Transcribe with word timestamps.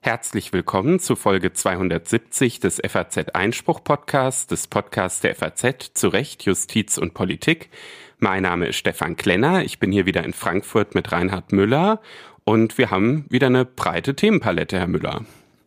Herzlich 0.00 0.52
willkommen 0.52 1.00
zu 1.00 1.16
Folge 1.16 1.52
270 1.52 2.60
des 2.60 2.80
FAZ 2.86 3.30
Einspruch 3.34 3.82
Podcasts, 3.82 4.46
des 4.46 4.66
Podcasts 4.66 5.20
der 5.20 5.34
FAZ 5.34 5.92
zu 5.94 6.08
Recht, 6.08 6.44
Justiz 6.44 6.98
und 6.98 7.14
Politik. 7.14 7.70
Mein 8.18 8.42
Name 8.42 8.66
ist 8.66 8.76
Stefan 8.76 9.16
Klenner. 9.16 9.64
Ich 9.64 9.78
bin 9.78 9.90
hier 9.90 10.06
wieder 10.06 10.22
in 10.22 10.32
Frankfurt 10.32 10.94
mit 10.94 11.10
Reinhard 11.10 11.52
Müller 11.52 12.00
und 12.44 12.78
wir 12.78 12.90
haben 12.90 13.26
wieder 13.30 13.46
eine 13.46 13.64
breite 13.64 14.14
Themenpalette, 14.14 14.78
Herr 14.78 14.88
Müller. 14.88 15.24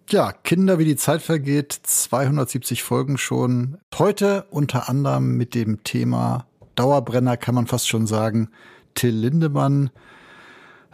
Ja, 0.09 0.31
Kinder, 0.31 0.79
wie 0.79 0.85
die 0.85 0.95
Zeit 0.95 1.21
vergeht, 1.21 1.73
270 1.73 2.83
Folgen 2.83 3.17
schon. 3.17 3.79
Heute 3.97 4.45
unter 4.51 4.87
anderem 4.87 5.35
mit 5.35 5.55
dem 5.55 5.83
Thema 5.83 6.45
Dauerbrenner, 6.75 7.37
kann 7.37 7.55
man 7.55 7.67
fast 7.67 7.87
schon 7.87 8.05
sagen, 8.05 8.49
Till 8.95 9.13
Lindemann. 9.15 9.91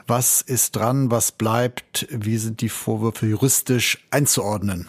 Was 0.08 0.42
ist 0.42 0.76
dran, 0.76 1.10
was 1.10 1.32
bleibt, 1.32 2.08
wie 2.12 2.38
sind 2.38 2.62
die 2.62 2.70
Vorwürfe 2.70 3.28
juristisch 3.28 4.06
einzuordnen? 4.12 4.88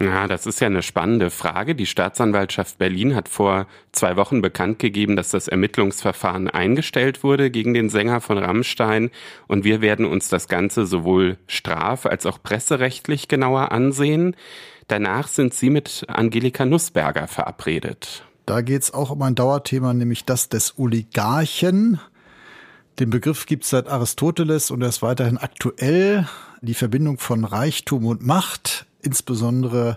Ja, 0.00 0.26
das 0.26 0.46
ist 0.46 0.60
ja 0.60 0.66
eine 0.66 0.82
spannende 0.82 1.28
Frage. 1.28 1.74
Die 1.74 1.84
Staatsanwaltschaft 1.84 2.78
Berlin 2.78 3.14
hat 3.14 3.28
vor 3.28 3.66
zwei 3.92 4.16
Wochen 4.16 4.40
bekannt 4.40 4.78
gegeben, 4.78 5.14
dass 5.14 5.28
das 5.28 5.46
Ermittlungsverfahren 5.46 6.48
eingestellt 6.48 7.22
wurde 7.22 7.50
gegen 7.50 7.74
den 7.74 7.90
Sänger 7.90 8.22
von 8.22 8.38
Rammstein. 8.38 9.10
Und 9.46 9.64
wir 9.64 9.82
werden 9.82 10.06
uns 10.06 10.28
das 10.28 10.48
Ganze 10.48 10.86
sowohl 10.86 11.36
straf- 11.46 12.06
als 12.06 12.24
auch 12.24 12.42
presserechtlich 12.42 13.28
genauer 13.28 13.72
ansehen. 13.72 14.36
Danach 14.88 15.28
sind 15.28 15.52
Sie 15.52 15.68
mit 15.68 16.06
Angelika 16.08 16.64
Nussberger 16.64 17.26
verabredet. 17.26 18.24
Da 18.46 18.62
geht's 18.62 18.94
auch 18.94 19.10
um 19.10 19.20
ein 19.20 19.34
Dauerthema, 19.34 19.92
nämlich 19.92 20.24
das 20.24 20.48
des 20.48 20.78
Oligarchen. 20.78 22.00
Den 23.00 23.08
Begriff 23.08 23.46
gibt's 23.46 23.70
seit 23.70 23.88
Aristoteles 23.88 24.70
und 24.70 24.82
er 24.82 24.90
ist 24.90 25.00
weiterhin 25.00 25.38
aktuell. 25.38 26.28
Die 26.60 26.74
Verbindung 26.74 27.16
von 27.16 27.46
Reichtum 27.46 28.04
und 28.04 28.26
Macht 28.26 28.84
insbesondere 29.00 29.96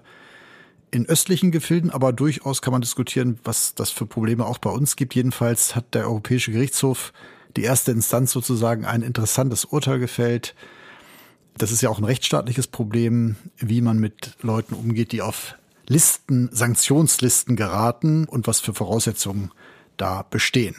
in 0.89 1.05
östlichen 1.05 1.51
Gefilden, 1.51 1.89
aber 1.89 2.13
durchaus 2.13 2.61
kann 2.61 2.71
man 2.71 2.79
diskutieren, 2.79 3.39
was 3.43 3.75
das 3.75 3.89
für 3.89 4.05
Probleme 4.05 4.45
auch 4.45 4.57
bei 4.57 4.69
uns 4.69 4.95
gibt. 4.95 5.15
Jedenfalls 5.15 5.75
hat 5.75 5.93
der 5.93 6.05
Europäische 6.05 6.53
Gerichtshof 6.53 7.11
die 7.57 7.63
erste 7.63 7.91
Instanz 7.91 8.31
sozusagen 8.31 8.85
ein 8.85 9.01
interessantes 9.01 9.65
Urteil 9.65 9.99
gefällt. 9.99 10.55
Das 11.57 11.73
ist 11.73 11.81
ja 11.81 11.89
auch 11.89 11.97
ein 11.97 12.05
rechtsstaatliches 12.05 12.67
Problem, 12.67 13.35
wie 13.57 13.81
man 13.81 13.99
mit 13.99 14.37
Leuten 14.41 14.75
umgeht, 14.75 15.11
die 15.11 15.21
auf 15.21 15.55
Listen, 15.87 16.47
Sanktionslisten 16.53 17.57
geraten 17.57 18.23
und 18.23 18.47
was 18.47 18.61
für 18.61 18.73
Voraussetzungen 18.73 19.51
da 19.97 20.23
bestehen. 20.23 20.77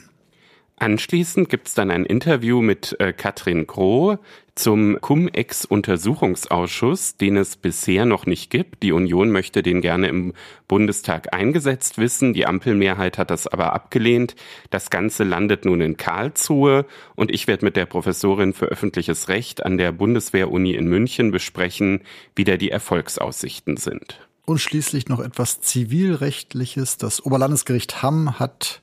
Anschließend 0.77 1.49
gibt 1.49 1.69
es 1.69 1.75
dann 1.75 1.93
ein 1.93 2.05
Interview 2.05 2.61
mit 2.61 2.97
äh, 2.99 3.13
Katrin 3.13 3.65
Groh 3.67 4.19
zum 4.57 5.01
Cum-Ex-Untersuchungsausschuss, 5.01 7.17
den 7.17 7.37
es 7.37 7.55
bisher 7.57 8.05
noch 8.05 8.27
nicht 8.27 8.51
gibt. 8.51 8.83
Die 8.83 8.91
Union 8.93 9.31
möchte 9.31 9.63
den 9.63 9.81
gerne 9.81 10.09
im 10.09 10.33
Bundestag 10.67 11.33
eingesetzt 11.33 11.99
wissen. 11.99 12.35
Die 12.35 12.47
Ampelmehrheit 12.47 13.19
hat 13.19 13.31
das 13.31 13.47
aber 13.47 13.73
abgelehnt. 13.73 14.35
Das 14.71 14.91
Ganze 14.91 15.23
landet 15.23 15.65
nun 15.65 15.81
in 15.81 15.97
Karlsruhe 15.97 16.87
und 17.15 17.33
ich 17.33 17.47
werde 17.47 17.65
mit 17.65 17.77
der 17.77 17.87
Professorin 17.87 18.53
für 18.53 18.67
öffentliches 18.67 19.29
Recht 19.29 19.65
an 19.65 19.79
der 19.79 19.93
Bundeswehr-Uni 19.93 20.75
in 20.75 20.89
München 20.89 21.31
besprechen, 21.31 22.01
wie 22.35 22.45
da 22.45 22.57
die 22.57 22.71
Erfolgsaussichten 22.71 23.77
sind. 23.77 24.27
Und 24.45 24.59
schließlich 24.59 25.09
noch 25.09 25.21
etwas 25.21 25.61
Zivilrechtliches. 25.61 26.99
Das 26.99 27.25
Oberlandesgericht 27.25 28.03
Hamm 28.03 28.39
hat 28.39 28.83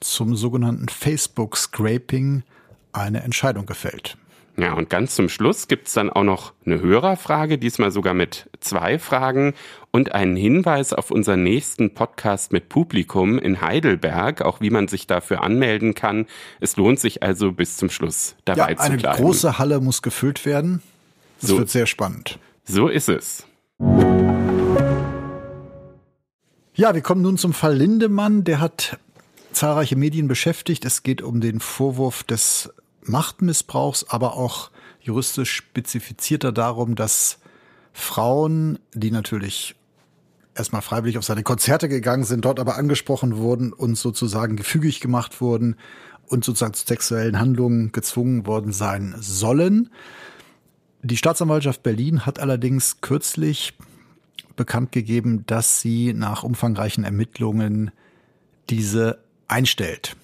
zum 0.00 0.36
sogenannten 0.36 0.88
Facebook-Scraping 0.88 2.42
eine 2.92 3.22
Entscheidung 3.22 3.66
gefällt. 3.66 4.16
Ja, 4.58 4.72
und 4.72 4.90
ganz 4.90 5.14
zum 5.14 5.28
Schluss 5.28 5.68
gibt's 5.68 5.92
dann 5.92 6.10
auch 6.10 6.24
noch 6.24 6.52
eine 6.66 6.80
Hörerfrage, 6.80 7.58
diesmal 7.58 7.92
sogar 7.92 8.12
mit 8.12 8.50
zwei 8.58 8.98
Fragen 8.98 9.54
und 9.92 10.16
einen 10.16 10.34
Hinweis 10.34 10.92
auf 10.92 11.12
unseren 11.12 11.44
nächsten 11.44 11.94
Podcast 11.94 12.52
mit 12.52 12.68
Publikum 12.68 13.38
in 13.38 13.60
Heidelberg, 13.60 14.42
auch 14.42 14.60
wie 14.60 14.70
man 14.70 14.88
sich 14.88 15.06
dafür 15.06 15.44
anmelden 15.44 15.94
kann. 15.94 16.26
Es 16.58 16.76
lohnt 16.76 16.98
sich 16.98 17.22
also 17.22 17.52
bis 17.52 17.76
zum 17.76 17.88
Schluss 17.88 18.34
dabei 18.44 18.72
ja, 18.72 18.76
zu 18.78 18.92
bleiben. 18.94 19.06
Eine 19.06 19.16
große 19.16 19.58
Halle 19.58 19.78
muss 19.80 20.02
gefüllt 20.02 20.44
werden. 20.44 20.82
Das 21.40 21.50
so, 21.50 21.58
wird 21.58 21.70
sehr 21.70 21.86
spannend. 21.86 22.40
So 22.64 22.88
ist 22.88 23.08
es. 23.08 23.46
Ja, 26.74 26.94
wir 26.94 27.00
kommen 27.00 27.22
nun 27.22 27.38
zum 27.38 27.52
Fall 27.52 27.76
Lindemann. 27.76 28.42
Der 28.42 28.60
hat 28.60 28.98
zahlreiche 29.52 29.96
Medien 29.96 30.28
beschäftigt. 30.28 30.84
Es 30.84 31.02
geht 31.02 31.22
um 31.22 31.40
den 31.40 31.60
Vorwurf 31.60 32.22
des 32.22 32.70
Machtmissbrauchs, 33.02 34.06
aber 34.08 34.34
auch 34.34 34.70
juristisch 35.00 35.52
spezifizierter 35.52 36.52
darum, 36.52 36.94
dass 36.94 37.38
Frauen, 37.92 38.78
die 38.94 39.10
natürlich 39.10 39.74
erstmal 40.54 40.82
freiwillig 40.82 41.18
auf 41.18 41.24
seine 41.24 41.42
Konzerte 41.42 41.88
gegangen 41.88 42.24
sind, 42.24 42.44
dort 42.44 42.60
aber 42.60 42.76
angesprochen 42.76 43.38
wurden 43.38 43.72
und 43.72 43.96
sozusagen 43.96 44.56
gefügig 44.56 45.00
gemacht 45.00 45.40
wurden 45.40 45.76
und 46.26 46.44
sozusagen 46.44 46.74
zu 46.74 46.86
sexuellen 46.86 47.38
Handlungen 47.38 47.92
gezwungen 47.92 48.46
worden 48.46 48.72
sein 48.72 49.14
sollen. 49.18 49.90
Die 51.02 51.16
Staatsanwaltschaft 51.16 51.82
Berlin 51.82 52.26
hat 52.26 52.40
allerdings 52.40 53.00
kürzlich 53.00 53.74
bekannt 54.56 54.92
gegeben, 54.92 55.44
dass 55.46 55.80
sie 55.80 56.12
nach 56.12 56.42
umfangreichen 56.42 57.04
Ermittlungen 57.04 57.92
diese 58.68 59.18
einstellt. 59.48 60.16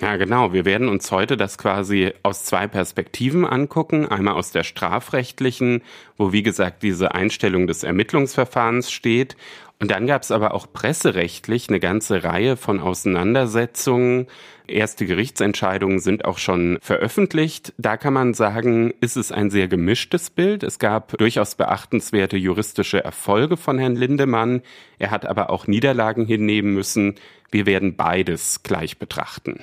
Ja, 0.00 0.16
genau. 0.16 0.54
Wir 0.54 0.64
werden 0.64 0.88
uns 0.88 1.10
heute 1.10 1.36
das 1.36 1.58
quasi 1.58 2.12
aus 2.22 2.44
zwei 2.44 2.66
Perspektiven 2.66 3.44
angucken. 3.44 4.06
Einmal 4.06 4.34
aus 4.34 4.50
der 4.50 4.64
strafrechtlichen, 4.64 5.82
wo 6.16 6.32
wie 6.32 6.42
gesagt 6.42 6.82
diese 6.82 7.14
Einstellung 7.14 7.66
des 7.66 7.82
Ermittlungsverfahrens 7.82 8.90
steht. 8.90 9.36
Und 9.80 9.90
dann 9.90 10.06
gab 10.06 10.22
es 10.22 10.30
aber 10.30 10.52
auch 10.52 10.70
presserechtlich 10.70 11.70
eine 11.70 11.80
ganze 11.80 12.22
Reihe 12.22 12.58
von 12.58 12.80
Auseinandersetzungen. 12.80 14.26
Erste 14.66 15.06
Gerichtsentscheidungen 15.06 16.00
sind 16.00 16.26
auch 16.26 16.36
schon 16.36 16.78
veröffentlicht. 16.82 17.72
Da 17.78 17.96
kann 17.96 18.12
man 18.12 18.34
sagen, 18.34 18.92
ist 19.00 19.16
es 19.16 19.32
ein 19.32 19.50
sehr 19.50 19.68
gemischtes 19.68 20.28
Bild. 20.28 20.62
Es 20.64 20.78
gab 20.78 21.16
durchaus 21.16 21.54
beachtenswerte 21.54 22.36
juristische 22.36 23.02
Erfolge 23.02 23.56
von 23.56 23.78
Herrn 23.78 23.96
Lindemann. 23.96 24.60
Er 24.98 25.10
hat 25.10 25.24
aber 25.24 25.48
auch 25.48 25.66
Niederlagen 25.66 26.26
hinnehmen 26.26 26.74
müssen. 26.74 27.14
Wir 27.50 27.64
werden 27.64 27.96
beides 27.96 28.62
gleich 28.62 28.98
betrachten. 28.98 29.60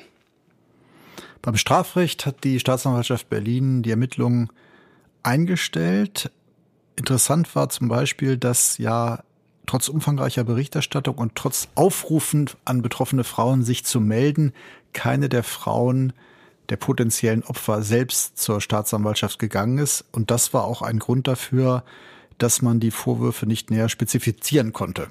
Beim 1.43 1.57
Strafrecht 1.57 2.25
hat 2.25 2.43
die 2.43 2.59
Staatsanwaltschaft 2.59 3.29
Berlin 3.29 3.83
die 3.83 3.91
Ermittlungen 3.91 4.49
eingestellt. 5.21 6.31
Interessant 6.95 7.55
war 7.55 7.69
zum 7.69 7.87
Beispiel, 7.87 8.35
dass 8.37 8.79
ja 8.79 9.19
trotz 9.67 9.87
umfangreicher 9.89 10.43
Berichterstattung 10.43 11.15
und 11.15 11.35
trotz 11.35 11.67
Aufrufen 11.75 12.49
an 12.65 12.81
betroffene 12.81 13.23
Frauen, 13.23 13.63
sich 13.63 13.85
zu 13.85 14.01
melden, 14.01 14.53
keine 14.93 15.29
der 15.29 15.43
Frauen 15.43 16.13
der 16.69 16.77
potenziellen 16.77 17.43
Opfer 17.43 17.83
selbst 17.83 18.37
zur 18.37 18.59
Staatsanwaltschaft 18.59 19.39
gegangen 19.39 19.77
ist. 19.77 20.03
Und 20.11 20.31
das 20.31 20.53
war 20.53 20.65
auch 20.65 20.81
ein 20.81 20.99
Grund 20.99 21.27
dafür, 21.27 21.83
dass 22.37 22.61
man 22.61 22.79
die 22.79 22.91
Vorwürfe 22.91 23.45
nicht 23.45 23.71
näher 23.71 23.89
spezifizieren 23.89 24.73
konnte. 24.73 25.07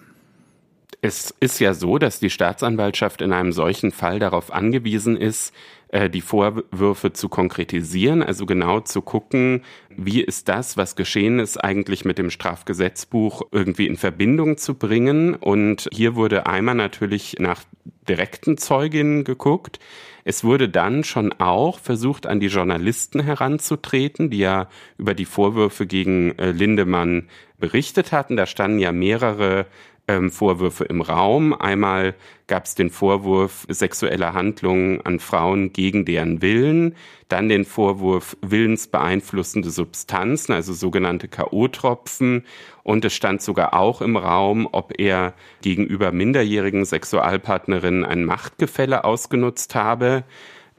Es 1.02 1.34
ist 1.40 1.60
ja 1.60 1.74
so, 1.74 1.98
dass 1.98 2.18
die 2.18 2.30
Staatsanwaltschaft 2.30 3.20
in 3.20 3.32
einem 3.32 3.52
solchen 3.52 3.92
Fall 3.92 4.18
darauf 4.18 4.52
angewiesen 4.52 5.16
ist, 5.16 5.52
die 5.92 6.20
Vorwürfe 6.20 7.12
zu 7.12 7.28
konkretisieren, 7.28 8.22
also 8.22 8.44
genau 8.44 8.80
zu 8.80 9.02
gucken, 9.02 9.62
wie 9.88 10.20
ist 10.20 10.48
das, 10.48 10.76
was 10.76 10.96
geschehen 10.96 11.38
ist, 11.38 11.56
eigentlich 11.56 12.04
mit 12.04 12.18
dem 12.18 12.30
Strafgesetzbuch 12.30 13.42
irgendwie 13.52 13.86
in 13.86 13.96
Verbindung 13.96 14.58
zu 14.58 14.74
bringen. 14.74 15.34
Und 15.34 15.88
hier 15.92 16.16
wurde 16.16 16.46
einmal 16.46 16.74
natürlich 16.74 17.36
nach 17.38 17.62
direkten 18.08 18.58
Zeuginnen 18.58 19.24
geguckt. 19.24 19.78
Es 20.24 20.42
wurde 20.42 20.68
dann 20.68 21.04
schon 21.04 21.32
auch 21.34 21.78
versucht, 21.78 22.26
an 22.26 22.40
die 22.40 22.48
Journalisten 22.48 23.20
heranzutreten, 23.20 24.28
die 24.28 24.38
ja 24.38 24.68
über 24.98 25.14
die 25.14 25.24
Vorwürfe 25.24 25.86
gegen 25.86 26.36
äh, 26.38 26.50
Lindemann 26.50 27.28
berichtet 27.58 28.10
hatten. 28.10 28.36
Da 28.36 28.46
standen 28.46 28.80
ja 28.80 28.90
mehrere 28.90 29.66
ähm, 30.08 30.30
Vorwürfe 30.30 30.84
im 30.84 31.00
Raum. 31.00 31.52
Einmal 31.52 32.14
gab 32.46 32.64
es 32.64 32.74
den 32.74 32.90
Vorwurf 32.90 33.66
sexueller 33.68 34.34
Handlungen 34.34 35.00
an 35.04 35.18
Frauen 35.18 35.72
gegen 35.72 36.04
deren 36.04 36.42
Willen, 36.42 36.94
dann 37.28 37.48
den 37.48 37.64
Vorwurf 37.64 38.36
willensbeeinflussende 38.40 39.70
Substanzen, 39.70 40.52
also 40.52 40.72
sogenannte 40.72 41.28
K.O.-Tropfen. 41.28 42.44
Und 42.84 43.04
es 43.04 43.14
stand 43.14 43.42
sogar 43.42 43.74
auch 43.74 44.00
im 44.00 44.16
Raum, 44.16 44.68
ob 44.70 44.98
er 44.98 45.34
gegenüber 45.60 46.12
minderjährigen 46.12 46.84
Sexualpartnerinnen 46.84 48.04
ein 48.04 48.24
Machtgefälle 48.24 49.04
ausgenutzt 49.04 49.74
habe. 49.74 50.22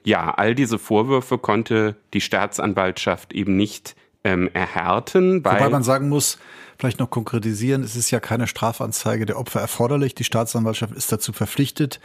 Ja, 0.05 0.31
all 0.31 0.55
diese 0.55 0.79
Vorwürfe 0.79 1.37
konnte 1.37 1.97
die 2.13 2.21
Staatsanwaltschaft 2.21 3.33
eben 3.33 3.57
nicht 3.57 3.97
ähm, 4.23 4.49
erhärten. 4.53 5.43
Weil 5.43 5.59
Wobei 5.59 5.69
man 5.69 5.83
sagen 5.83 6.07
muss, 6.07 6.37
vielleicht 6.77 6.99
noch 6.99 7.09
konkretisieren, 7.09 7.83
es 7.83 7.95
ist 7.95 8.11
ja 8.11 8.19
keine 8.19 8.47
Strafanzeige 8.47 9.25
der 9.25 9.39
Opfer 9.39 9.61
erforderlich. 9.61 10.15
Die 10.15 10.23
Staatsanwaltschaft 10.23 10.93
ist 10.93 11.11
dazu 11.11 11.33
verpflichtet, 11.33 11.99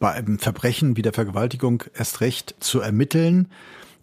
bei 0.00 0.12
einem 0.12 0.38
Verbrechen 0.38 0.96
wie 0.96 1.02
der 1.02 1.12
Vergewaltigung 1.12 1.84
erst 1.94 2.20
recht 2.20 2.56
zu 2.60 2.80
ermitteln. 2.80 3.48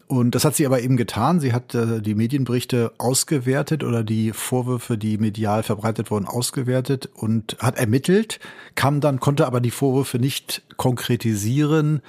Und 0.08 0.34
das 0.34 0.44
hat 0.44 0.56
sie 0.56 0.66
aber 0.66 0.82
eben 0.82 0.98
getan. 0.98 1.40
Sie 1.40 1.54
hat 1.54 1.76
äh, 1.76 2.02
die 2.02 2.16
Medienberichte 2.16 2.94
ausgewertet 2.98 3.84
oder 3.84 4.04
die 4.04 4.32
Vorwürfe, 4.32 4.98
die 4.98 5.20
medial 5.20 5.62
verbreitet 5.62 6.10
wurden, 6.10 6.26
ausgewertet 6.26 7.10
und 7.14 7.58
hat 7.60 7.78
ermittelt, 7.78 8.40
kam 8.74 9.02
dann, 9.02 9.20
konnte 9.20 9.46
aber 9.46 9.60
die 9.60 9.70
Vorwürfe 9.70 10.18
nicht 10.18 10.64
konkretisieren. 10.78 12.02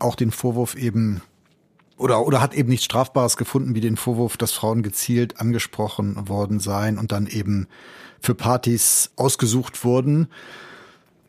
Auch 0.00 0.16
den 0.16 0.32
Vorwurf 0.32 0.74
eben 0.74 1.22
oder, 2.04 2.26
oder 2.26 2.42
hat 2.42 2.52
eben 2.52 2.68
nichts 2.68 2.84
Strafbares 2.84 3.38
gefunden, 3.38 3.74
wie 3.74 3.80
den 3.80 3.96
Vorwurf, 3.96 4.36
dass 4.36 4.52
Frauen 4.52 4.82
gezielt 4.82 5.40
angesprochen 5.40 6.28
worden 6.28 6.60
seien 6.60 6.98
und 6.98 7.12
dann 7.12 7.26
eben 7.26 7.66
für 8.20 8.34
Partys 8.34 9.10
ausgesucht 9.16 9.84
wurden. 9.84 10.28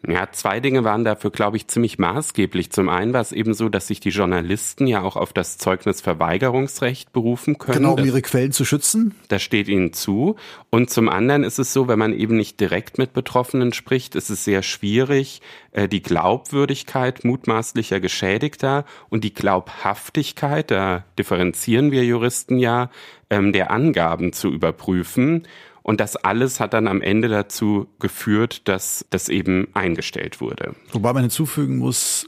Ja, 0.08 0.28
zwei 0.32 0.60
Dinge 0.60 0.84
waren 0.84 1.04
dafür, 1.04 1.32
glaube 1.32 1.58
ich, 1.58 1.68
ziemlich 1.68 1.98
maßgeblich. 1.98 2.72
Zum 2.72 2.90
einen 2.90 3.14
war 3.14 3.22
es 3.22 3.32
eben 3.32 3.54
so, 3.54 3.70
dass 3.70 3.88
sich 3.88 4.00
die 4.00 4.10
Journalisten 4.10 4.88
ja 4.88 5.02
auch 5.02 5.16
auf 5.16 5.34
das 5.34 5.58
Zeugnisverweigerungsrecht 5.58 7.12
berufen 7.12 7.58
können. 7.58 7.80
Genau, 7.80 7.94
um 7.94 8.06
ihre 8.06 8.22
Quellen 8.22 8.52
zu 8.52 8.66
schützen. 8.66 9.16
Das 9.30 9.42
steht 9.42 9.68
ihnen 9.68 9.94
zu. 9.94 10.36
Und 10.70 10.90
zum 10.90 11.10
anderen 11.10 11.44
ist 11.44 11.60
es 11.60 11.74
so, 11.74 11.88
wenn 11.88 12.00
man 12.00 12.14
eben 12.14 12.38
nicht 12.38 12.60
direkt 12.60 12.98
mit 12.98 13.14
Betroffenen 13.14 13.74
spricht, 13.74 14.16
ist 14.16 14.30
es 14.30 14.44
sehr 14.44 14.62
schwierig, 14.62 15.42
äh, 15.72 15.88
die 15.88 16.02
Glaubwürdigkeit 16.02 17.24
mutmaßlicher 17.24 18.00
Geschädigter 18.00 18.86
und 19.10 19.24
die 19.24 19.34
Glaubhaftigkeit, 19.34 20.72
da 20.72 21.04
differenzieren 21.18 21.92
wir 21.92 22.04
Juristen 22.06 22.60
ja, 22.60 22.90
ähm, 23.30 23.54
der 23.54 23.72
Angaben 23.72 24.34
zu 24.34 24.52
überprüfen. 24.52 25.48
Und 25.86 26.00
das 26.00 26.16
alles 26.16 26.60
hat 26.60 26.74
dann 26.74 26.88
am 26.88 27.00
Ende 27.00 27.28
dazu 27.28 27.86
geführt, 28.00 28.68
dass 28.68 29.06
das 29.12 29.30
eben 29.30 29.68
eingestellt 29.76 30.42
wurde. 30.42 30.74
Wobei 30.92 31.14
man 31.14 31.22
hinzufügen 31.22 31.78
muss, 31.78 32.26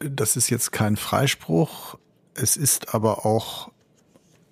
das 0.00 0.34
ist 0.34 0.50
jetzt 0.50 0.72
kein 0.72 0.96
Freispruch. 0.96 1.96
Es 2.34 2.56
ist 2.56 2.92
aber 2.92 3.24
auch 3.24 3.70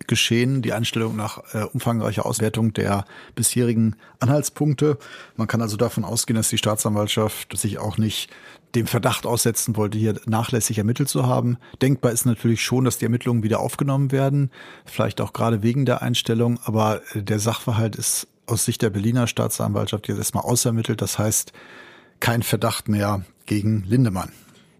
geschehen, 0.08 0.62
die 0.62 0.72
Einstellung 0.72 1.16
nach 1.16 1.42
äh, 1.52 1.64
umfangreicher 1.64 2.26
Auswertung 2.26 2.72
der 2.72 3.04
bisherigen 3.34 3.96
Anhaltspunkte. 4.20 4.98
Man 5.36 5.46
kann 5.46 5.62
also 5.62 5.76
davon 5.76 6.04
ausgehen, 6.04 6.36
dass 6.36 6.48
die 6.48 6.58
Staatsanwaltschaft 6.58 7.56
sich 7.56 7.78
auch 7.78 7.98
nicht 7.98 8.30
dem 8.74 8.86
Verdacht 8.86 9.26
aussetzen 9.26 9.76
wollte, 9.76 9.98
hier 9.98 10.20
nachlässig 10.26 10.78
ermittelt 10.78 11.08
zu 11.08 11.26
haben. 11.26 11.58
Denkbar 11.80 12.12
ist 12.12 12.26
natürlich 12.26 12.62
schon, 12.62 12.84
dass 12.84 12.98
die 12.98 13.04
Ermittlungen 13.04 13.42
wieder 13.42 13.60
aufgenommen 13.60 14.10
werden, 14.10 14.50
vielleicht 14.84 15.20
auch 15.20 15.32
gerade 15.32 15.62
wegen 15.62 15.86
der 15.86 16.02
Einstellung, 16.02 16.58
aber 16.64 17.00
äh, 17.14 17.22
der 17.22 17.38
Sachverhalt 17.38 17.96
ist 17.96 18.26
aus 18.46 18.64
Sicht 18.64 18.82
der 18.82 18.90
Berliner 18.90 19.26
Staatsanwaltschaft 19.26 20.08
jetzt 20.08 20.18
erstmal 20.18 20.44
ausermittelt. 20.44 21.00
Das 21.00 21.18
heißt, 21.18 21.52
kein 22.20 22.42
Verdacht 22.42 22.88
mehr 22.88 23.24
gegen 23.46 23.84
Lindemann. 23.84 24.32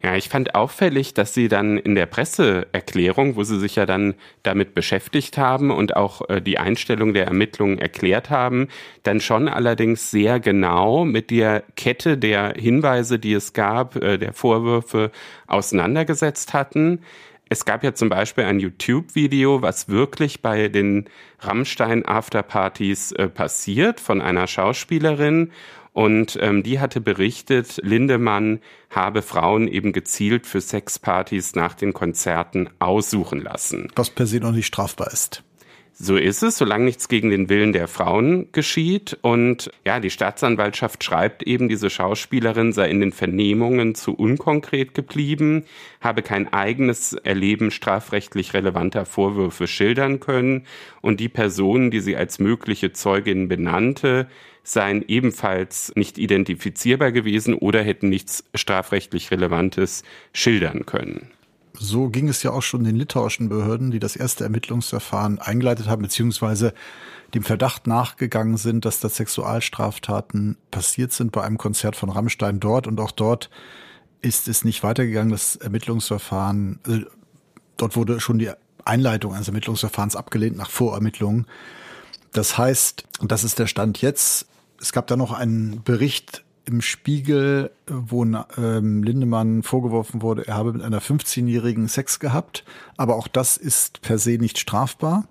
Ja, 0.05 0.17
ich 0.17 0.29
fand 0.29 0.55
auffällig, 0.55 1.15
dass 1.15 1.33
Sie 1.33 1.49
dann 1.49 1.79
in 1.79 1.95
der 1.95 2.05
Presseerklärung, 2.05 3.37
wo 3.37 3.43
Sie 3.43 3.59
sich 3.59 3.77
ja 3.77 3.87
dann 3.87 4.13
damit 4.43 4.75
beschäftigt 4.75 5.39
haben 5.39 5.71
und 5.71 5.97
auch 5.97 6.29
äh, 6.29 6.43
die 6.43 6.59
Einstellung 6.59 7.15
der 7.15 7.25
Ermittlungen 7.25 7.79
erklärt 7.79 8.29
haben, 8.29 8.69
dann 9.03 9.21
schon 9.21 9.49
allerdings 9.49 10.11
sehr 10.11 10.41
genau 10.41 11.07
mit 11.07 11.31
der 11.31 11.63
Kette 11.75 12.19
der 12.19 12.53
Hinweise, 12.55 13.19
die 13.19 13.33
es 13.33 13.55
gab, 13.55 13.97
äh, 13.97 14.19
der 14.19 14.35
Vorwürfe 14.35 15.11
auseinandergesetzt 15.47 16.53
hatten. 16.53 17.01
Es 17.49 17.65
gab 17.65 17.85
ja 17.85 17.95
zum 17.95 18.09
Beispiel 18.09 18.45
ein 18.45 18.59
YouTube-Video, 18.59 19.61
was 19.63 19.89
wirklich 19.89 20.41
bei 20.41 20.69
den 20.69 21.05
Rammstein-Afterpartys 21.41 23.13
äh, 23.13 23.29
passiert 23.29 24.01
von 24.01 24.23
einer 24.23 24.47
Schauspielerin. 24.47 25.51
Und 25.93 26.37
ähm, 26.41 26.65
die 26.65 26.81
hatte 26.81 27.01
berichtet, 27.01 27.81
Lindemann 27.83 28.61
habe 28.91 29.23
Frauen 29.23 29.69
eben 29.69 29.93
gezielt 29.93 30.47
für 30.47 30.61
Sexpartys 30.61 31.55
nach 31.55 31.75
den 31.75 31.93
Konzerten 31.93 32.69
aussuchen 32.81 33.41
lassen. 33.41 33.93
Was 33.95 34.11
per 34.11 34.27
se 34.27 34.41
noch 34.41 34.51
nicht 34.51 34.67
strafbar 34.67 35.13
ist. 35.13 35.45
So 35.97 36.17
ist 36.17 36.43
es, 36.43 36.59
solange 36.59 36.87
nichts 36.87 37.07
gegen 37.07 37.31
den 37.31 37.49
Willen 37.49 37.73
der 37.73 37.87
Frauen 37.87 38.51
geschieht. 38.51 39.17
Und 39.23 39.71
ja, 39.87 40.01
die 40.01 40.11
Staatsanwaltschaft 40.11 41.05
schreibt 41.05 41.45
eben, 41.45 41.69
diese 41.69 41.89
Schauspielerin 41.89 42.73
sei 42.73 42.91
in 42.91 42.99
den 42.99 43.13
Vernehmungen 43.13 43.95
zu 43.95 44.13
unkonkret 44.13 44.95
geblieben, 44.95 45.65
habe 46.01 46.23
kein 46.23 46.53
eigenes 46.53 47.13
Erleben 47.13 47.71
strafrechtlich 47.71 48.55
relevanter 48.55 49.07
Vorwürfe 49.07 49.69
schildern 49.69 50.19
können 50.19 50.67
und 51.01 51.21
die 51.21 51.29
Personen, 51.29 51.93
die 51.93 52.01
sie 52.01 52.17
als 52.17 52.41
mögliche 52.41 52.93
Zeugin 52.93 53.47
benannte, 53.47 54.27
seien 54.65 55.05
ebenfalls 55.07 55.93
nicht 55.95 56.19
identifizierbar 56.19 57.13
gewesen 57.13 57.55
oder 57.55 57.83
hätten 57.83 58.09
nichts 58.09 58.43
strafrechtlich 58.57 59.31
Relevantes 59.31 60.03
schildern 60.33 60.87
können. 60.87 61.31
So 61.79 62.09
ging 62.09 62.29
es 62.29 62.43
ja 62.43 62.53
auch 62.53 62.63
schon 62.63 62.85
den 62.85 62.97
litauischen 62.97 63.49
Behörden, 63.49 63.91
die 63.91 63.99
das 63.99 64.15
erste 64.15 64.45
Ermittlungsverfahren 64.45 65.41
eingeleitet 65.41 65.89
haben, 65.89 66.03
beziehungsweise 66.03 66.73
dem 67.35 67.43
Verdacht 67.43 67.87
nachgegangen 67.89 68.57
sind, 68.57 68.85
dass 68.85 69.01
da 69.01 69.09
Sexualstraftaten 69.09 70.57
passiert 70.71 71.13
sind 71.13 71.33
bei 71.33 71.43
einem 71.43 71.59
Konzert 71.59 71.97
von 71.97 72.11
Rammstein 72.11 72.61
dort. 72.61 72.87
Und 72.87 73.01
auch 73.01 73.11
dort 73.11 73.51
ist 74.23 74.47
es 74.47 74.65
nicht 74.65 74.85
weitergegangen, 74.85 75.33
das 75.33 75.57
Ermittlungsverfahren, 75.57 76.79
also 76.87 77.01
dort 77.77 77.97
wurde 77.97 78.21
schon 78.21 78.39
die 78.39 78.51
Einleitung 78.85 79.35
eines 79.35 79.49
Ermittlungsverfahrens 79.49 80.15
abgelehnt 80.15 80.57
nach 80.57 80.71
Vorermittlungen. 80.71 81.47
Das 82.33 82.57
heißt, 82.57 83.05
und 83.19 83.33
das 83.33 83.43
ist 83.43 83.59
der 83.59 83.67
Stand 83.67 84.01
jetzt, 84.01 84.47
es 84.81 84.93
gab 84.93 85.07
da 85.09 85.17
noch 85.17 85.33
einen 85.33 85.83
Bericht 85.83 86.44
im 86.67 86.81
Spiegel, 86.81 87.71
wo 87.87 88.25
ähm, 88.25 89.03
Lindemann 89.03 89.63
vorgeworfen 89.63 90.23
wurde, 90.23 90.47
er 90.47 90.55
habe 90.55 90.73
mit 90.73 90.83
einer 90.83 91.01
15-Jährigen 91.01 91.89
Sex 91.89 92.21
gehabt. 92.21 92.65
Aber 92.97 93.17
auch 93.17 93.29
das 93.29 93.57
ist 93.57 94.01
per 94.03 94.19
se 94.19 94.39
nicht 94.39 94.59
strafbar. 94.59 95.29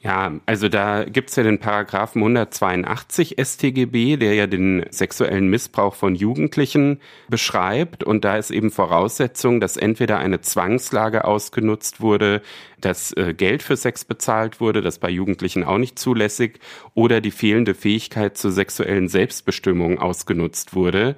Ja, 0.00 0.32
also 0.46 0.68
da 0.68 1.02
gibt's 1.04 1.34
ja 1.34 1.42
den 1.42 1.58
Paragraphen 1.58 2.22
182 2.22 3.34
StGB, 3.36 4.16
der 4.16 4.34
ja 4.34 4.46
den 4.46 4.86
sexuellen 4.90 5.48
Missbrauch 5.48 5.96
von 5.96 6.14
Jugendlichen 6.14 7.00
beschreibt. 7.28 8.04
Und 8.04 8.24
da 8.24 8.36
ist 8.36 8.52
eben 8.52 8.70
Voraussetzung, 8.70 9.58
dass 9.58 9.76
entweder 9.76 10.18
eine 10.18 10.40
Zwangslage 10.40 11.24
ausgenutzt 11.24 12.00
wurde, 12.00 12.42
dass 12.80 13.12
äh, 13.16 13.34
Geld 13.34 13.64
für 13.64 13.76
Sex 13.76 14.04
bezahlt 14.04 14.60
wurde, 14.60 14.82
das 14.82 15.00
bei 15.00 15.10
Jugendlichen 15.10 15.64
auch 15.64 15.78
nicht 15.78 15.98
zulässig, 15.98 16.60
oder 16.94 17.20
die 17.20 17.32
fehlende 17.32 17.74
Fähigkeit 17.74 18.36
zur 18.36 18.52
sexuellen 18.52 19.08
Selbstbestimmung 19.08 19.98
ausgenutzt 19.98 20.76
wurde. 20.76 21.16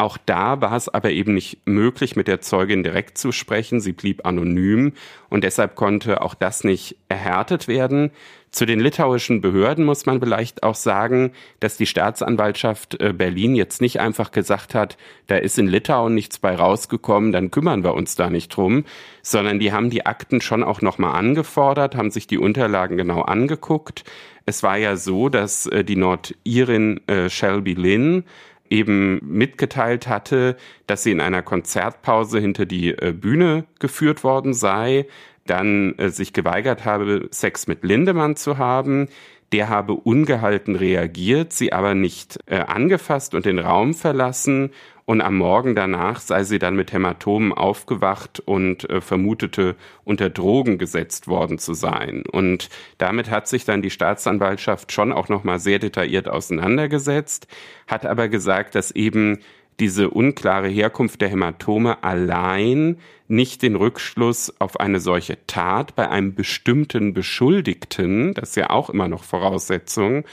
Auch 0.00 0.16
da 0.16 0.62
war 0.62 0.76
es 0.76 0.88
aber 0.88 1.10
eben 1.10 1.34
nicht 1.34 1.58
möglich, 1.66 2.16
mit 2.16 2.26
der 2.26 2.40
Zeugin 2.40 2.82
direkt 2.82 3.18
zu 3.18 3.32
sprechen. 3.32 3.82
Sie 3.82 3.92
blieb 3.92 4.24
anonym 4.24 4.94
und 5.28 5.44
deshalb 5.44 5.74
konnte 5.74 6.22
auch 6.22 6.32
das 6.32 6.64
nicht 6.64 6.96
erhärtet 7.10 7.68
werden. 7.68 8.10
Zu 8.50 8.64
den 8.64 8.80
litauischen 8.80 9.42
Behörden 9.42 9.84
muss 9.84 10.06
man 10.06 10.18
vielleicht 10.18 10.62
auch 10.62 10.74
sagen, 10.74 11.32
dass 11.60 11.76
die 11.76 11.84
Staatsanwaltschaft 11.84 12.98
äh, 12.98 13.12
Berlin 13.12 13.54
jetzt 13.54 13.82
nicht 13.82 14.00
einfach 14.00 14.32
gesagt 14.32 14.74
hat, 14.74 14.96
da 15.26 15.36
ist 15.36 15.58
in 15.58 15.68
Litauen 15.68 16.14
nichts 16.14 16.38
bei 16.38 16.54
rausgekommen, 16.54 17.30
dann 17.30 17.50
kümmern 17.50 17.84
wir 17.84 17.92
uns 17.92 18.14
da 18.16 18.30
nicht 18.30 18.56
drum, 18.56 18.86
sondern 19.20 19.58
die 19.58 19.70
haben 19.70 19.90
die 19.90 20.06
Akten 20.06 20.40
schon 20.40 20.64
auch 20.64 20.80
nochmal 20.80 21.14
angefordert, 21.14 21.94
haben 21.94 22.10
sich 22.10 22.26
die 22.26 22.38
Unterlagen 22.38 22.96
genau 22.96 23.20
angeguckt. 23.20 24.04
Es 24.46 24.62
war 24.62 24.78
ja 24.78 24.96
so, 24.96 25.28
dass 25.28 25.66
äh, 25.66 25.84
die 25.84 25.96
Nordirin 25.96 27.06
äh, 27.06 27.28
Shelby 27.28 27.74
Lynn 27.74 28.24
eben 28.70 29.20
mitgeteilt 29.22 30.06
hatte, 30.08 30.56
dass 30.86 31.02
sie 31.02 31.10
in 31.10 31.20
einer 31.20 31.42
Konzertpause 31.42 32.38
hinter 32.38 32.64
die 32.64 32.90
äh, 32.90 33.12
Bühne 33.12 33.64
geführt 33.80 34.24
worden 34.24 34.54
sei, 34.54 35.06
dann 35.46 35.98
äh, 35.98 36.08
sich 36.10 36.32
geweigert 36.32 36.84
habe, 36.84 37.28
Sex 37.30 37.66
mit 37.66 37.82
Lindemann 37.82 38.36
zu 38.36 38.58
haben. 38.58 39.08
Der 39.52 39.68
habe 39.68 39.94
ungehalten 39.94 40.76
reagiert, 40.76 41.52
sie 41.52 41.72
aber 41.72 41.94
nicht 41.94 42.38
äh, 42.46 42.60
angefasst 42.60 43.34
und 43.34 43.46
den 43.46 43.58
Raum 43.58 43.94
verlassen 43.94 44.70
und 45.04 45.20
am 45.20 45.36
Morgen 45.36 45.74
danach 45.74 46.20
sei 46.20 46.44
sie 46.44 46.58
dann 46.58 46.76
mit 46.76 46.92
Hämatomen 46.92 47.52
aufgewacht 47.52 48.40
und 48.40 48.88
äh, 48.88 49.00
vermutete, 49.00 49.76
unter 50.04 50.30
Drogen 50.30 50.78
gesetzt 50.78 51.28
worden 51.28 51.58
zu 51.58 51.74
sein. 51.74 52.24
Und 52.30 52.68
damit 52.98 53.30
hat 53.30 53.48
sich 53.48 53.64
dann 53.64 53.82
die 53.82 53.90
Staatsanwaltschaft 53.90 54.92
schon 54.92 55.12
auch 55.12 55.28
nochmal 55.28 55.58
sehr 55.58 55.78
detailliert 55.78 56.28
auseinandergesetzt, 56.28 57.46
hat 57.86 58.06
aber 58.06 58.28
gesagt, 58.28 58.74
dass 58.74 58.90
eben 58.90 59.38
diese 59.80 60.10
unklare 60.10 60.68
Herkunft 60.68 61.20
der 61.22 61.30
Hämatome 61.30 62.04
allein 62.04 62.98
nicht 63.28 63.62
den 63.62 63.76
Rückschluss 63.76 64.54
auf 64.60 64.78
eine 64.78 65.00
solche 65.00 65.38
Tat 65.46 65.96
bei 65.96 66.08
einem 66.10 66.34
bestimmten 66.34 67.14
Beschuldigten, 67.14 68.34
das 68.34 68.50
ist 68.50 68.56
ja 68.56 68.70
auch 68.70 68.90
immer 68.90 69.08
noch 69.08 69.24
Voraussetzung, 69.24 70.24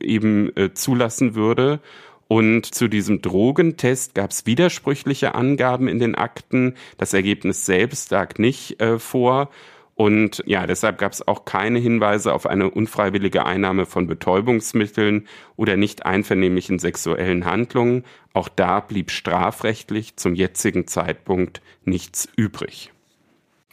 eben 0.00 0.56
äh, 0.56 0.72
zulassen 0.72 1.34
würde. 1.34 1.80
Und 2.28 2.66
zu 2.74 2.88
diesem 2.88 3.20
Drogentest 3.20 4.14
gab 4.14 4.30
es 4.30 4.46
widersprüchliche 4.46 5.34
Angaben 5.34 5.88
in 5.88 5.98
den 5.98 6.14
Akten. 6.14 6.74
Das 6.96 7.12
Ergebnis 7.12 7.66
selbst 7.66 8.10
lag 8.10 8.38
nicht 8.38 8.80
äh, 8.80 8.98
vor. 8.98 9.50
Und 9.94 10.42
ja, 10.46 10.66
deshalb 10.66 10.98
gab 10.98 11.12
es 11.12 11.26
auch 11.28 11.44
keine 11.44 11.78
Hinweise 11.78 12.32
auf 12.32 12.46
eine 12.46 12.70
unfreiwillige 12.70 13.44
Einnahme 13.44 13.84
von 13.84 14.06
Betäubungsmitteln 14.06 15.28
oder 15.56 15.76
nicht 15.76 16.06
einvernehmlichen 16.06 16.78
sexuellen 16.78 17.44
Handlungen. 17.44 18.04
Auch 18.32 18.48
da 18.48 18.80
blieb 18.80 19.10
strafrechtlich 19.10 20.16
zum 20.16 20.34
jetzigen 20.34 20.86
Zeitpunkt 20.86 21.60
nichts 21.84 22.26
übrig. 22.36 22.90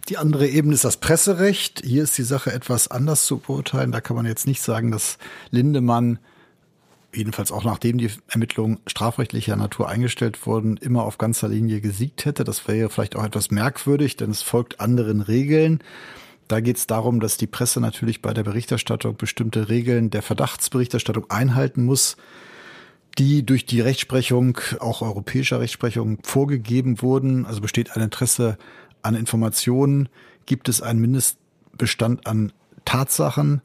Die 0.09 0.17
andere 0.17 0.47
Ebene 0.47 0.73
ist 0.73 0.83
das 0.83 0.97
Presserecht. 0.97 1.81
Hier 1.85 2.03
ist 2.03 2.17
die 2.17 2.23
Sache 2.23 2.51
etwas 2.51 2.89
anders 2.89 3.25
zu 3.25 3.37
beurteilen. 3.37 3.91
Da 3.91 4.01
kann 4.01 4.15
man 4.15 4.25
jetzt 4.25 4.47
nicht 4.47 4.61
sagen, 4.61 4.91
dass 4.91 5.19
Lindemann, 5.51 6.19
jedenfalls 7.13 7.51
auch 7.51 7.63
nachdem 7.63 7.97
die 7.97 8.11
Ermittlungen 8.27 8.79
strafrechtlicher 8.87 9.55
Natur 9.55 9.89
eingestellt 9.89 10.45
wurden, 10.45 10.77
immer 10.77 11.03
auf 11.03 11.17
ganzer 11.17 11.49
Linie 11.49 11.81
gesiegt 11.81 12.25
hätte. 12.25 12.43
Das 12.43 12.67
wäre 12.67 12.89
vielleicht 12.89 13.15
auch 13.15 13.23
etwas 13.23 13.51
merkwürdig, 13.51 14.15
denn 14.15 14.29
es 14.29 14.41
folgt 14.41 14.79
anderen 14.79 15.21
Regeln. 15.21 15.79
Da 16.47 16.61
geht 16.61 16.77
es 16.77 16.87
darum, 16.87 17.19
dass 17.19 17.37
die 17.37 17.47
Presse 17.47 17.79
natürlich 17.79 18.21
bei 18.21 18.33
der 18.33 18.43
Berichterstattung 18.43 19.17
bestimmte 19.17 19.69
Regeln 19.69 20.09
der 20.09 20.21
Verdachtsberichterstattung 20.21 21.29
einhalten 21.29 21.85
muss, 21.85 22.17
die 23.17 23.45
durch 23.45 23.65
die 23.65 23.81
Rechtsprechung, 23.81 24.57
auch 24.79 25.01
europäischer 25.01 25.59
Rechtsprechung, 25.59 26.19
vorgegeben 26.23 27.01
wurden. 27.01 27.45
Also 27.45 27.61
besteht 27.61 27.95
ein 27.95 28.03
Interesse 28.03 28.57
an 29.01 29.15
Informationen, 29.15 30.09
gibt 30.45 30.69
es 30.69 30.81
einen 30.81 30.99
Mindestbestand 31.01 32.25
an 32.25 32.51
Tatsachen, 32.85 33.61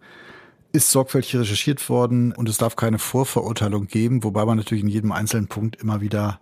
ist 0.74 0.90
sorgfältig 0.90 1.36
recherchiert 1.36 1.88
worden 1.88 2.32
und 2.32 2.48
es 2.48 2.58
darf 2.58 2.74
keine 2.74 2.98
Vorverurteilung 2.98 3.86
geben, 3.86 4.24
wobei 4.24 4.44
man 4.44 4.58
natürlich 4.58 4.82
in 4.82 4.90
jedem 4.90 5.12
einzelnen 5.12 5.46
Punkt 5.46 5.76
immer 5.76 6.00
wieder 6.00 6.40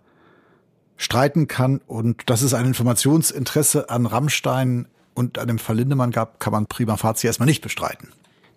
streiten 0.97 1.47
kann. 1.47 1.81
Und 1.85 2.29
dass 2.31 2.41
es 2.41 2.55
ein 2.55 2.65
Informationsinteresse 2.65 3.91
an 3.91 4.07
Rammstein 4.07 4.87
und 5.13 5.37
an 5.37 5.47
dem 5.47 5.59
Fall 5.59 5.77
Lindemann 5.77 6.09
gab, 6.09 6.39
kann 6.39 6.51
man 6.51 6.65
prima 6.65 6.97
facie 6.97 7.27
erstmal 7.27 7.45
nicht 7.45 7.61
bestreiten. 7.61 8.09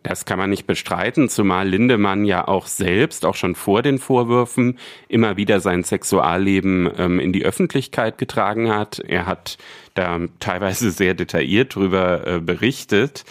Das 0.03 0.25
kann 0.25 0.39
man 0.39 0.49
nicht 0.49 0.67
bestreiten, 0.67 1.29
zumal 1.29 1.69
Lindemann 1.69 2.25
ja 2.25 2.47
auch 2.47 2.69
selbst, 2.69 3.27
auch 3.27 3.35
schon 3.35 3.57
vor 3.57 3.83
den 3.83 3.99
Vorwürfen, 3.99 4.79
immer 5.09 5.37
wieder 5.37 5.59
sein 5.59 5.83
Sexualleben 5.83 6.89
ähm, 6.97 7.19
in 7.19 7.33
die 7.33 7.45
Öffentlichkeit 7.45 8.17
getragen 8.17 8.71
hat. 8.71 9.01
Er 9.01 9.27
hat 9.27 9.59
da 9.95 10.21
teilweise 10.39 10.91
sehr 10.93 11.15
detailliert 11.15 11.75
drüber 11.75 12.27
äh, 12.27 12.41
berichtet. 12.41 13.25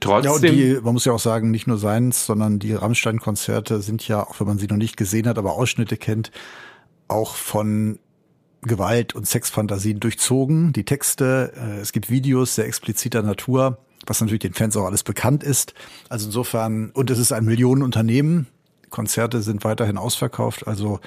Trotzdem. 0.00 0.58
Ja, 0.58 0.74
die, 0.74 0.80
man 0.82 0.94
muss 0.94 1.04
ja 1.04 1.12
auch 1.12 1.18
sagen, 1.18 1.50
nicht 1.50 1.66
nur 1.66 1.78
seins, 1.78 2.26
sondern 2.26 2.58
die 2.58 2.74
Rammstein-Konzerte 2.74 3.80
sind 3.80 4.06
ja, 4.06 4.26
auch 4.26 4.40
wenn 4.40 4.46
man 4.46 4.58
sie 4.58 4.66
noch 4.66 4.76
nicht 4.76 4.96
gesehen 4.96 5.26
hat, 5.28 5.38
aber 5.38 5.54
Ausschnitte 5.54 5.96
kennt, 5.96 6.30
auch 7.08 7.34
von 7.34 7.98
Gewalt 8.62 9.14
und 9.14 9.26
Sexfantasien 9.26 10.00
durchzogen. 10.00 10.72
Die 10.72 10.84
Texte, 10.84 11.52
äh, 11.56 11.80
es 11.80 11.92
gibt 11.92 12.10
Videos 12.10 12.54
sehr 12.54 12.66
expliziter 12.66 13.22
Natur 13.22 13.78
was 14.06 14.20
natürlich 14.20 14.40
den 14.40 14.54
Fans 14.54 14.76
auch 14.76 14.84
alles 14.84 15.02
bekannt 15.02 15.42
ist. 15.42 15.74
Also 16.08 16.26
insofern, 16.26 16.90
und 16.90 17.10
es 17.10 17.18
ist 17.18 17.32
ein 17.32 17.44
Millionenunternehmen. 17.44 18.46
Konzerte 18.90 19.42
sind 19.42 19.64
weiterhin 19.64 19.98
ausverkauft, 19.98 20.66
also 20.66 21.00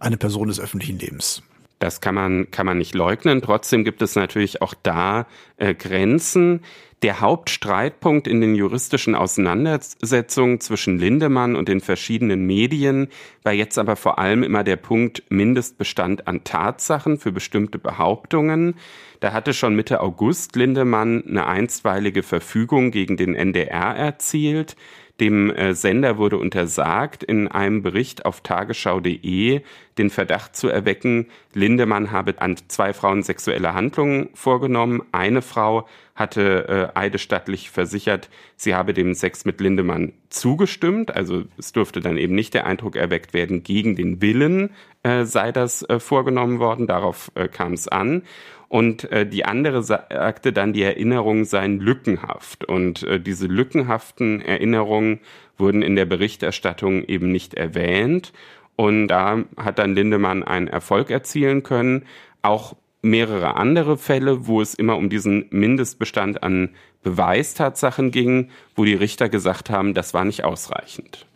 eine 0.00 0.16
Person 0.16 0.48
des 0.48 0.60
öffentlichen 0.60 0.98
Lebens. 0.98 1.42
Das 1.82 2.00
kann 2.00 2.14
man, 2.14 2.48
kann 2.52 2.64
man 2.64 2.78
nicht 2.78 2.94
leugnen. 2.94 3.42
Trotzdem 3.42 3.82
gibt 3.82 4.02
es 4.02 4.14
natürlich 4.14 4.62
auch 4.62 4.72
da 4.84 5.26
äh, 5.56 5.74
Grenzen. 5.74 6.60
Der 7.02 7.20
Hauptstreitpunkt 7.20 8.28
in 8.28 8.40
den 8.40 8.54
juristischen 8.54 9.16
Auseinandersetzungen 9.16 10.60
zwischen 10.60 11.00
Lindemann 11.00 11.56
und 11.56 11.68
den 11.68 11.80
verschiedenen 11.80 12.46
Medien 12.46 13.08
war 13.42 13.52
jetzt 13.52 13.78
aber 13.78 13.96
vor 13.96 14.20
allem 14.20 14.44
immer 14.44 14.62
der 14.62 14.76
Punkt 14.76 15.24
Mindestbestand 15.28 16.28
an 16.28 16.44
Tatsachen 16.44 17.18
für 17.18 17.32
bestimmte 17.32 17.80
Behauptungen. 17.80 18.76
Da 19.18 19.32
hatte 19.32 19.52
schon 19.52 19.74
Mitte 19.74 20.02
August 20.02 20.54
Lindemann 20.54 21.24
eine 21.26 21.48
einstweilige 21.48 22.22
Verfügung 22.22 22.92
gegen 22.92 23.16
den 23.16 23.34
NDR 23.34 23.96
erzielt. 23.96 24.76
Dem 25.20 25.50
äh, 25.50 25.74
Sender 25.74 26.18
wurde 26.18 26.38
untersagt, 26.38 27.22
in 27.22 27.48
einem 27.48 27.82
Bericht 27.82 28.24
auf 28.24 28.40
tagesschau.de 28.40 29.60
den 29.98 30.10
Verdacht 30.10 30.56
zu 30.56 30.68
erwecken, 30.68 31.26
Lindemann 31.52 32.10
habe 32.10 32.40
an 32.40 32.56
zwei 32.68 32.92
Frauen 32.92 33.22
sexuelle 33.22 33.74
Handlungen 33.74 34.30
vorgenommen. 34.34 35.02
Eine 35.12 35.42
Frau 35.42 35.86
hatte 36.14 36.92
äh, 36.94 36.98
eidesstattlich 36.98 37.70
versichert, 37.70 38.30
sie 38.56 38.74
habe 38.74 38.94
dem 38.94 39.14
Sex 39.14 39.44
mit 39.44 39.60
Lindemann 39.60 40.12
zugestimmt. 40.30 41.14
Also 41.14 41.44
es 41.58 41.72
durfte 41.72 42.00
dann 42.00 42.16
eben 42.16 42.34
nicht 42.34 42.54
der 42.54 42.66
Eindruck 42.66 42.96
erweckt 42.96 43.34
werden, 43.34 43.62
gegen 43.62 43.96
den 43.96 44.22
Willen 44.22 44.70
äh, 45.02 45.24
sei 45.24 45.52
das 45.52 45.82
äh, 45.88 45.98
vorgenommen 45.98 46.58
worden. 46.58 46.86
Darauf 46.86 47.32
äh, 47.34 47.48
kam 47.48 47.72
es 47.72 47.88
an. 47.88 48.22
Und 48.68 49.06
die 49.12 49.44
andere 49.44 49.82
sagte 49.82 50.50
dann, 50.50 50.72
die 50.72 50.82
Erinnerungen 50.82 51.44
seien 51.44 51.78
lückenhaft. 51.78 52.64
Und 52.64 53.06
diese 53.26 53.46
lückenhaften 53.46 54.40
Erinnerungen 54.40 55.20
wurden 55.58 55.82
in 55.82 55.94
der 55.94 56.06
Berichterstattung 56.06 57.04
eben 57.04 57.30
nicht 57.30 57.52
erwähnt. 57.52 58.32
Und 58.74 59.08
da 59.08 59.44
hat 59.58 59.78
dann 59.78 59.94
Lindemann 59.94 60.42
einen 60.42 60.68
Erfolg 60.68 61.10
erzielen 61.10 61.62
können. 61.62 62.06
Auch 62.40 62.74
mehrere 63.02 63.56
andere 63.56 63.98
Fälle, 63.98 64.46
wo 64.46 64.62
es 64.62 64.72
immer 64.72 64.96
um 64.96 65.10
diesen 65.10 65.48
Mindestbestand 65.50 66.42
an 66.42 66.70
Beweistatsachen 67.02 68.10
ging, 68.10 68.48
wo 68.74 68.86
die 68.86 68.94
Richter 68.94 69.28
gesagt 69.28 69.68
haben, 69.68 69.92
das 69.92 70.14
war 70.14 70.24
nicht 70.24 70.44
ausreichend. 70.44 71.26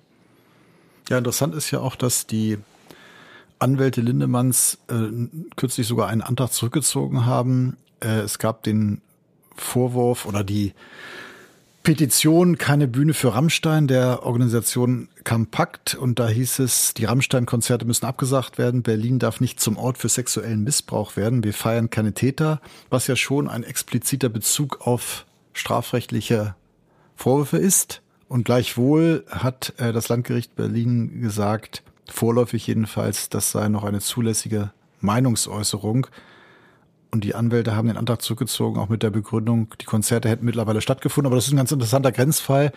Ja, 1.11 1.19
interessant 1.19 1.55
ist 1.55 1.71
ja 1.71 1.81
auch, 1.81 1.97
dass 1.97 2.27
die 2.27 2.57
Anwälte 3.59 4.01
Lindemanns 4.01 4.79
äh, 4.89 5.29
kürzlich 5.57 5.87
sogar 5.87 6.09
einen 6.09 6.23
Antrag 6.23 6.53
zurückgezogen 6.53 7.27
haben. 7.27 7.77
Äh, 8.01 8.21
es 8.21 8.39
gab 8.39 8.63
den 8.63 9.01
Vorwurf 9.55 10.27
oder 10.27 10.45
die 10.45 10.75
Petition 11.87 12.59
Keine 12.59 12.89
Bühne 12.89 13.15
für 13.15 13.33
Rammstein 13.33 13.87
der 13.87 14.25
Organisation 14.25 15.09
Kampakt 15.23 15.95
und 15.95 16.19
da 16.19 16.27
hieß 16.27 16.59
es, 16.59 16.95
die 16.95 17.05
Rammstein-Konzerte 17.05 17.85
müssen 17.85 18.07
abgesagt 18.07 18.59
werden, 18.59 18.83
Berlin 18.83 19.21
darf 19.21 19.41
nicht 19.41 19.61
zum 19.61 19.77
Ort 19.77 19.97
für 19.97 20.09
sexuellen 20.09 20.65
Missbrauch 20.65 21.15
werden, 21.15 21.45
wir 21.45 21.55
feiern 21.55 21.89
keine 21.89 22.13
Täter, 22.13 22.61
was 22.91 23.07
ja 23.07 23.15
schon 23.15 23.49
ein 23.49 23.63
expliziter 23.63 24.29
Bezug 24.29 24.85
auf 24.85 25.27
strafrechtliche 25.53 26.57
Vorwürfe 27.15 27.59
ist. 27.59 28.03
Und 28.29 28.45
gleichwohl 28.45 29.25
hat 29.31 29.73
äh, 29.79 29.93
das 29.93 30.09
Landgericht 30.09 30.57
Berlin 30.57 31.21
gesagt, 31.21 31.85
vorläufig 32.09 32.67
jedenfalls, 32.67 33.29
das 33.29 33.53
sei 33.53 33.69
noch 33.69 33.85
eine 33.85 34.01
zulässige 34.01 34.71
Meinungsäußerung. 35.01 36.07
Und 37.11 37.25
die 37.25 37.35
Anwälte 37.35 37.77
haben 37.77 37.89
den 37.89 37.97
Antrag 37.97 38.21
zurückgezogen, 38.21 38.79
auch 38.79 38.89
mit 38.89 39.03
der 39.03 39.11
Begründung, 39.11 39.69
die 39.81 39.87
Konzerte 39.87 40.29
hätten 40.29 40.45
mittlerweile 40.45 40.81
stattgefunden. 40.81 41.27
Aber 41.27 41.37
das 41.37 41.47
ist 41.47 41.53
ein 41.53 41.57
ganz 41.57 41.73
interessanter 41.73 42.13
Grenzfall, 42.13 42.73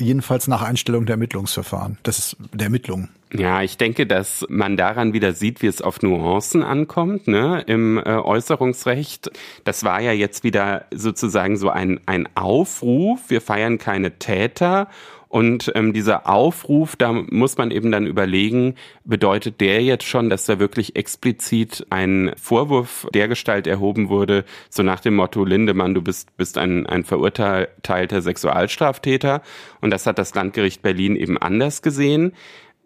jedenfalls 0.00 0.46
nach 0.46 0.62
Einstellung 0.62 1.06
der 1.06 1.14
Ermittlungsverfahren, 1.14 1.98
das 2.02 2.18
ist 2.18 2.36
der 2.52 2.66
Ermittlungen. 2.66 3.10
Ja, 3.32 3.62
ich 3.62 3.76
denke, 3.76 4.06
dass 4.06 4.46
man 4.48 4.76
daran 4.76 5.12
wieder 5.12 5.32
sieht, 5.34 5.60
wie 5.60 5.66
es 5.66 5.82
auf 5.82 6.00
Nuancen 6.00 6.62
ankommt, 6.62 7.28
ne, 7.28 7.62
im 7.66 7.98
äh, 7.98 8.02
Äußerungsrecht. 8.02 9.30
Das 9.64 9.84
war 9.84 10.00
ja 10.00 10.12
jetzt 10.12 10.44
wieder 10.44 10.86
sozusagen 10.94 11.56
so 11.56 11.68
ein, 11.68 12.00
ein 12.06 12.28
Aufruf, 12.36 13.28
wir 13.28 13.40
feiern 13.40 13.78
keine 13.78 14.18
Täter 14.18 14.88
und 15.28 15.70
ähm, 15.74 15.92
dieser 15.92 16.28
Aufruf, 16.28 16.96
da 16.96 17.12
muss 17.12 17.58
man 17.58 17.70
eben 17.70 17.92
dann 17.92 18.06
überlegen, 18.06 18.76
bedeutet 19.04 19.60
der 19.60 19.82
jetzt 19.82 20.04
schon, 20.04 20.30
dass 20.30 20.46
da 20.46 20.58
wirklich 20.58 20.96
explizit 20.96 21.86
ein 21.90 22.32
Vorwurf 22.40 23.06
der 23.12 23.28
Gestalt 23.28 23.66
erhoben 23.66 24.08
wurde, 24.08 24.44
so 24.70 24.82
nach 24.82 25.00
dem 25.00 25.16
Motto, 25.16 25.44
Lindemann, 25.44 25.94
du 25.94 26.00
bist, 26.00 26.34
bist 26.38 26.56
ein, 26.56 26.86
ein 26.86 27.04
verurteilter 27.04 28.22
Sexualstraftäter. 28.22 29.42
Und 29.82 29.90
das 29.90 30.06
hat 30.06 30.18
das 30.18 30.34
Landgericht 30.34 30.80
Berlin 30.80 31.14
eben 31.14 31.36
anders 31.36 31.82
gesehen. 31.82 32.32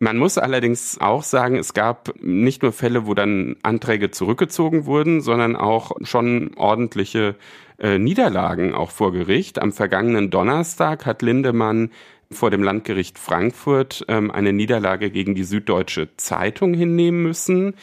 Man 0.01 0.19
muss 0.19 0.37
allerdings 0.37 1.01
auch 1.01 1.23
sagen, 1.23 1.57
es 1.57 1.75
gab 1.75 2.13
nicht 2.21 2.65
nur 2.65 2.73
Fälle, 2.73 3.07
wo 3.07 3.15
dann 3.15 3.55
Anträge 3.63 4.11
zurückgezogen 4.11 4.85
wurden, 4.85 5.21
sondern 5.21 5.55
auch 5.55 5.93
schon 6.03 6.57
ordentliche 6.57 7.37
äh, 7.79 8.01
Niederlagen 8.01 8.75
auch 8.75 8.91
vor 8.91 9.13
Gericht. 9.13 9.63
Am 9.63 9.71
vergangenen 9.71 10.31
Donnerstag 10.31 11.07
hat 11.07 11.23
Lindemann 11.23 11.91
vor 12.33 12.51
dem 12.51 12.63
Landgericht 12.63 13.19
Frankfurt 13.19 14.05
ähm, 14.09 14.31
eine 14.31 14.53
Niederlage 14.53 15.11
gegen 15.11 15.35
die 15.35 15.45
Süddeutsche 15.45 16.09
Zeitung 16.17 16.75
hinnehmen 16.75 17.23
müssen. 17.23 17.75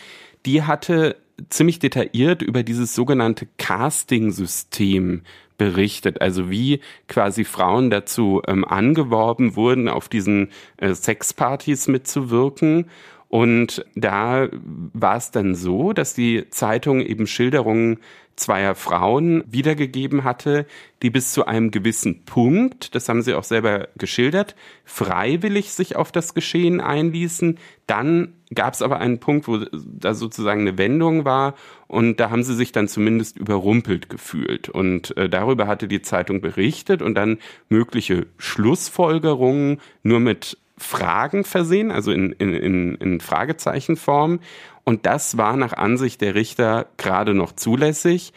Die 0.46 0.63
hatte 0.63 1.15
ziemlich 1.50 1.79
detailliert 1.79 2.41
über 2.41 2.63
dieses 2.63 2.96
sogenannte 2.96 3.48
Casting-System 3.58 5.22
berichtet, 5.58 6.22
also 6.22 6.50
wie 6.50 6.79
quasi 7.08 7.44
Frauen 7.44 7.89
dazu 7.89 8.41
ähm, 8.48 8.65
angeworben 8.65 9.56
wurden, 9.56 9.88
auf 9.88 10.10
diesen 10.10 10.50
äh, 10.77 10.94
Sexpartys 10.94 11.88
mitzuwirken. 11.88 12.86
Und 13.30 13.86
da 13.96 14.50
war 14.52 15.16
es 15.16 15.32
dann 15.32 15.54
so, 15.54 15.94
dass 15.94 16.16
die 16.16 16.50
Zeitung 16.50 17.00
eben 17.00 17.28
Schilderungen 17.28 18.00
zweier 18.40 18.74
Frauen 18.74 19.44
wiedergegeben 19.48 20.24
hatte, 20.24 20.66
die 21.02 21.10
bis 21.10 21.32
zu 21.32 21.46
einem 21.46 21.72
gewissen 21.72 22.24
Punkt, 22.26 22.96
das 22.96 23.08
haben 23.08 23.22
sie 23.22 23.34
auch 23.34 23.44
selber 23.44 23.90
geschildert, 23.98 24.56
freiwillig 24.86 25.72
sich 25.72 25.96
auf 25.96 26.12
das 26.12 26.34
Geschehen 26.34 26.82
einließen. 26.82 27.60
Dann 27.86 28.34
gab 28.56 28.74
es 28.74 28.82
aber 28.82 29.00
einen 29.00 29.20
Punkt, 29.20 29.48
wo 29.48 29.58
da 29.58 30.14
sozusagen 30.14 30.62
eine 30.62 30.78
Wendung 30.78 31.26
war 31.26 31.54
und 31.88 32.20
da 32.20 32.30
haben 32.32 32.44
sie 32.44 32.56
sich 32.56 32.72
dann 32.72 32.88
zumindest 32.88 33.38
überrumpelt 33.38 34.10
gefühlt. 34.10 34.70
Und 34.70 35.16
äh, 35.18 35.30
darüber 35.30 35.68
hatte 35.68 35.88
die 35.88 36.02
Zeitung 36.02 36.42
berichtet 36.42 37.02
und 37.02 37.16
dann 37.16 37.38
mögliche 37.68 38.26
Schlussfolgerungen 38.38 39.80
nur 40.02 40.20
mit 40.20 40.58
Fragen 40.80 41.44
versehen, 41.44 41.92
also 41.92 42.12
in, 42.12 42.32
in, 42.34 42.96
in, 42.96 43.20
Fragezeichenform. 43.20 44.40
Und 44.84 45.06
das 45.06 45.38
war 45.38 45.56
nach 45.58 45.74
Ansicht 45.74 46.22
der 46.22 46.36
Richter 46.36 46.88
gerade 46.98 47.34
noch 47.34 47.52
zulässig. 47.52 48.34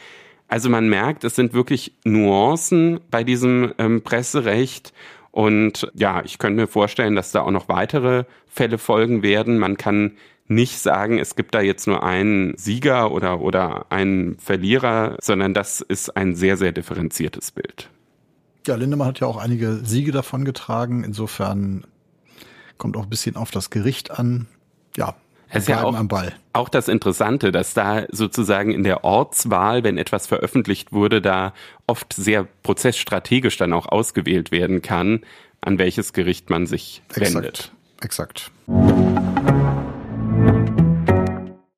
Also 0.49 0.69
man 0.69 0.89
merkt, 0.89 1.25
es 1.25 1.37
sind 1.37 1.55
wirklich 1.55 1.95
Nuancen 2.05 3.01
bei 3.11 3.25
diesem 3.25 3.73
ähm, 3.79 4.03
Presserecht. 4.03 4.93
Und 5.31 5.91
ja, 5.95 6.23
ich 6.25 6.39
könnte 6.39 6.61
mir 6.61 6.69
vorstellen, 6.69 7.17
dass 7.17 7.33
da 7.33 7.41
auch 7.41 7.51
noch 7.51 7.69
weitere 7.69 8.25
Fälle 8.47 8.77
folgen 8.77 9.23
werden. 9.23 9.59
Man 9.59 9.79
kann 9.79 10.13
nicht 10.49 10.79
sagen, 10.79 11.19
es 11.19 11.37
gibt 11.37 11.55
da 11.55 11.61
jetzt 11.61 11.87
nur 11.87 12.03
einen 12.03 12.57
Sieger 12.59 13.13
oder, 13.13 13.41
oder 13.41 13.87
einen 13.91 14.37
Verlierer, 14.39 15.17
sondern 15.21 15.55
das 15.55 15.81
ist 15.81 16.17
ein 16.17 16.35
sehr, 16.35 16.57
sehr 16.57 16.73
differenziertes 16.73 17.53
Bild. 17.53 17.89
Ja, 18.67 18.77
Lindemann 18.77 19.09
hat 19.09 19.21
ja 19.21 19.27
auch 19.27 19.39
einige 19.39 19.81
Siege 19.85 20.13
davon 20.13 20.45
getragen. 20.45 21.03
Insofern 21.03 21.85
kommt 22.83 22.97
auch 22.97 23.05
ein 23.05 23.11
bisschen 23.11 23.37
auf 23.37 23.53
das 23.53 23.71
Gericht 23.71 24.11
an. 24.11 24.49
Ja, 24.97 25.15
es 25.49 25.63
ist 25.63 25.69
ja 25.69 25.85
auch, 25.85 25.97
auch 26.53 26.69
das 26.69 26.89
Interessante, 26.89 27.53
dass 27.53 27.75
da 27.75 28.07
sozusagen 28.11 28.73
in 28.73 28.83
der 28.83 29.05
Ortswahl, 29.05 29.85
wenn 29.85 29.99
etwas 29.99 30.27
veröffentlicht 30.27 30.91
wurde, 30.91 31.23
da 31.23 31.55
oft 31.87 32.13
sehr 32.13 32.49
prozessstrategisch 32.65 33.57
dann 33.57 33.73
auch 33.73 33.87
ausgewählt 33.87 34.51
werden 34.51 34.83
kann, 34.83 35.21
an 35.61 35.79
welches 35.79 36.13
Gericht 36.13 36.51
man 36.51 36.67
sich 36.67 37.03
exakt, 37.11 37.35
wendet. 37.35 37.73
Exakt. 38.01 38.51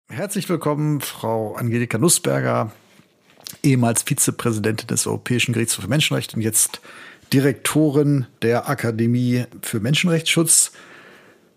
Herzlich 0.09 0.49
willkommen, 0.49 1.03
Frau 1.03 1.55
Angelika 1.55 1.99
Nussberger, 1.99 2.73
ehemals 3.63 4.05
Vizepräsidentin 4.05 4.87
des 4.87 5.07
Europäischen 5.07 5.53
Gerichtshofs 5.53 5.85
für 5.85 5.91
Menschenrechte 5.91 6.37
und 6.37 6.41
jetzt 6.41 6.81
Direktorin 7.31 8.25
der 8.41 8.71
Akademie 8.71 9.45
für 9.61 9.81
Menschenrechtsschutz. 9.81 10.73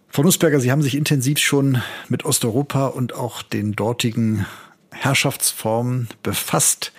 Frau 0.10 0.24
Nussberger, 0.24 0.60
Sie 0.60 0.72
haben 0.72 0.82
sich 0.82 0.96
intensiv 0.96 1.38
schon 1.38 1.82
mit 2.10 2.26
Osteuropa 2.26 2.88
und 2.88 3.14
auch 3.14 3.44
den 3.44 3.74
dortigen 3.74 4.46
Herrschaftsformen 4.92 6.08
befasst. 6.24 6.94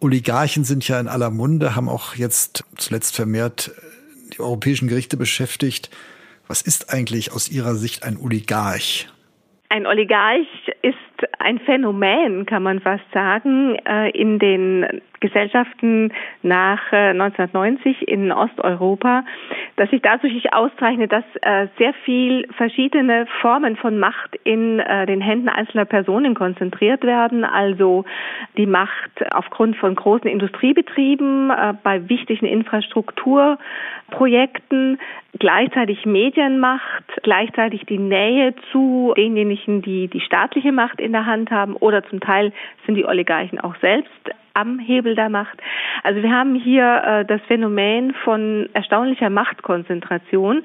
Oligarchen 0.00 0.64
sind 0.64 0.86
ja 0.86 1.00
in 1.00 1.08
aller 1.08 1.30
Munde, 1.30 1.74
haben 1.74 1.88
auch 1.88 2.14
jetzt 2.14 2.64
zuletzt 2.76 3.16
vermehrt 3.16 3.72
die 4.32 4.40
europäischen 4.40 4.88
Gerichte 4.88 5.16
beschäftigt. 5.16 5.90
Was 6.46 6.62
ist 6.62 6.92
eigentlich 6.92 7.32
aus 7.32 7.50
Ihrer 7.50 7.74
Sicht 7.74 8.04
ein 8.04 8.16
Oligarch? 8.16 9.08
Ein 9.70 9.86
Oligarch 9.86 10.46
ist 10.82 10.96
ein 11.38 11.58
Phänomen, 11.60 12.46
kann 12.46 12.62
man 12.62 12.80
fast 12.80 13.04
sagen, 13.12 13.76
äh, 13.84 14.10
in 14.10 14.38
den 14.38 15.02
Gesellschaften 15.20 16.12
nach 16.42 16.92
1990 16.92 18.02
äh, 18.02 18.04
in 18.12 18.30
Osteuropa, 18.32 19.24
dass 19.76 19.88
sich 19.90 20.02
dadurch 20.02 20.52
auszeichnet, 20.52 21.12
dass 21.12 21.22
äh, 21.42 21.68
sehr 21.78 21.94
viel 22.04 22.48
verschiedene 22.56 23.26
Formen 23.40 23.76
von 23.76 23.96
Macht 23.98 24.36
in 24.44 24.78
den 24.78 25.20
Händen 25.20 25.48
einzelner 25.48 25.84
Personen 25.84 26.34
konzentriert 26.34 27.04
werden. 27.04 27.44
Also 27.44 28.04
die 28.56 28.66
Macht 28.66 29.10
aufgrund 29.32 29.76
von 29.76 29.94
großen 29.94 30.28
Industriebetrieben 30.28 31.52
bei 31.82 32.08
wichtigen 32.08 32.46
Infrastrukturprojekten, 32.46 34.98
gleichzeitig 35.38 36.06
Medienmacht, 36.06 37.04
gleichzeitig 37.22 37.84
die 37.86 37.98
Nähe 37.98 38.54
zu 38.72 39.12
denjenigen, 39.16 39.82
die 39.82 40.08
die 40.08 40.20
staatliche 40.20 40.72
Macht 40.72 41.00
in 41.00 41.12
der 41.12 41.26
Hand 41.26 41.50
haben 41.50 41.76
oder 41.76 42.02
zum 42.04 42.20
Teil 42.20 42.52
sind 42.86 42.94
die 42.94 43.04
Oligarchen 43.04 43.60
auch 43.60 43.76
selbst 43.76 44.10
am 44.58 44.78
Hebel 44.78 45.14
der 45.14 45.28
Macht. 45.28 45.58
Also 46.02 46.22
wir 46.22 46.30
haben 46.30 46.54
hier 46.54 47.02
äh, 47.04 47.24
das 47.24 47.40
Phänomen 47.42 48.14
von 48.24 48.68
erstaunlicher 48.72 49.30
Machtkonzentration, 49.30 50.64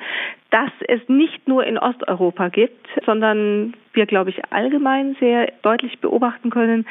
das 0.49 0.71
es 0.87 1.01
nicht 1.07 1.47
nur 1.47 1.65
in 1.65 1.77
Osteuropa 1.77 2.49
gibt, 2.49 2.82
sondern 3.05 3.73
wir, 3.93 4.05
glaube 4.05 4.29
ich, 4.29 4.41
allgemein 4.51 5.15
sehr 5.19 5.51
deutlich 5.61 5.99
beobachten 5.99 6.49
können. 6.49 6.85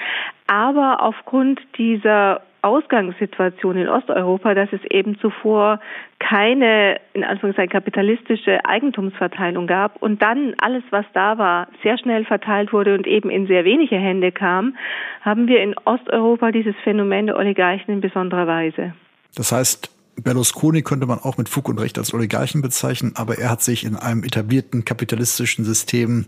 Aber 0.46 1.02
aufgrund 1.02 1.60
dieser 1.78 2.42
Ausgangssituation 2.62 3.76
in 3.76 3.88
Osteuropa, 3.88 4.54
dass 4.54 4.72
es 4.72 4.80
eben 4.90 5.18
zuvor 5.18 5.80
keine, 6.20 7.00
in 7.12 7.24
Anführungszeichen, 7.24 7.72
kapitalistische 7.72 8.64
Eigentumsverteilung 8.64 9.66
gab 9.66 10.00
und 10.00 10.22
dann 10.22 10.54
alles, 10.58 10.84
was 10.90 11.04
da 11.12 11.38
war, 11.38 11.66
sehr 11.82 11.98
schnell 11.98 12.24
verteilt 12.24 12.72
wurde 12.72 12.94
und 12.94 13.06
eben 13.08 13.30
in 13.30 13.48
sehr 13.48 13.64
wenige 13.64 13.96
Hände 13.96 14.30
kam, 14.30 14.76
haben 15.22 15.48
wir 15.48 15.60
in 15.60 15.74
Osteuropa 15.84 16.52
dieses 16.52 16.76
Phänomen 16.84 17.26
der 17.26 17.36
Oligarchen 17.36 17.94
in 17.94 18.00
besonderer 18.00 18.46
Weise. 18.46 18.94
Das 19.36 19.50
heißt, 19.50 20.01
Berlusconi 20.22 20.82
könnte 20.82 21.06
man 21.06 21.18
auch 21.18 21.36
mit 21.36 21.48
Fug 21.48 21.68
und 21.68 21.78
Recht 21.78 21.98
als 21.98 22.12
Oligarchen 22.14 22.62
bezeichnen, 22.62 23.12
aber 23.14 23.38
er 23.38 23.50
hat 23.50 23.62
sich 23.62 23.84
in 23.84 23.96
einem 23.96 24.24
etablierten 24.24 24.84
kapitalistischen 24.84 25.64
System 25.64 26.26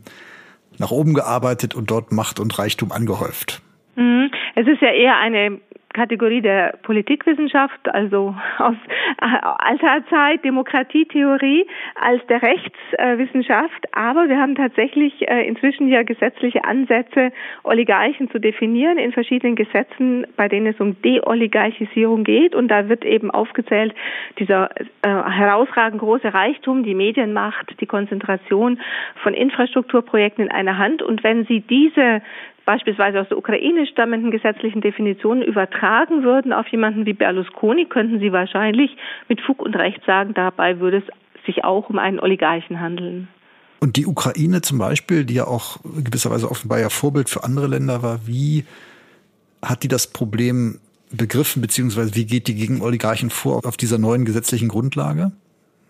nach 0.79 0.91
oben 0.91 1.15
gearbeitet 1.15 1.75
und 1.75 1.91
dort 1.91 2.13
Macht 2.13 2.41
und 2.41 2.59
Reichtum 2.59 2.93
angehäuft. 2.93 3.63
Mhm. 3.97 4.31
Es 4.55 4.67
ist 4.67 4.81
ja 4.81 4.93
eher 4.93 5.17
eine 5.17 5.61
Kategorie 5.95 6.43
der 6.43 6.77
Politikwissenschaft, 6.83 7.89
also 7.95 8.35
aus 8.59 8.77
äh, 9.23 9.25
alter 9.25 10.05
Zeit, 10.11 10.45
Demokratietheorie, 10.45 11.67
als 11.95 12.25
der 12.27 12.43
Rechtswissenschaft. 12.43 13.87
Aber 13.93 14.29
wir 14.29 14.39
haben 14.39 14.55
tatsächlich 14.57 15.27
äh, 15.29 15.47
inzwischen 15.47 15.89
ja 15.89 16.03
gesetzliche 16.03 16.65
Ansätze, 16.65 17.33
Oligarchen 17.63 18.31
zu 18.31 18.39
definieren 18.39 18.99
in 18.99 19.13
verschiedenen 19.13 19.57
Gesetzen, 19.57 20.27
bei 20.37 20.49
denen 20.49 20.67
es 20.67 20.81
um 20.81 21.01
Deoligarchisierung 21.01 22.25
geht. 22.25 22.55
Und 22.55 22.69
da 22.69 22.89
wird 22.89 23.05
eben 23.05 23.31
aufgezählt, 23.31 23.95
dieser 24.39 24.71
äh, 25.03 25.09
herausragend 25.09 26.01
große 26.01 26.35
Reichtum, 26.35 26.83
die 26.83 26.95
Medienmacht, 26.95 27.81
die 27.81 27.87
Konzentration 27.87 28.81
von 29.23 29.33
Infrastrukturprojekten 29.33 30.47
in 30.47 30.51
einer 30.51 30.77
Hand. 30.77 31.03
Und 31.03 31.23
wenn 31.23 31.45
Sie 31.47 31.61
diese 31.61 32.21
beispielsweise 32.65 33.21
aus 33.21 33.29
der 33.29 33.39
Ukraine 33.39 33.87
stammenden 33.87 34.31
gesetzlichen 34.31 34.81
Definitionen 34.81 35.43
übertragen 35.43 36.23
würden 36.23 36.53
auf 36.53 36.67
jemanden 36.69 37.07
wie 37.07 37.13
Berlusconi, 37.13 37.87
könnten 37.87 38.21
Sie 38.21 38.33
wahrscheinlich 38.33 38.97
mit 39.29 39.41
Fug 39.41 39.63
und 39.63 39.77
Recht 39.77 40.05
sagen, 40.07 40.35
dabei 40.35 40.81
würde 40.81 40.99
es 40.99 41.45
sich 41.47 41.65
auch 41.65 41.91
um 41.91 41.99
einen 41.99 42.21
Oligarchen 42.21 42.81
handeln. 42.81 43.29
Und 43.81 43.97
die 43.97 44.07
Ukraine 44.07 44.63
zum 44.63 44.79
Beispiel, 44.79 45.25
die 45.25 45.35
ja 45.35 45.47
auch 45.47 45.79
gewisserweise 45.83 46.51
offenbar 46.51 46.81
ja 46.81 46.89
Vorbild 46.89 47.29
für 47.29 47.45
andere 47.45 47.67
Länder 47.67 48.03
war, 48.03 48.27
wie 48.27 48.65
hat 49.63 49.83
die 49.83 49.89
das 49.89 50.11
Problem 50.11 50.81
begriffen, 51.11 51.61
beziehungsweise 51.61 52.15
wie 52.15 52.27
geht 52.27 52.49
die 52.49 52.55
gegen 52.55 52.81
Oligarchen 52.81 53.31
vor 53.31 53.61
auf 53.65 53.77
dieser 53.77 53.99
neuen 53.99 54.25
gesetzlichen 54.25 54.69
Grundlage? 54.69 55.33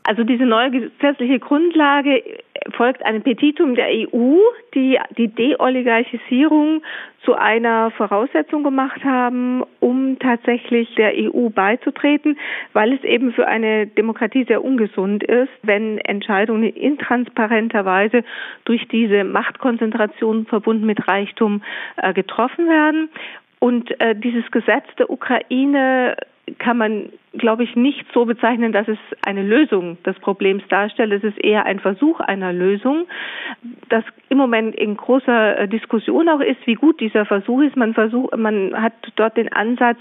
Also 0.03 0.23
diese 0.23 0.45
neue 0.45 0.71
gesetzliche 0.71 1.39
Grundlage 1.39 2.23
folgt 2.73 3.05
einem 3.05 3.23
Petitum 3.23 3.75
der 3.75 3.89
EU, 3.89 4.39
die 4.75 4.99
die 5.17 5.29
Deoligarchisierung 5.29 6.83
zu 7.25 7.35
einer 7.35 7.91
Voraussetzung 7.93 8.63
gemacht 8.63 9.03
haben, 9.05 9.63
um 9.81 10.19
tatsächlich 10.19 10.95
der 10.95 11.13
EU 11.15 11.49
beizutreten, 11.49 12.39
weil 12.73 12.93
es 12.93 13.03
eben 13.05 13.33
für 13.33 13.47
eine 13.47 13.87
Demokratie 13.87 14.45
sehr 14.45 14.63
ungesund 14.65 15.25
ist, 15.25 15.51
wenn 15.63 15.99
Entscheidungen 15.99 16.65
intransparenter 16.65 17.85
Weise 17.85 18.23
durch 18.65 18.87
diese 18.89 19.25
Machtkonzentration 19.25 20.47
verbunden 20.47 20.87
mit 20.87 21.09
Reichtum 21.09 21.63
äh, 21.97 22.13
getroffen 22.13 22.69
werden. 22.69 23.09
Und 23.59 23.99
äh, 24.01 24.15
dieses 24.15 24.51
Gesetz 24.51 24.85
der 24.99 25.09
Ukraine 25.09 26.17
kann 26.59 26.77
man, 26.77 27.09
glaube 27.37 27.65
ich, 27.65 27.77
nicht 27.77 28.05
so 28.13 28.25
bezeichnen, 28.25 28.73
dass 28.73 28.89
es 28.89 28.99
eine 29.25 29.43
Lösung 29.43 30.03
des 30.05 30.19
Problems 30.21 30.63
darstellt. 30.69 31.13
Es 31.13 31.25
ist 31.25 31.39
eher 31.43 31.67
ein 31.67 31.81
Versuch 31.81 32.21
einer 32.21 32.53
Lösung, 32.53 33.07
das 33.89 34.05
im 34.29 34.39
Moment 34.39 34.75
in 34.75 34.97
großer 34.97 35.59
äh, 35.59 35.69
Diskussion 35.69 36.29
auch 36.29 36.41
ist, 36.41 36.67
wie 36.67 36.75
gut 36.75 37.01
dieser 37.01 37.25
Versuch 37.27 37.63
ist. 37.63 37.77
Man 37.77 37.95
versucht, 37.95 38.37
man 38.37 38.81
hat 38.81 38.95
dort 39.17 39.37
den 39.37 39.53
Ansatz, 39.53 39.99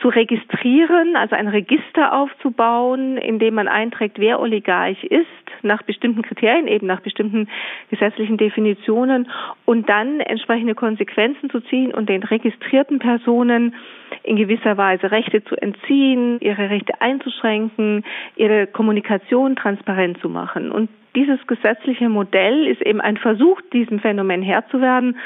zu 0.00 0.08
registrieren, 0.08 1.14
also 1.14 1.36
ein 1.36 1.48
Register 1.48 2.14
aufzubauen, 2.14 3.18
in 3.18 3.38
dem 3.38 3.54
man 3.54 3.68
einträgt, 3.68 4.18
wer 4.18 4.40
Oligarch 4.40 5.04
ist, 5.04 5.26
nach 5.62 5.82
bestimmten 5.82 6.22
Kriterien, 6.22 6.66
eben 6.68 6.86
nach 6.86 7.00
bestimmten 7.00 7.48
gesetzlichen 7.90 8.38
Definitionen 8.38 9.30
und 9.66 9.88
dann 9.88 10.20
entsprechende 10.20 10.74
Konsequenzen 10.74 11.50
zu 11.50 11.60
ziehen 11.60 11.92
und 11.92 12.08
den 12.08 12.22
registrierten 12.22 12.98
Personen 12.98 13.74
in 14.22 14.36
gewisser 14.36 14.76
Weise 14.76 15.10
Rechte 15.10 15.44
zu 15.44 15.54
entziehen, 15.56 16.38
ihre 16.40 16.69
Rechte 16.70 17.00
einzuschränken, 17.00 18.04
ihre 18.36 18.66
Kommunikation 18.66 19.56
transparent 19.56 20.18
zu 20.20 20.28
machen. 20.28 20.72
Und 20.72 20.88
dieses 21.14 21.44
gesetzliche 21.46 22.08
Modell 22.08 22.66
ist 22.66 22.82
eben 22.82 23.00
ein 23.00 23.16
Versuch, 23.16 23.60
diesem 23.72 24.00
Phänomen 24.00 24.42
Herr 24.42 24.66
zu 24.68 24.80
werden, 24.80 25.18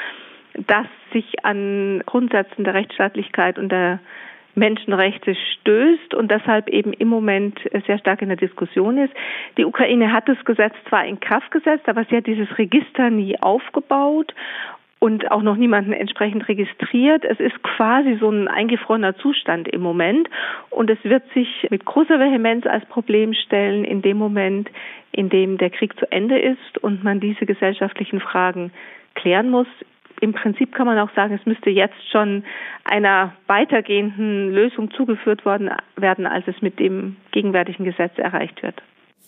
das 0.67 0.87
sich 1.13 1.45
an 1.45 2.01
Grundsätzen 2.05 2.63
der 2.63 2.73
Rechtsstaatlichkeit 2.73 3.59
und 3.59 3.71
der 3.71 3.99
Menschenrechte 4.55 5.35
stößt 5.35 6.13
und 6.13 6.31
deshalb 6.31 6.69
eben 6.69 6.93
im 6.93 7.09
Moment 7.09 7.59
sehr 7.85 7.99
stark 7.99 8.21
in 8.21 8.29
der 8.29 8.37
Diskussion 8.37 8.97
ist. 8.97 9.13
Die 9.57 9.65
Ukraine 9.65 10.13
hat 10.13 10.29
das 10.29 10.43
Gesetz 10.45 10.73
zwar 10.87 11.05
in 11.05 11.19
Kraft 11.19 11.51
gesetzt, 11.51 11.87
aber 11.87 12.05
sie 12.05 12.15
hat 12.15 12.25
dieses 12.25 12.57
Register 12.57 13.09
nie 13.09 13.37
aufgebaut 13.41 14.33
und 15.05 15.29
auch 15.29 15.43
noch 15.43 15.55
niemanden 15.55 15.93
entsprechend 15.93 16.47
registriert. 16.47 17.23
Es 17.25 17.39
ist 17.39 17.61
quasi 17.61 18.17
so 18.19 18.27
ein 18.27 18.47
eingefrorener 18.47 19.15
Zustand 19.17 19.67
im 19.67 19.81
Moment 19.81 20.27
und 20.71 20.89
es 20.89 20.97
wird 21.03 21.21
sich 21.35 21.47
mit 21.69 21.85
großer 21.85 22.17
Vehemenz 22.17 22.65
als 22.65 22.83
Problem 22.87 23.35
stellen 23.35 23.85
in 23.85 24.01
dem 24.01 24.17
Moment, 24.17 24.67
in 25.11 25.29
dem 25.29 25.59
der 25.59 25.69
Krieg 25.69 25.95
zu 25.99 26.11
Ende 26.11 26.39
ist 26.39 26.79
und 26.81 27.03
man 27.03 27.19
diese 27.19 27.45
gesellschaftlichen 27.45 28.19
Fragen 28.19 28.71
klären 29.13 29.51
muss 29.51 29.67
im 30.21 30.33
Prinzip 30.33 30.73
kann 30.73 30.87
man 30.87 30.97
auch 30.97 31.13
sagen, 31.13 31.37
es 31.39 31.45
müsste 31.45 31.69
jetzt 31.69 32.09
schon 32.09 32.45
einer 32.85 33.33
weitergehenden 33.47 34.49
Lösung 34.49 34.89
zugeführt 34.91 35.45
worden 35.45 35.69
werden, 35.97 36.25
als 36.25 36.47
es 36.47 36.61
mit 36.61 36.79
dem 36.79 37.17
gegenwärtigen 37.31 37.83
Gesetz 37.83 38.13
erreicht 38.17 38.63
wird. 38.63 38.81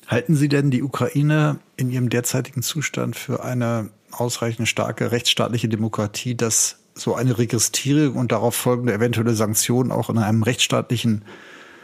Halten 0.08 0.34
Sie 0.36 0.48
denn 0.48 0.72
die 0.72 0.82
Ukraine 0.82 1.60
in 1.76 1.92
ihrem 1.92 2.10
derzeitigen 2.10 2.62
Zustand 2.62 3.18
für 3.18 3.44
eine 3.44 3.90
ausreichend 4.12 4.68
starke 4.68 5.12
rechtsstaatliche 5.12 5.70
Demokratie, 5.70 6.36
dass 6.36 6.80
so 6.94 7.16
eine 7.16 7.38
Registrierung 7.38 8.16
und 8.16 8.32
darauf 8.32 8.56
folgende 8.56 8.94
eventuelle 8.94 9.34
Sanktionen 9.34 9.92
auch 9.92 10.10
in 10.10 10.18
einem 10.18 10.44
rechtsstaatlichen 10.44 11.24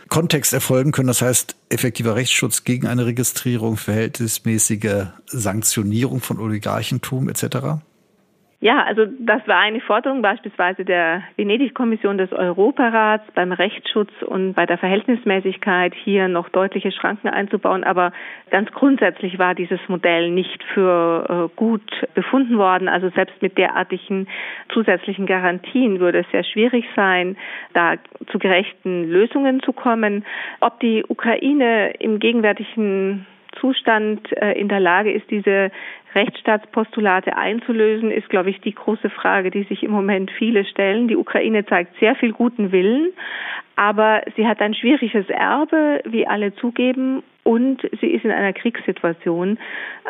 Kontext 0.09 0.53
erfolgen 0.53 0.91
können. 0.91 1.07
Das 1.07 1.21
heißt, 1.21 1.55
effektiver 1.69 2.15
Rechtsschutz 2.15 2.63
gegen 2.63 2.88
eine 2.88 3.05
Registrierung, 3.05 3.77
verhältnismäßige 3.77 5.07
Sanktionierung 5.27 6.21
von 6.21 6.39
Oligarchentum 6.39 7.29
etc. 7.29 7.81
Ja, 8.63 8.82
also 8.84 9.06
das 9.19 9.45
war 9.45 9.60
eine 9.60 9.82
Forderung 9.82 10.21
beispielsweise 10.21 10.86
der 10.86 11.21
Venedig-Kommission 11.36 12.17
des 12.17 12.32
Europarats 12.32 13.26
beim 13.36 13.52
Rechtsschutz 13.52 14.10
und 14.26 14.54
bei 14.54 14.65
der 14.65 14.78
Verhältnismäßigkeit 14.78 15.93
hier 15.93 16.30
noch 16.30 16.47
deutliche 16.47 16.93
Schranken 16.93 17.28
einzubauen. 17.28 17.84
Aber 17.84 18.13
ganz 18.52 18.71
grundsätzlich 18.71 19.38
war 19.38 19.54
dieses 19.54 19.82
Modell 19.89 20.32
nicht 20.32 20.63
für 20.73 21.49
äh, 21.52 21.56
gut 21.58 21.84
befunden 22.13 22.58
worden. 22.58 22.88
Also 22.88 23.10
selbst 23.10 23.41
mit 23.41 23.58
derartigen 23.58 24.30
zusätzlichen 24.71 25.26
Garantien 25.26 25.99
würde 25.99 26.19
es 26.19 26.32
sehr 26.32 26.45
schwierig 26.45 26.86
sein, 26.95 27.36
da 27.73 27.95
zu 28.32 28.39
gerechten 28.39 29.10
Lösungen 29.10 29.62
zu 29.62 29.73
kommen. 29.73 30.23
Ob 30.62 30.80
die 30.80 31.04
Ukraine 31.06 31.95
im 31.99 32.17
gegenwärtigen 32.17 33.26
Zustand 33.59 34.31
äh, 34.37 34.53
in 34.53 34.67
der 34.67 34.79
Lage 34.79 35.11
ist, 35.11 35.29
diese 35.29 35.71
Rechtsstaatspostulate 36.15 37.35
einzulösen, 37.35 38.11
ist, 38.11 38.29
glaube 38.29 38.49
ich, 38.49 38.61
die 38.61 38.75
große 38.75 39.09
Frage, 39.09 39.51
die 39.51 39.63
sich 39.63 39.83
im 39.83 39.91
Moment 39.91 40.31
viele 40.31 40.65
stellen. 40.65 41.07
Die 41.07 41.15
Ukraine 41.15 41.65
zeigt 41.65 41.97
sehr 41.99 42.15
viel 42.15 42.33
guten 42.33 42.71
Willen, 42.71 43.11
aber 43.75 44.21
sie 44.35 44.47
hat 44.47 44.61
ein 44.61 44.75
schwieriges 44.75 45.29
Erbe, 45.29 46.01
wie 46.05 46.27
alle 46.27 46.53
zugeben, 46.55 47.23
und 47.43 47.81
sie 47.99 48.07
ist 48.07 48.23
in 48.23 48.31
einer 48.31 48.53
Kriegssituation. 48.53 49.57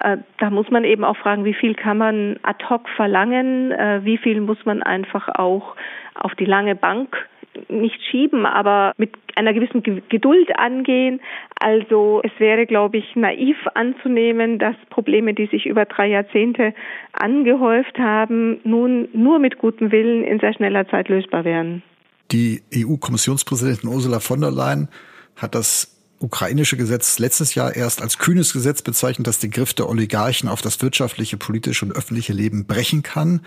Äh, 0.01 0.17
da 0.37 0.49
muss 0.49 0.69
man 0.69 0.83
eben 0.83 1.03
auch 1.03 1.17
fragen, 1.17 1.45
wie 1.45 1.53
viel 1.53 1.73
kann 1.73 1.97
man 1.97 2.37
ad 2.43 2.63
hoc 2.69 2.87
verlangen, 2.89 3.71
äh, 3.71 4.01
wie 4.03 4.17
viel 4.17 4.39
muss 4.39 4.63
man 4.65 4.83
einfach 4.83 5.29
auch 5.29 5.75
auf 6.15 6.35
die 6.35 6.45
lange 6.45 6.75
Bank 6.75 7.27
nicht 7.69 8.01
schieben, 8.09 8.45
aber 8.45 8.93
mit 8.97 9.11
einer 9.35 9.53
gewissen 9.53 9.83
Geduld 9.83 10.49
angehen. 10.57 11.21
Also 11.59 12.21
es 12.23 12.31
wäre, 12.39 12.65
glaube 12.65 12.97
ich, 12.97 13.15
naiv 13.15 13.57
anzunehmen, 13.73 14.59
dass 14.59 14.75
Probleme, 14.89 15.33
die 15.33 15.47
sich 15.47 15.65
über 15.65 15.85
drei 15.85 16.07
Jahrzehnte 16.07 16.73
angehäuft 17.13 17.97
haben, 17.97 18.59
nun 18.63 19.07
nur 19.13 19.39
mit 19.39 19.57
gutem 19.57 19.91
Willen 19.91 20.23
in 20.23 20.39
sehr 20.39 20.53
schneller 20.53 20.87
Zeit 20.87 21.09
lösbar 21.09 21.45
wären. 21.45 21.83
Die 22.31 22.61
EU-Kommissionspräsidentin 22.75 23.89
Ursula 23.89 24.19
von 24.19 24.41
der 24.41 24.51
Leyen 24.51 24.89
hat 25.35 25.55
das 25.55 25.89
ukrainische 26.19 26.77
Gesetz 26.77 27.19
letztes 27.19 27.53
Jahr 27.53 27.75
erst 27.75 28.01
als 28.01 28.17
kühnes 28.17 28.53
Gesetz 28.53 28.81
bezeichnet, 28.81 29.27
das 29.27 29.39
den 29.39 29.51
Griff 29.51 29.73
der 29.73 29.89
Oligarchen 29.89 30.47
auf 30.47 30.61
das 30.61 30.81
wirtschaftliche, 30.81 31.37
politische 31.37 31.85
und 31.85 31.91
öffentliche 31.91 32.33
Leben 32.33 32.65
brechen 32.65 33.03
kann. 33.03 33.41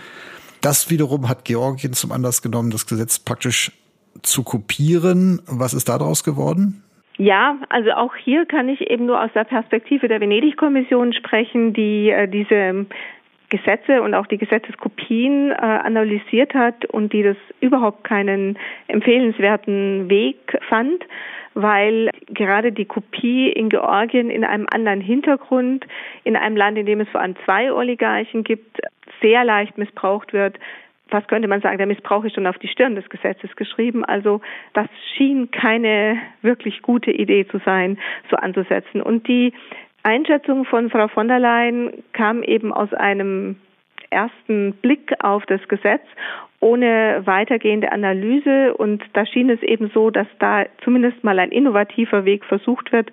Das 0.61 0.90
wiederum 0.90 1.29
hat 1.29 1.45
Georgien 1.45 1.95
zum 1.95 2.12
Anlass 2.12 2.42
genommen, 2.42 2.71
das 2.71 2.87
Gesetz 2.87 3.19
praktisch 3.19 3.73
zu 4.22 4.42
kopieren. 4.42 5.40
Was 5.46 5.74
ist 5.74 5.88
daraus 5.88 6.24
geworden? 6.24 6.83
Ja, 7.18 7.57
also 7.70 7.92
auch 7.92 8.14
hier 8.14 8.44
kann 8.44 8.68
ich 8.68 8.90
eben 8.90 9.07
nur 9.07 9.22
aus 9.22 9.31
der 9.35 9.44
Perspektive 9.44 10.07
der 10.07 10.20
Venedig-Kommission 10.20 11.14
sprechen, 11.14 11.72
die 11.72 12.11
äh, 12.11 12.29
diese 12.29 12.87
Gesetze 13.48 14.02
und 14.02 14.14
auch 14.14 14.26
die 14.26 14.38
Gesetzeskopien 14.38 15.50
äh, 15.50 15.55
analysiert 15.55 16.52
hat 16.52 16.85
und 16.87 17.12
die 17.12 17.22
das 17.22 17.37
überhaupt 17.61 18.05
keinen 18.05 18.59
empfehlenswerten 18.88 20.11
Weg 20.11 20.59
fand, 20.68 21.05
weil 21.55 22.11
gerade 22.29 22.72
die 22.72 22.85
Kopie 22.85 23.48
in 23.48 23.70
Georgien 23.70 24.29
in 24.29 24.44
einem 24.44 24.66
anderen 24.70 25.00
Hintergrund, 25.00 25.87
in 26.24 26.37
einem 26.37 26.57
Land, 26.57 26.76
in 26.76 26.87
dem 26.87 27.00
es 27.00 27.09
vor 27.09 27.22
allem 27.22 27.37
zwei 27.44 27.72
Oligarchen 27.72 28.44
gibt, 28.44 28.81
sehr 29.22 29.44
leicht 29.44 29.79
missbraucht 29.79 30.35
wird 30.35 30.59
was 31.11 31.27
könnte 31.29 31.49
man 31.49 31.61
sagen, 31.61 31.79
der 31.79 31.87
Missbrauch 31.87 32.25
ist 32.25 32.35
schon 32.35 32.47
auf 32.47 32.59
die 32.59 32.69
Stirn 32.69 32.97
des 32.97 33.09
Gesetzes 33.09 33.55
geschrieben. 33.57 34.05
Also 34.05 34.40
das 34.73 34.88
schien 35.16 35.51
keine 35.51 36.19
wirklich 36.42 36.83
gute 36.83 37.11
Idee 37.11 37.47
zu 37.47 37.59
sein, 37.64 37.99
so 38.31 38.37
anzusetzen. 38.37 39.01
Und 39.01 39.29
die 39.29 39.53
Einschätzung 40.03 40.64
von 40.64 40.90
Frau 40.90 41.09
von 41.09 41.29
der 41.29 41.38
Leyen 41.38 42.05
kam 42.12 42.42
eben 42.42 42.73
aus 42.73 42.92
einem 42.92 43.57
ersten 44.11 44.73
Blick 44.75 45.12
auf 45.21 45.45
das 45.47 45.66
Gesetz 45.69 46.03
ohne 46.61 47.23
weitergehende 47.25 47.92
Analyse. 47.92 48.75
Und 48.75 49.05
da 49.12 49.27
schien 49.27 49.51
es 49.51 49.62
eben 49.62 49.90
so, 49.92 50.11
dass 50.11 50.27
da 50.38 50.64
zumindest 50.83 51.23
mal 51.23 51.38
ein 51.38 51.51
innovativer 51.51 52.25
Weg 52.25 52.45
versucht 52.45 52.92
wird, 52.92 53.11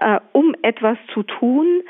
äh, 0.00 0.18
um 0.32 0.54
etwas 0.62 0.96
zu 1.12 1.22
tun. 1.22 1.82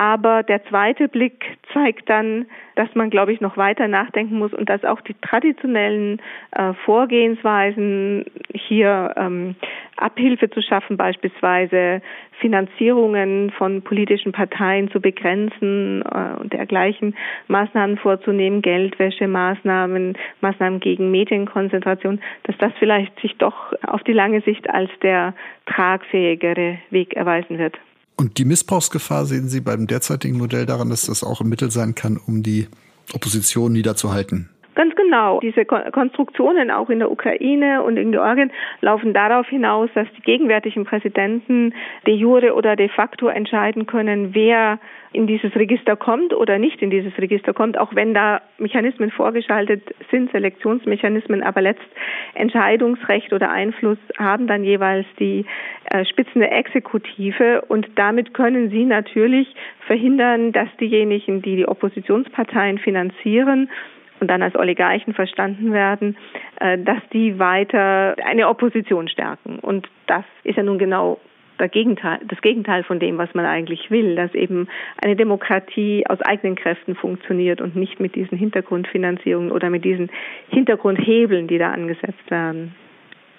Aber 0.00 0.42
der 0.42 0.64
zweite 0.64 1.08
Blick 1.08 1.44
zeigt 1.74 2.08
dann, 2.08 2.46
dass 2.74 2.88
man, 2.94 3.10
glaube 3.10 3.34
ich, 3.34 3.42
noch 3.42 3.58
weiter 3.58 3.86
nachdenken 3.86 4.38
muss 4.38 4.54
und 4.54 4.70
dass 4.70 4.82
auch 4.82 5.02
die 5.02 5.12
traditionellen 5.12 6.22
äh, 6.52 6.72
Vorgehensweisen 6.86 8.24
hier 8.54 9.12
ähm, 9.18 9.56
Abhilfe 9.96 10.48
zu 10.48 10.62
schaffen, 10.62 10.96
beispielsweise 10.96 12.00
Finanzierungen 12.38 13.50
von 13.50 13.82
politischen 13.82 14.32
Parteien 14.32 14.90
zu 14.90 15.02
begrenzen 15.02 16.00
äh, 16.00 16.40
und 16.40 16.54
dergleichen 16.54 17.14
Maßnahmen 17.48 17.98
vorzunehmen, 17.98 18.62
Geldwäschemaßnahmen, 18.62 20.16
Maßnahmen 20.40 20.80
gegen 20.80 21.10
Medienkonzentration, 21.10 22.22
dass 22.44 22.56
das 22.56 22.72
vielleicht 22.78 23.20
sich 23.20 23.36
doch 23.36 23.74
auf 23.86 24.02
die 24.04 24.14
lange 24.14 24.40
Sicht 24.40 24.70
als 24.70 24.90
der 25.02 25.34
tragfähigere 25.66 26.78
Weg 26.88 27.12
erweisen 27.12 27.58
wird. 27.58 27.78
Und 28.20 28.36
die 28.36 28.44
Missbrauchsgefahr 28.44 29.24
sehen 29.24 29.48
Sie 29.48 29.62
beim 29.62 29.86
derzeitigen 29.86 30.36
Modell 30.36 30.66
daran, 30.66 30.90
dass 30.90 31.06
das 31.06 31.24
auch 31.24 31.40
ein 31.40 31.48
Mittel 31.48 31.70
sein 31.70 31.94
kann, 31.94 32.18
um 32.18 32.42
die 32.42 32.68
Opposition 33.14 33.72
niederzuhalten? 33.72 34.50
Ganz 34.80 34.96
genau. 34.96 35.40
Diese 35.40 35.66
Konstruktionen 35.66 36.70
auch 36.70 36.88
in 36.88 37.00
der 37.00 37.10
Ukraine 37.10 37.82
und 37.82 37.98
in 37.98 38.12
Georgien 38.12 38.50
laufen 38.80 39.12
darauf 39.12 39.46
hinaus, 39.46 39.90
dass 39.94 40.08
die 40.16 40.22
gegenwärtigen 40.22 40.86
Präsidenten 40.86 41.74
de 42.06 42.14
jure 42.14 42.54
oder 42.54 42.76
de 42.76 42.88
facto 42.88 43.28
entscheiden 43.28 43.84
können, 43.84 44.34
wer 44.34 44.78
in 45.12 45.26
dieses 45.26 45.54
Register 45.54 45.96
kommt 45.96 46.32
oder 46.32 46.58
nicht 46.58 46.80
in 46.80 46.88
dieses 46.88 47.12
Register 47.18 47.52
kommt, 47.52 47.76
auch 47.76 47.94
wenn 47.94 48.14
da 48.14 48.40
Mechanismen 48.56 49.10
vorgeschaltet 49.10 49.82
sind, 50.10 50.32
Selektionsmechanismen, 50.32 51.42
aber 51.42 51.60
letzt 51.60 51.84
Entscheidungsrecht 52.32 53.34
oder 53.34 53.50
Einfluss 53.50 53.98
haben 54.16 54.46
dann 54.46 54.64
jeweils 54.64 55.04
die 55.18 55.44
äh, 55.90 56.06
Spitzen 56.06 56.40
der 56.40 56.56
Exekutive 56.56 57.66
und 57.68 57.86
damit 57.96 58.32
können 58.32 58.70
sie 58.70 58.86
natürlich 58.86 59.54
verhindern, 59.86 60.52
dass 60.52 60.68
diejenigen, 60.80 61.42
die 61.42 61.56
die 61.56 61.68
Oppositionsparteien 61.68 62.78
finanzieren, 62.78 63.68
und 64.20 64.28
dann 64.28 64.42
als 64.42 64.54
Oligarchen 64.54 65.14
verstanden 65.14 65.72
werden, 65.72 66.16
äh, 66.60 66.78
dass 66.78 67.00
die 67.12 67.38
weiter 67.38 68.16
eine 68.24 68.48
Opposition 68.48 69.08
stärken. 69.08 69.58
Und 69.58 69.88
das 70.06 70.24
ist 70.44 70.56
ja 70.56 70.62
nun 70.62 70.78
genau 70.78 71.18
das 71.58 71.70
Gegenteil 71.72 72.84
von 72.84 73.00
dem, 73.00 73.18
was 73.18 73.34
man 73.34 73.44
eigentlich 73.44 73.90
will, 73.90 74.16
dass 74.16 74.34
eben 74.34 74.68
eine 74.96 75.14
Demokratie 75.14 76.06
aus 76.06 76.20
eigenen 76.22 76.56
Kräften 76.56 76.94
funktioniert 76.94 77.60
und 77.60 77.76
nicht 77.76 78.00
mit 78.00 78.14
diesen 78.14 78.38
Hintergrundfinanzierungen 78.38 79.52
oder 79.52 79.68
mit 79.68 79.84
diesen 79.84 80.10
Hintergrundhebeln, 80.48 81.48
die 81.48 81.58
da 81.58 81.70
angesetzt 81.70 82.30
werden. 82.30 82.74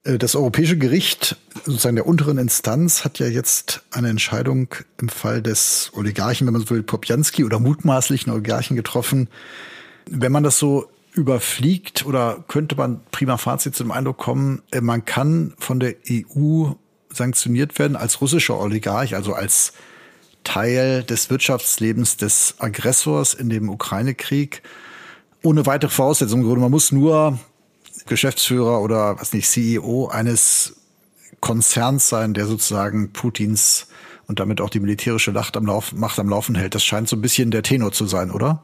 Äh, 0.03 0.17
das 0.17 0.35
Europäische 0.35 0.77
Gericht, 0.77 1.37
sozusagen 1.63 1.95
der 1.95 2.05
unteren 2.05 2.37
Instanz, 2.37 3.03
hat 3.03 3.19
ja 3.19 3.27
jetzt 3.27 3.87
eine 3.91 4.09
Entscheidung 4.09 4.69
im 4.99 5.09
Fall 5.09 5.41
des 5.41 5.91
Oligarchen, 5.95 6.47
wenn 6.47 6.53
man 6.53 6.61
so 6.61 6.75
will, 6.75 6.83
Popjanski 6.83 7.43
oder 7.43 7.59
mutmaßlichen 7.59 8.31
Oligarchen 8.31 8.75
getroffen, 8.75 9.29
wenn 10.11 10.31
man 10.31 10.43
das 10.43 10.59
so 10.59 10.89
überfliegt 11.13 12.05
oder 12.05 12.43
könnte 12.47 12.75
man 12.75 13.01
prima 13.11 13.37
Fazit 13.37 13.75
zum 13.75 13.91
Eindruck 13.91 14.17
kommen, 14.17 14.61
äh, 14.71 14.81
man 14.81 15.05
kann 15.05 15.53
von 15.57 15.79
der 15.79 15.95
EU 16.09 16.71
sanktioniert 17.09 17.77
werden 17.79 17.97
als 17.97 18.21
russischer 18.21 18.59
Oligarch, 18.59 19.15
also 19.15 19.33
als 19.33 19.73
Teil 20.43 21.03
des 21.03 21.29
Wirtschaftslebens 21.29 22.17
des 22.17 22.55
Aggressors 22.59 23.33
in 23.33 23.49
dem 23.49 23.69
Ukraine-Krieg, 23.69 24.63
ohne 25.43 25.65
weitere 25.65 25.91
Voraussetzungen. 25.91 26.59
Man 26.59 26.71
muss 26.71 26.91
nur 26.91 27.39
Geschäftsführer 28.07 28.81
oder 28.81 29.19
was 29.19 29.33
nicht, 29.33 29.49
CEO 29.49 30.07
eines 30.07 30.75
Konzerns 31.41 32.09
sein, 32.09 32.33
der 32.33 32.47
sozusagen 32.47 33.11
Putins 33.11 33.87
und 34.27 34.39
damit 34.39 34.61
auch 34.61 34.69
die 34.69 34.79
militärische 34.79 35.31
Macht 35.31 35.57
am, 35.57 35.65
Lauf, 35.65 35.93
Macht 35.93 36.17
am 36.19 36.29
Laufen 36.29 36.55
hält. 36.55 36.75
Das 36.75 36.83
scheint 36.83 37.09
so 37.09 37.15
ein 37.15 37.21
bisschen 37.21 37.51
der 37.51 37.63
Tenor 37.63 37.91
zu 37.91 38.05
sein, 38.05 38.31
oder? 38.31 38.63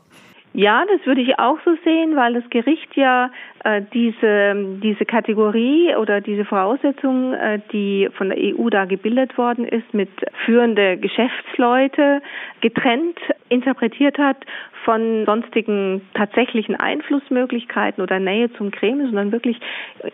Ja, 0.57 0.85
das 0.91 1.05
würde 1.05 1.21
ich 1.21 1.37
auch 1.37 1.59
so 1.63 1.77
sehen, 1.83 2.15
weil 2.15 2.33
das 2.33 2.49
Gericht 2.49 2.95
ja 2.95 3.29
äh, 3.63 3.83
diese, 3.93 4.55
diese 4.81 5.05
Kategorie 5.05 5.95
oder 5.95 6.19
diese 6.19 6.45
Voraussetzung, 6.45 7.35
äh, 7.35 7.59
die 7.71 8.09
von 8.17 8.29
der 8.29 8.39
EU 8.39 8.67
da 8.71 8.85
gebildet 8.85 9.37
worden 9.37 9.65
ist, 9.65 9.93
mit 9.93 10.09
führende 10.45 10.97
Geschäftsleute 10.97 12.23
getrennt 12.61 13.19
interpretiert 13.49 14.17
hat 14.17 14.37
von 14.83 15.25
sonstigen 15.27 16.01
tatsächlichen 16.15 16.75
Einflussmöglichkeiten 16.75 18.01
oder 18.01 18.17
Nähe 18.19 18.51
zum 18.53 18.71
Kreml, 18.71 19.05
sondern 19.05 19.31
wirklich 19.31 19.59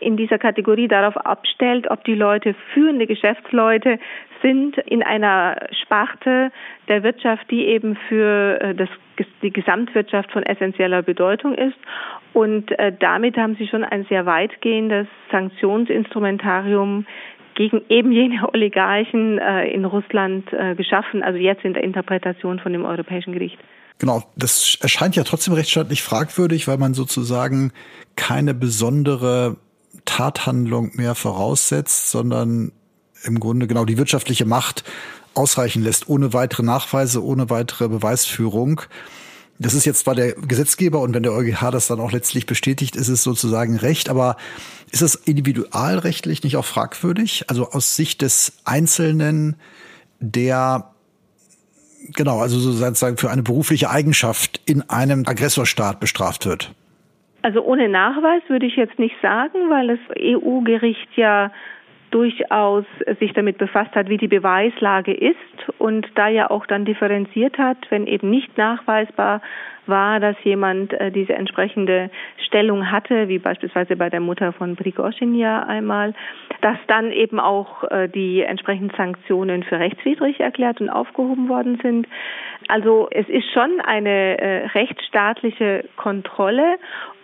in 0.02 0.18
dieser 0.18 0.40
Kategorie 0.40 0.90
darauf 0.90 1.16
abstellt, 1.16 1.90
ob 1.90 2.04
die 2.04 2.16
Leute 2.16 2.54
führende 2.74 3.08
Geschäftsleute 3.08 3.98
sind 4.42 4.78
in 4.78 5.02
einer 5.02 5.56
Sparte 5.82 6.52
der 6.88 7.02
Wirtschaft, 7.02 7.50
die 7.50 7.66
eben 7.66 7.96
für 8.08 8.60
äh, 8.62 8.76
das, 8.76 8.90
die 9.42 9.52
Gesamtwirtschaft 9.52 10.32
von 10.32 10.44
essentieller 10.44 11.02
Bedeutung 11.02 11.56
ist. 11.56 11.78
Und 12.34 12.72
äh, 12.80 12.92
damit 13.00 13.38
haben 13.38 13.56
sie 13.58 13.68
schon 13.68 13.84
ein 13.84 14.06
sehr 14.10 14.26
weitgehendes 14.26 15.08
Sanktionsinstrumentarium 15.32 17.06
gegen 17.56 17.82
eben 17.90 18.12
jene 18.12 18.48
Oligarchen 18.54 19.38
äh, 19.38 19.68
in 19.68 19.86
Russland 19.86 20.52
äh, 20.52 20.76
geschaffen, 20.76 21.24
also 21.24 21.38
jetzt 21.38 21.64
in 21.64 21.74
der 21.74 21.84
Interpretation 21.84 22.60
von 22.60 22.74
dem 22.74 22.86
Europäischen 22.86 23.34
Gericht. 23.34 23.58
Genau, 24.00 24.24
das 24.36 24.78
erscheint 24.82 25.16
ja 25.16 25.24
trotzdem 25.24 25.54
rechtsstaatlich 25.54 26.02
fragwürdig, 26.02 26.68
weil 26.68 26.78
man 26.78 26.94
sozusagen 26.94 27.72
keine 28.16 28.54
besondere 28.54 29.58
Tathandlung 30.06 30.92
mehr 30.96 31.16
voraussetzt, 31.16 32.10
sondern 32.10 32.72
im 33.24 33.40
Grunde 33.40 33.68
genau 33.68 33.86
die 33.86 33.98
wirtschaftliche 33.98 34.46
Macht 34.46 34.84
ausreichen 35.34 35.84
lässt, 35.84 36.10
ohne 36.10 36.34
weitere 36.34 36.64
Nachweise, 36.64 37.24
ohne 37.24 37.50
weitere 37.50 37.88
Beweisführung. 37.88 38.82
Das 39.60 39.74
ist 39.74 39.86
jetzt 39.86 40.00
zwar 40.00 40.16
der 40.16 40.34
Gesetzgeber 40.34 41.00
und 41.02 41.14
wenn 41.14 41.24
der 41.24 41.34
EuGH 41.34 41.72
das 41.72 41.88
dann 41.88 42.00
auch 42.00 42.12
letztlich 42.12 42.46
bestätigt, 42.46 42.96
ist 42.96 43.08
es 43.08 43.24
sozusagen 43.24 43.78
recht, 43.78 44.10
aber 44.10 44.36
ist 44.92 45.02
es 45.02 45.16
individualrechtlich 45.16 46.44
nicht 46.44 46.58
auch 46.58 46.66
fragwürdig? 46.66 47.46
Also 47.50 47.70
aus 47.72 47.96
Sicht 47.96 48.22
des 48.22 48.58
Einzelnen, 48.66 49.56
der 50.20 50.94
genau, 52.16 52.40
also 52.40 52.60
sozusagen 52.60 53.18
für 53.18 53.30
eine 53.30 53.44
berufliche 53.44 53.90
Eigenschaft 53.90 54.62
in 54.66 54.82
einem 54.90 55.24
Aggressorstaat 55.26 56.00
bestraft 56.00 56.46
wird? 56.46 56.74
Also 57.42 57.62
ohne 57.62 57.90
Nachweis 57.90 58.42
würde 58.48 58.66
ich 58.66 58.76
jetzt 58.76 58.98
nicht 59.00 59.16
sagen, 59.22 59.70
weil 59.70 59.88
das 59.88 60.00
EU-Gericht 60.18 61.10
ja 61.16 61.52
durchaus 62.14 62.86
sich 63.20 63.34
damit 63.34 63.58
befasst 63.58 63.96
hat, 63.96 64.08
wie 64.08 64.18
die 64.18 64.28
Beweislage 64.28 65.14
ist 65.14 65.36
und 65.80 66.08
da 66.16 66.28
ja 66.28 66.52
auch 66.52 66.66
dann 66.68 66.86
differenziert 66.86 67.58
hat, 67.58 67.78
wenn 67.90 68.06
eben 68.06 68.30
nicht 68.30 68.56
nachweisbar 68.58 69.42
war, 69.86 70.20
dass 70.20 70.36
jemand 70.44 70.94
äh, 70.94 71.12
diese 71.12 71.34
entsprechende 71.34 72.10
Stellung 72.46 72.92
hatte, 72.92 73.28
wie 73.28 73.40
beispielsweise 73.40 73.96
bei 73.96 74.10
der 74.10 74.20
Mutter 74.20 74.54
von 74.54 74.76
Prigozhin 74.76 75.36
ja 75.36 75.64
einmal, 75.64 76.14
dass 76.62 76.78
dann 76.88 77.12
eben 77.12 77.40
auch 77.40 77.84
äh, 77.92 78.08
die 78.08 78.42
entsprechenden 78.42 78.96
Sanktionen 78.96 79.64
für 79.64 79.80
rechtswidrig 79.80 80.40
erklärt 80.40 80.80
und 80.80 80.90
aufgehoben 80.90 81.50
worden 81.50 81.80
sind. 81.82 82.08
Also 82.68 83.08
es 83.12 83.28
ist 83.28 83.52
schon 83.54 83.82
eine 83.82 84.38
äh, 84.40 84.66
rechtsstaatliche 84.68 85.86
Kontrolle 85.98 86.78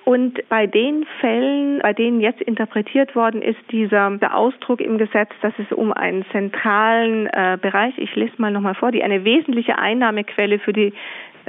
und 0.09 0.39
bei 0.49 0.65
den 0.65 1.05
Fällen, 1.21 1.81
bei 1.83 1.93
denen 1.93 2.19
jetzt 2.19 2.41
interpretiert 2.41 3.15
worden 3.15 3.43
ist, 3.43 3.59
dieser 3.69 4.09
Ausdruck 4.33 4.81
im 4.81 4.97
Gesetz, 4.97 5.29
dass 5.43 5.53
es 5.59 5.71
um 5.71 5.93
einen 5.93 6.25
zentralen 6.31 7.27
äh, 7.27 7.59
Bereich, 7.61 7.95
ich 7.99 8.15
lese 8.15 8.33
mal 8.37 8.49
nochmal 8.49 8.73
vor, 8.73 8.91
die 8.91 9.03
eine 9.03 9.23
wesentliche 9.23 9.77
Einnahmequelle 9.77 10.57
für 10.57 10.73
die 10.73 10.93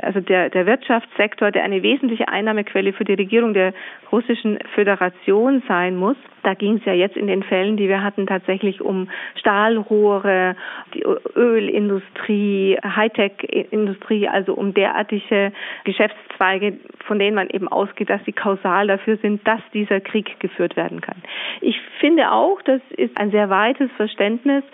also 0.02 0.20
der, 0.20 0.50
der 0.50 0.66
Wirtschaftssektor, 0.66 1.50
der 1.50 1.64
eine 1.64 1.82
wesentliche 1.82 2.28
Einnahmequelle 2.28 2.92
für 2.92 3.04
die 3.04 3.14
Regierung 3.14 3.54
der 3.54 3.72
russischen 4.12 4.58
Föderation 4.74 5.62
sein 5.66 5.96
muss. 5.96 6.16
Da 6.42 6.54
ging 6.54 6.76
es 6.76 6.84
ja 6.84 6.92
jetzt 6.92 7.16
in 7.16 7.26
den 7.26 7.42
Fällen, 7.42 7.76
die 7.76 7.88
wir 7.88 8.02
hatten, 8.02 8.26
tatsächlich 8.26 8.80
um 8.80 9.08
Stahlrohre, 9.36 10.56
die 10.94 11.04
Ölindustrie, 11.36 12.78
Hightech-Industrie, 12.82 14.28
also 14.28 14.54
um 14.54 14.74
derartige 14.74 15.52
Geschäftszweige, 15.84 16.78
von 17.06 17.18
denen 17.18 17.34
man 17.34 17.50
eben 17.50 17.68
ausgeht, 17.68 18.10
dass 18.10 18.24
sie 18.24 18.32
kausal 18.32 18.86
dafür 18.86 19.16
sind, 19.18 19.46
dass 19.46 19.60
dieser 19.74 20.00
Krieg 20.00 20.40
geführt 20.40 20.76
werden 20.76 21.00
kann. 21.00 21.16
Ich 21.60 21.78
finde 21.98 22.32
auch, 22.32 22.62
das 22.62 22.80
ist 22.96 23.16
ein 23.18 23.30
sehr 23.30 23.50
weites 23.50 23.90
Verständnis 23.96 24.64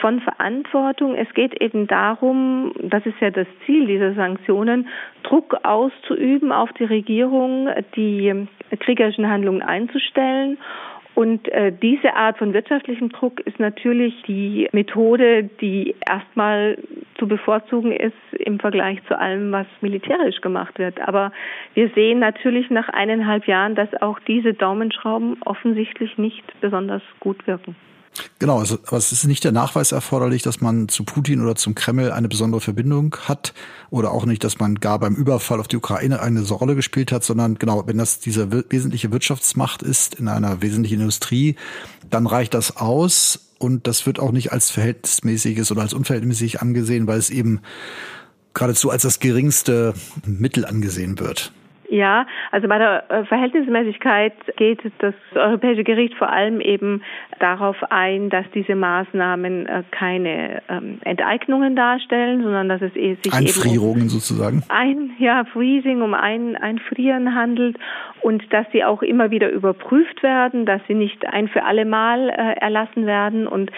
von 0.00 0.20
Verantwortung. 0.20 1.14
Es 1.14 1.32
geht 1.34 1.60
eben 1.60 1.86
darum, 1.86 2.72
das 2.82 3.06
ist 3.06 3.20
ja 3.20 3.30
das 3.30 3.46
Ziel 3.66 3.86
dieser 3.86 4.14
Sanktionen, 4.14 4.88
Druck 5.22 5.56
auszuüben 5.62 6.50
auf 6.52 6.72
die 6.72 6.84
Regierung, 6.84 7.68
die 7.94 8.46
kriegerischen 8.80 9.28
Handlungen 9.28 9.62
einzustellen 9.62 10.58
und 11.14 11.46
äh, 11.48 11.72
diese 11.72 12.14
Art 12.14 12.38
von 12.38 12.54
wirtschaftlichem 12.54 13.10
Druck 13.10 13.40
ist 13.40 13.60
natürlich 13.60 14.14
die 14.26 14.68
Methode, 14.72 15.44
die 15.60 15.94
erstmal 16.08 16.78
zu 17.18 17.28
bevorzugen 17.28 17.92
ist 17.92 18.16
im 18.38 18.58
Vergleich 18.58 18.98
zu 19.06 19.18
allem, 19.18 19.52
was 19.52 19.66
militärisch 19.82 20.40
gemacht 20.40 20.78
wird. 20.78 21.00
Aber 21.06 21.32
wir 21.74 21.90
sehen 21.90 22.18
natürlich 22.18 22.70
nach 22.70 22.88
eineinhalb 22.88 23.46
Jahren, 23.46 23.74
dass 23.74 23.90
auch 24.00 24.18
diese 24.20 24.54
Daumenschrauben 24.54 25.36
offensichtlich 25.44 26.16
nicht 26.16 26.44
besonders 26.60 27.02
gut 27.20 27.46
wirken. 27.46 27.76
Genau, 28.38 28.58
also, 28.58 28.78
aber 28.86 28.98
es 28.98 29.10
ist 29.10 29.24
nicht 29.24 29.42
der 29.44 29.52
Nachweis 29.52 29.92
erforderlich, 29.92 30.42
dass 30.42 30.60
man 30.60 30.88
zu 30.88 31.04
Putin 31.04 31.42
oder 31.42 31.54
zum 31.54 31.74
Kreml 31.74 32.12
eine 32.12 32.28
besondere 32.28 32.60
Verbindung 32.60 33.16
hat 33.26 33.54
oder 33.90 34.10
auch 34.12 34.26
nicht, 34.26 34.44
dass 34.44 34.58
man 34.58 34.76
gar 34.76 34.98
beim 34.98 35.14
Überfall 35.14 35.60
auf 35.60 35.68
die 35.68 35.78
Ukraine 35.78 36.20
eine 36.20 36.42
Rolle 36.42 36.74
gespielt 36.74 37.10
hat, 37.10 37.24
sondern 37.24 37.54
genau, 37.54 37.86
wenn 37.86 37.96
das 37.96 38.18
diese 38.18 38.52
wesentliche 38.70 39.12
Wirtschaftsmacht 39.12 39.82
ist 39.82 40.16
in 40.16 40.28
einer 40.28 40.60
wesentlichen 40.60 41.00
Industrie, 41.00 41.56
dann 42.10 42.26
reicht 42.26 42.52
das 42.52 42.76
aus 42.76 43.40
und 43.58 43.86
das 43.86 44.04
wird 44.04 44.18
auch 44.20 44.32
nicht 44.32 44.52
als 44.52 44.70
verhältnismäßiges 44.70 45.70
oder 45.70 45.82
als 45.82 45.94
unverhältnismäßig 45.94 46.60
angesehen, 46.60 47.06
weil 47.06 47.18
es 47.18 47.30
eben 47.30 47.60
geradezu 48.52 48.90
als 48.90 49.02
das 49.02 49.20
geringste 49.20 49.94
Mittel 50.26 50.66
angesehen 50.66 51.18
wird. 51.18 51.52
Ja, 51.92 52.24
also 52.50 52.68
bei 52.68 52.78
der 52.78 53.04
äh, 53.10 53.24
Verhältnismäßigkeit 53.26 54.32
geht 54.56 54.80
das 55.00 55.12
Europäische 55.34 55.84
Gericht 55.84 56.14
vor 56.14 56.32
allem 56.32 56.62
eben 56.62 57.02
darauf 57.38 57.76
ein, 57.90 58.30
dass 58.30 58.46
diese 58.54 58.74
Maßnahmen 58.74 59.66
äh, 59.66 59.82
keine 59.90 60.62
ähm, 60.70 61.00
Enteignungen 61.04 61.76
darstellen, 61.76 62.42
sondern 62.42 62.70
dass 62.70 62.80
es 62.80 62.94
sich 62.94 63.30
Einfrierungen 63.30 63.96
eben 63.96 64.02
um 64.04 64.08
sozusagen 64.08 64.62
ein 64.70 65.10
ja 65.18 65.44
Freezing 65.44 66.00
um 66.00 66.14
ein 66.14 66.56
Einfrieren 66.56 67.34
handelt 67.34 67.76
und 68.22 68.50
dass 68.54 68.64
sie 68.72 68.84
auch 68.84 69.02
immer 69.02 69.30
wieder 69.30 69.50
überprüft 69.50 70.22
werden, 70.22 70.64
dass 70.64 70.80
sie 70.88 70.94
nicht 70.94 71.26
ein 71.26 71.46
für 71.48 71.64
alle 71.64 71.84
Mal 71.84 72.30
äh, 72.30 72.58
erlassen 72.58 73.04
werden 73.04 73.46
und 73.46 73.70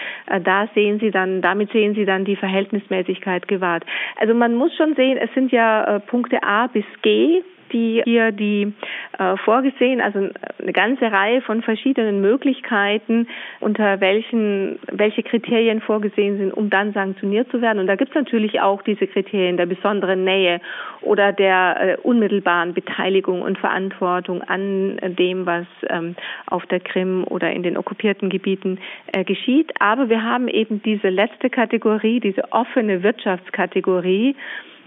da 0.45 0.69
sehen 0.73 0.99
Sie 0.99 1.11
dann 1.11 1.41
damit 1.41 1.73
sehen 1.73 1.95
Sie 1.95 2.05
dann 2.05 2.23
die 2.23 2.37
Verhältnismäßigkeit 2.37 3.49
gewahrt. 3.49 3.85
Also 4.15 4.33
man 4.33 4.55
muss 4.55 4.73
schon 4.77 4.95
sehen, 4.95 5.17
es 5.17 5.33
sind 5.33 5.51
ja 5.51 5.99
Punkte 6.07 6.41
A 6.43 6.67
bis 6.67 6.85
G 7.01 7.43
die 7.75 8.01
hier 8.05 8.31
die 8.31 8.73
äh, 9.19 9.35
vorgesehen, 9.43 9.99
also 9.99 10.29
eine 10.59 10.73
ganze 10.73 11.11
Reihe 11.11 11.41
von 11.41 11.61
verschiedenen 11.61 12.21
Möglichkeiten, 12.21 13.27
unter 13.59 13.99
welchen 13.99 14.79
welche 14.91 15.23
Kriterien 15.23 15.81
vorgesehen 15.81 16.37
sind, 16.37 16.53
um 16.53 16.69
dann 16.69 16.93
sanktioniert 16.93 17.51
zu 17.51 17.61
werden. 17.61 17.79
Und 17.79 17.87
da 17.87 17.95
gibt 17.95 18.11
es 18.11 18.15
natürlich 18.15 18.61
auch 18.61 18.81
diese 18.81 19.07
Kriterien 19.07 19.57
der 19.57 19.65
besonderen 19.65 20.23
Nähe 20.23 20.61
oder 21.01 21.33
der 21.33 21.75
äh, 21.79 21.97
unmittelbaren 22.01 22.73
Beteiligung 22.73 23.41
und 23.41 23.57
Verantwortung 23.57 24.41
an 24.41 24.97
dem, 25.19 25.45
was 25.45 25.65
ähm, 25.89 26.15
auf 26.47 26.65
der 26.67 26.79
Krim 26.79 27.25
oder 27.25 27.51
in 27.51 27.63
den 27.63 27.77
okkupierten 27.77 28.29
Gebieten 28.29 28.79
äh, 29.11 29.25
geschieht. 29.25 29.71
Aber 29.79 30.09
wir 30.09 30.23
haben 30.23 30.47
eben 30.47 30.81
diese 30.81 31.09
letzte 31.09 31.49
Kategorie, 31.49 32.21
diese 32.21 32.53
offene 32.53 33.03
Wirtschaftskategorie, 33.03 34.35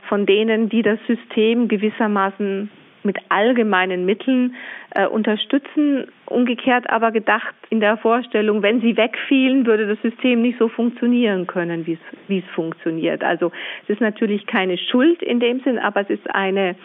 von 0.08 0.26
denen, 0.26 0.68
die 0.68 0.82
das 0.82 0.98
System 1.06 1.68
gewissermaßen 1.68 2.70
mit 3.02 3.16
allgemeinen 3.28 4.04
Mitteln 4.04 4.54
äh, 4.90 5.06
unterstützen. 5.06 6.08
Umgekehrt 6.26 6.90
aber 6.90 7.10
gedacht 7.10 7.54
in 7.70 7.80
der 7.80 7.96
Vorstellung, 7.96 8.62
wenn 8.62 8.80
sie 8.80 8.96
wegfielen, 8.96 9.66
würde 9.66 9.86
das 9.86 10.00
System 10.02 10.42
nicht 10.42 10.58
so 10.58 10.68
funktionieren 10.68 11.46
können, 11.46 11.86
wie 11.86 11.98
es, 12.28 12.44
funktioniert. 12.54 13.22
Also 13.22 13.52
es 13.84 13.90
ist 13.90 14.00
natürlich 14.00 14.46
keine 14.46 14.76
Schuld 14.78 15.22
in 15.22 15.40
dem 15.40 15.60
Sinn, 15.60 15.78
aber 15.78 16.02
es 16.02 16.10
ist 16.10 16.34
eine, 16.34 16.76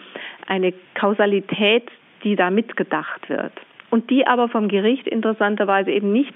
eine 0.46 0.72
Kausalität, 0.94 1.90
die 2.22 2.36
da 2.36 2.50
mitgedacht 2.50 3.28
wird. 3.28 3.52
Und 3.90 4.10
die 4.10 4.26
aber 4.26 4.48
vom 4.48 4.68
Gericht 4.68 5.06
interessanterweise 5.06 5.90
eben 5.90 6.12
nicht 6.12 6.34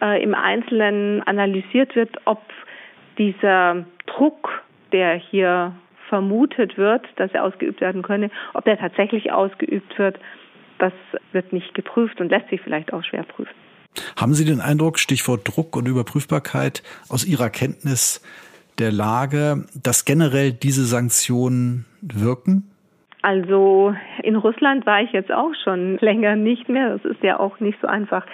äh, 0.00 0.22
im 0.22 0.34
Einzelnen 0.34 1.22
analysiert 1.22 1.94
wird, 1.94 2.10
ob 2.24 2.42
dieser 3.18 3.84
Druck, 4.06 4.62
der 4.92 5.14
hier 5.14 5.72
vermutet 6.10 6.76
wird, 6.76 7.06
dass 7.16 7.30
er 7.32 7.44
ausgeübt 7.44 7.80
werden 7.80 8.02
könne, 8.02 8.30
ob 8.52 8.66
er 8.66 8.76
tatsächlich 8.76 9.32
ausgeübt 9.32 9.98
wird, 9.98 10.18
das 10.78 10.92
wird 11.32 11.52
nicht 11.52 11.72
geprüft 11.74 12.20
und 12.20 12.30
lässt 12.30 12.50
sich 12.50 12.60
vielleicht 12.60 12.92
auch 12.92 13.04
schwer 13.04 13.22
prüfen. 13.22 13.54
Haben 14.16 14.34
Sie 14.34 14.44
den 14.44 14.60
Eindruck, 14.60 14.98
Stichwort 14.98 15.42
Druck 15.44 15.76
und 15.76 15.86
Überprüfbarkeit, 15.86 16.82
aus 17.08 17.24
Ihrer 17.24 17.48
Kenntnis 17.50 18.22
der 18.78 18.92
Lage, 18.92 19.66
dass 19.74 20.04
generell 20.04 20.52
diese 20.52 20.84
Sanktionen 20.84 21.86
wirken? 22.00 22.70
Also 23.22 23.94
in 24.22 24.36
Russland 24.36 24.86
war 24.86 25.02
ich 25.02 25.12
jetzt 25.12 25.30
auch 25.30 25.52
schon 25.62 25.98
länger 26.00 26.36
nicht 26.36 26.68
mehr. 26.68 26.90
Das 26.90 27.04
ist 27.04 27.22
ja 27.22 27.38
auch 27.38 27.60
nicht 27.60 27.78
so 27.80 27.86
einfach, 27.86 28.24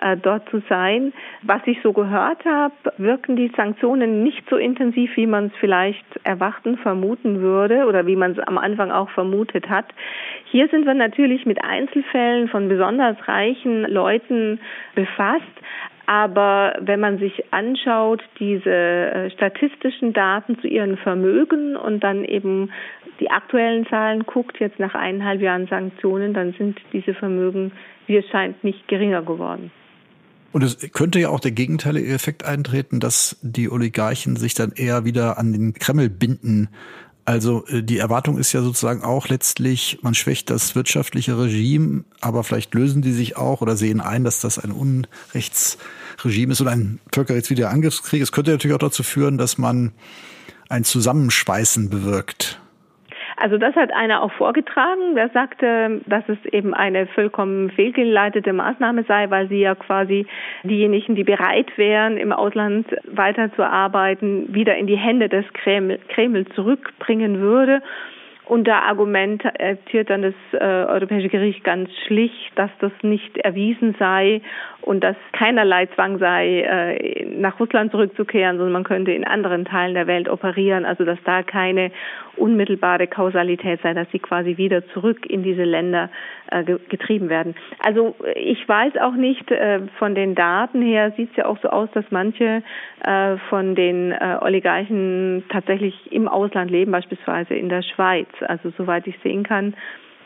äh, 0.00 0.16
dort 0.16 0.48
zu 0.48 0.62
sein. 0.68 1.12
Was 1.42 1.60
ich 1.66 1.78
so 1.82 1.92
gehört 1.92 2.44
habe, 2.44 2.74
wirken 2.96 3.36
die 3.36 3.52
Sanktionen 3.56 4.22
nicht 4.22 4.48
so 4.48 4.56
intensiv, 4.56 5.14
wie 5.16 5.26
man 5.26 5.46
es 5.46 5.52
vielleicht 5.60 6.04
erwarten, 6.24 6.78
vermuten 6.78 7.40
würde 7.40 7.86
oder 7.86 8.06
wie 8.06 8.16
man 8.16 8.32
es 8.32 8.38
am 8.38 8.56
Anfang 8.58 8.90
auch 8.90 9.10
vermutet 9.10 9.68
hat. 9.68 9.86
Hier 10.46 10.68
sind 10.68 10.86
wir 10.86 10.94
natürlich 10.94 11.44
mit 11.44 11.62
Einzelfällen 11.62 12.48
von 12.48 12.68
besonders 12.68 13.16
reichen 13.28 13.82
Leuten 13.82 14.58
befasst. 14.94 15.44
Aber 16.06 16.74
wenn 16.80 16.98
man 16.98 17.18
sich 17.18 17.52
anschaut, 17.52 18.20
diese 18.40 18.68
äh, 18.68 19.30
statistischen 19.30 20.12
Daten 20.12 20.58
zu 20.58 20.66
ihren 20.66 20.96
Vermögen 20.96 21.76
und 21.76 22.02
dann 22.02 22.24
eben 22.24 22.72
die 23.20 23.30
aktuellen 23.30 23.86
Zahlen 23.86 24.24
guckt, 24.24 24.58
jetzt 24.58 24.78
nach 24.78 24.94
eineinhalb 24.94 25.40
Jahren 25.40 25.66
Sanktionen, 25.68 26.34
dann 26.34 26.54
sind 26.58 26.80
diese 26.92 27.14
Vermögen, 27.14 27.72
wie 28.06 28.16
es 28.16 28.26
scheint, 28.30 28.64
nicht 28.64 28.88
geringer 28.88 29.22
geworden. 29.22 29.70
Und 30.52 30.64
es 30.64 30.78
könnte 30.92 31.20
ja 31.20 31.28
auch 31.28 31.40
der 31.40 31.52
gegenteilige 31.52 32.12
Effekt 32.12 32.44
eintreten, 32.44 32.98
dass 32.98 33.38
die 33.42 33.70
Oligarchen 33.70 34.36
sich 34.36 34.54
dann 34.54 34.72
eher 34.72 35.04
wieder 35.04 35.38
an 35.38 35.52
den 35.52 35.74
Kreml 35.74 36.08
binden. 36.08 36.68
Also 37.24 37.64
äh, 37.66 37.82
die 37.82 37.98
Erwartung 37.98 38.38
ist 38.38 38.52
ja 38.52 38.62
sozusagen 38.62 39.04
auch 39.04 39.28
letztlich, 39.28 39.98
man 40.02 40.14
schwächt 40.14 40.50
das 40.50 40.74
wirtschaftliche 40.74 41.38
Regime, 41.38 42.04
aber 42.20 42.42
vielleicht 42.42 42.74
lösen 42.74 43.02
die 43.02 43.12
sich 43.12 43.36
auch 43.36 43.60
oder 43.60 43.76
sehen 43.76 44.00
ein, 44.00 44.24
dass 44.24 44.40
das 44.40 44.58
ein 44.58 44.72
Unrechtsregime 44.72 46.52
ist 46.52 46.60
oder 46.60 46.72
ein 46.72 46.98
völkerrechtswidriger 47.14 47.70
Angriffskrieg. 47.70 48.20
Es 48.20 48.32
könnte 48.32 48.50
natürlich 48.50 48.74
auch 48.74 48.80
dazu 48.80 49.04
führen, 49.04 49.38
dass 49.38 49.58
man 49.58 49.92
ein 50.68 50.82
Zusammenschweißen 50.82 51.90
bewirkt. 51.90 52.59
Also 53.40 53.56
das 53.56 53.74
hat 53.74 53.90
einer 53.94 54.22
auch 54.22 54.32
vorgetragen, 54.32 55.14
der 55.14 55.30
sagte, 55.30 56.02
dass 56.04 56.22
es 56.28 56.36
eben 56.52 56.74
eine 56.74 57.06
vollkommen 57.06 57.70
fehlgeleitete 57.70 58.52
Maßnahme 58.52 59.04
sei, 59.04 59.30
weil 59.30 59.48
sie 59.48 59.60
ja 59.60 59.74
quasi 59.74 60.26
diejenigen, 60.62 61.14
die 61.14 61.24
bereit 61.24 61.76
wären, 61.78 62.18
im 62.18 62.32
Ausland 62.32 62.86
weiterzuarbeiten, 63.10 64.54
wieder 64.54 64.76
in 64.76 64.86
die 64.86 64.98
Hände 64.98 65.30
des 65.30 65.46
Kreml, 65.54 65.98
Kreml 66.08 66.44
zurückbringen 66.48 67.40
würde. 67.40 67.80
Und 68.50 68.66
da 68.66 68.80
argumentiert 68.80 70.10
dann 70.10 70.22
das 70.22 70.34
äh, 70.54 70.56
Europäische 70.58 71.28
Gericht 71.28 71.62
ganz 71.62 71.88
schlicht, 72.08 72.50
dass 72.56 72.70
das 72.80 72.90
nicht 73.02 73.38
erwiesen 73.38 73.94
sei 73.96 74.40
und 74.82 75.04
dass 75.04 75.14
keinerlei 75.30 75.86
Zwang 75.94 76.18
sei, 76.18 76.62
äh, 76.62 77.26
nach 77.26 77.60
Russland 77.60 77.92
zurückzukehren, 77.92 78.56
sondern 78.56 78.72
man 78.72 78.82
könnte 78.82 79.12
in 79.12 79.24
anderen 79.24 79.66
Teilen 79.66 79.94
der 79.94 80.08
Welt 80.08 80.28
operieren, 80.28 80.84
also 80.84 81.04
dass 81.04 81.18
da 81.24 81.44
keine 81.44 81.92
unmittelbare 82.36 83.06
Kausalität 83.06 83.80
sei, 83.82 83.94
dass 83.94 84.10
sie 84.10 84.18
quasi 84.18 84.56
wieder 84.56 84.84
zurück 84.88 85.26
in 85.30 85.44
diese 85.44 85.62
Länder 85.64 86.10
äh, 86.50 86.64
getrieben 86.64 87.28
werden. 87.28 87.54
Also 87.78 88.16
ich 88.34 88.66
weiß 88.68 88.96
auch 88.96 89.14
nicht, 89.14 89.48
äh, 89.52 89.80
von 89.98 90.14
den 90.16 90.34
Daten 90.34 90.82
her 90.82 91.12
sieht 91.16 91.30
es 91.30 91.36
ja 91.36 91.46
auch 91.46 91.58
so 91.62 91.68
aus, 91.68 91.88
dass 91.92 92.04
manche 92.10 92.62
äh, 93.04 93.36
von 93.48 93.74
den 93.74 94.12
äh, 94.12 94.38
Oligarchen 94.40 95.44
tatsächlich 95.50 95.94
im 96.10 96.26
Ausland 96.26 96.70
leben, 96.70 96.90
beispielsweise 96.90 97.54
in 97.54 97.68
der 97.68 97.82
Schweiz. 97.82 98.28
Also 98.42 98.72
soweit 98.76 99.06
ich 99.06 99.16
sehen 99.22 99.42
kann, 99.42 99.74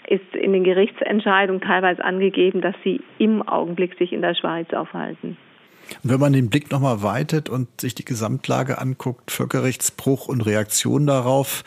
ist 0.07 0.35
in 0.35 0.53
den 0.53 0.65
Gerichtsentscheidungen 0.65 1.63
teilweise 1.63 2.05
angegeben, 2.05 2.61
dass 2.61 2.75
sie 2.85 3.01
im 3.19 3.43
Augenblick 3.43 3.97
sich 3.99 4.13
in 4.13 4.23
der 4.23 4.35
Schweiz 4.35 4.73
aufhalten. 4.73 5.37
Und 6.03 6.11
wenn 6.11 6.21
man 6.21 6.33
den 6.33 6.51
Blick 6.51 6.71
nochmal 6.71 7.03
weitet 7.03 7.49
und 7.49 7.81
sich 7.81 7.95
die 7.95 8.05
Gesamtlage 8.05 8.79
anguckt, 8.79 9.31
Völkerrechtsbruch 9.31 10.29
und 10.29 10.41
Reaktion 10.43 11.07
darauf, 11.07 11.63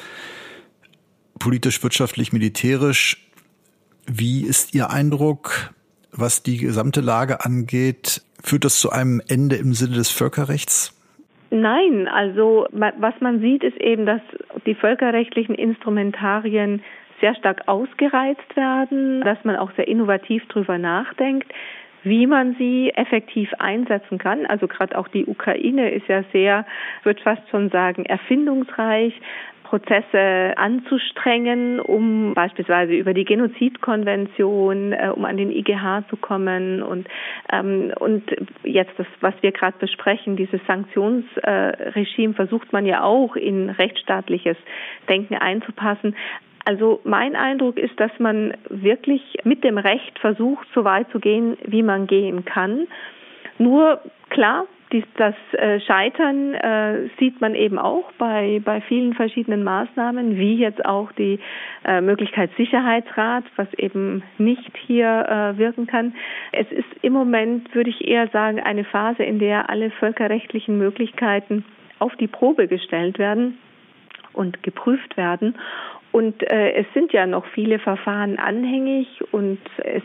politisch, 1.40 1.84
wirtschaftlich, 1.84 2.34
militärisch, 2.34 3.30
wie 4.08 4.44
ist 4.44 4.74
Ihr 4.74 4.90
Eindruck, 4.90 5.74
was 6.12 6.42
die 6.42 6.58
gesamte 6.58 7.02
Lage 7.02 7.46
angeht? 7.46 8.24
Führt 8.42 8.66
das 8.66 8.80
zu 8.80 8.92
einem 8.92 9.22
Ende 9.28 9.58
im 9.58 9.74
Sinne 9.74 9.96
des 9.96 10.10
Völkerrechts? 10.10 10.97
Nein, 11.50 12.08
also 12.08 12.68
was 12.72 13.14
man 13.22 13.40
sieht, 13.40 13.64
ist 13.64 13.78
eben, 13.78 14.06
dass 14.06 14.22
die 14.66 14.76
völkerrechtlichen 14.76 15.56
Instrumentarien 15.56 16.84
sehr 17.22 17.36
stark 17.36 17.68
ausgereizt 17.68 18.56
werden, 18.56 19.22
dass 19.22 19.44
man 19.44 19.56
auch 19.56 19.72
sehr 19.76 19.88
innovativ 19.88 20.46
drüber 20.48 20.78
nachdenkt, 20.78 21.52
wie 22.04 22.28
man 22.28 22.56
sie 22.58 22.92
effektiv 22.96 23.52
einsetzen 23.60 24.18
kann. 24.18 24.46
Also 24.46 24.68
gerade 24.68 24.98
auch 24.98 25.08
die 25.08 25.26
Ukraine 25.26 25.90
ist 25.92 26.08
ja 26.08 26.24
sehr, 26.32 26.66
würde 27.04 27.22
fast 27.22 27.48
schon 27.50 27.70
sagen, 27.70 28.06
erfindungsreich. 28.06 29.14
Prozesse 29.68 30.54
anzustrengen, 30.56 31.82
um 31.82 32.34
beispielsweise 32.34 32.94
über 32.94 33.14
die 33.14 33.26
Genozidkonvention, 33.26 34.94
äh, 34.94 35.12
um 35.14 35.26
an 35.26 35.36
den 35.36 35.52
IGH 35.52 36.04
zu 36.10 36.16
kommen 36.16 36.82
und 36.82 37.08
ähm, 37.52 37.94
und 38.00 38.24
jetzt 38.64 38.94
das, 38.98 39.08
was 39.20 39.34
wir 39.42 39.52
gerade 39.52 39.78
besprechen, 39.78 40.38
dieses 40.38 40.62
Sanktionsregime 40.68 42.34
äh, 42.34 42.36
versucht 42.36 42.72
man 42.72 42.86
ja 42.86 43.04
auch 43.04 43.36
in 43.36 43.70
rechtsstaatliches 43.70 44.58
Denken 45.10 45.36
einzupassen. 45.36 46.16
Also 46.64 47.02
mein 47.04 47.36
Eindruck 47.36 47.78
ist, 47.78 48.00
dass 48.00 48.12
man 48.20 48.54
wirklich 48.70 49.22
mit 49.44 49.64
dem 49.64 49.78
Recht 49.78 50.18
versucht, 50.20 50.68
so 50.74 50.84
weit 50.84 51.10
zu 51.12 51.20
gehen, 51.20 51.58
wie 51.66 51.84
man 51.84 52.08
gehen 52.08 52.46
kann. 52.46 52.88
Nur 53.58 54.02
klar, 54.30 54.66
das 55.18 55.36
äh, 55.54 55.80
Scheitern 55.82 56.54
äh, 56.54 57.10
sieht 57.20 57.42
man 57.42 57.56
eben 57.56 57.78
auch 57.78 58.12
bei, 58.18 58.62
bei 58.64 58.82
vielen 58.82 59.14
verschiedenen 59.14 59.64
Maßnahmen, 59.64 60.38
wie 60.38 60.56
jetzt 60.56 60.86
auch 60.86 61.12
die 61.12 61.40
äh, 61.86 62.02
Möglichkeit 62.02 62.52
Sicherheitsrat, 62.58 63.44
was 63.56 63.68
eben 63.74 64.24
nicht 64.38 64.72
hier 64.86 65.54
wirken 65.58 65.88
kann. 65.88 66.14
Es 66.52 66.72
ist 66.72 66.88
im 67.02 67.14
Moment, 67.14 67.74
würde 67.76 67.90
ich 67.90 68.08
eher 68.08 68.28
sagen, 68.30 68.60
eine 68.60 68.84
Phase, 68.84 69.24
in 69.24 69.40
der 69.40 69.70
alle 69.70 69.92
völkerrechtlichen 69.92 70.78
Möglichkeiten 70.78 71.66
auf 72.00 72.16
die 72.16 72.28
Probe 72.28 72.68
gestellt 72.68 73.20
werden 73.20 73.58
und 74.34 74.64
geprüft 74.64 75.18
werden. 75.18 75.56
Und 76.12 76.42
äh, 76.50 76.74
es 76.74 76.86
sind 76.94 77.12
ja 77.14 77.26
noch 77.26 77.46
viele 77.48 77.80
Verfahren 77.80 78.40
anhängig 78.40 79.08
und 79.32 79.60
es 79.84 80.04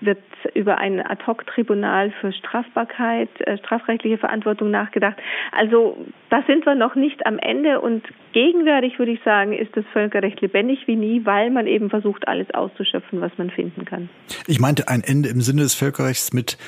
wird 0.00 0.18
über 0.54 0.78
ein 0.78 1.04
Ad-hoc-Tribunal 1.04 2.12
für 2.20 2.32
Strafbarkeit, 2.32 3.28
äh, 3.40 3.58
strafrechtliche 3.58 4.18
Verantwortung 4.18 4.70
nachgedacht. 4.70 5.16
Also 5.52 5.96
da 6.30 6.42
sind 6.46 6.66
wir 6.66 6.74
noch 6.74 6.94
nicht 6.94 7.26
am 7.26 7.38
Ende 7.38 7.80
und 7.80 8.02
gegenwärtig 8.32 8.98
würde 8.98 9.12
ich 9.12 9.22
sagen, 9.24 9.52
ist 9.52 9.76
das 9.76 9.84
Völkerrecht 9.92 10.40
lebendig 10.40 10.86
wie 10.86 10.96
nie, 10.96 11.24
weil 11.24 11.50
man 11.50 11.66
eben 11.66 11.90
versucht, 11.90 12.26
alles 12.28 12.50
auszuschöpfen, 12.52 13.20
was 13.20 13.32
man 13.36 13.50
finden 13.50 13.84
kann. 13.84 14.08
Ich 14.46 14.60
meinte 14.60 14.88
ein 14.88 15.02
Ende 15.04 15.28
im 15.28 15.40
Sinne 15.40 15.62
des 15.62 15.74
Völkerrechts 15.74 16.32
mit, 16.32 16.58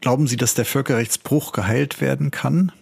glauben 0.00 0.26
Sie, 0.26 0.36
dass 0.36 0.54
der 0.54 0.64
Völkerrechtsbruch 0.64 1.52
geheilt 1.52 2.00
werden 2.00 2.30
kann? 2.30 2.72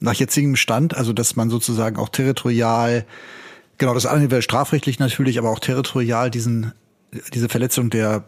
Nach 0.00 0.14
jetzigem 0.14 0.56
Stand, 0.56 0.96
also 0.96 1.12
dass 1.12 1.34
man 1.34 1.50
sozusagen 1.50 1.96
auch 1.96 2.08
territorial 2.08 3.04
Genau, 3.78 3.94
das 3.94 4.06
eine 4.06 4.30
wäre 4.30 4.42
strafrechtlich 4.42 4.98
natürlich, 4.98 5.38
aber 5.38 5.50
auch 5.50 5.60
territorial 5.60 6.30
diesen, 6.30 6.72
diese 7.32 7.48
Verletzung 7.48 7.90
der 7.90 8.24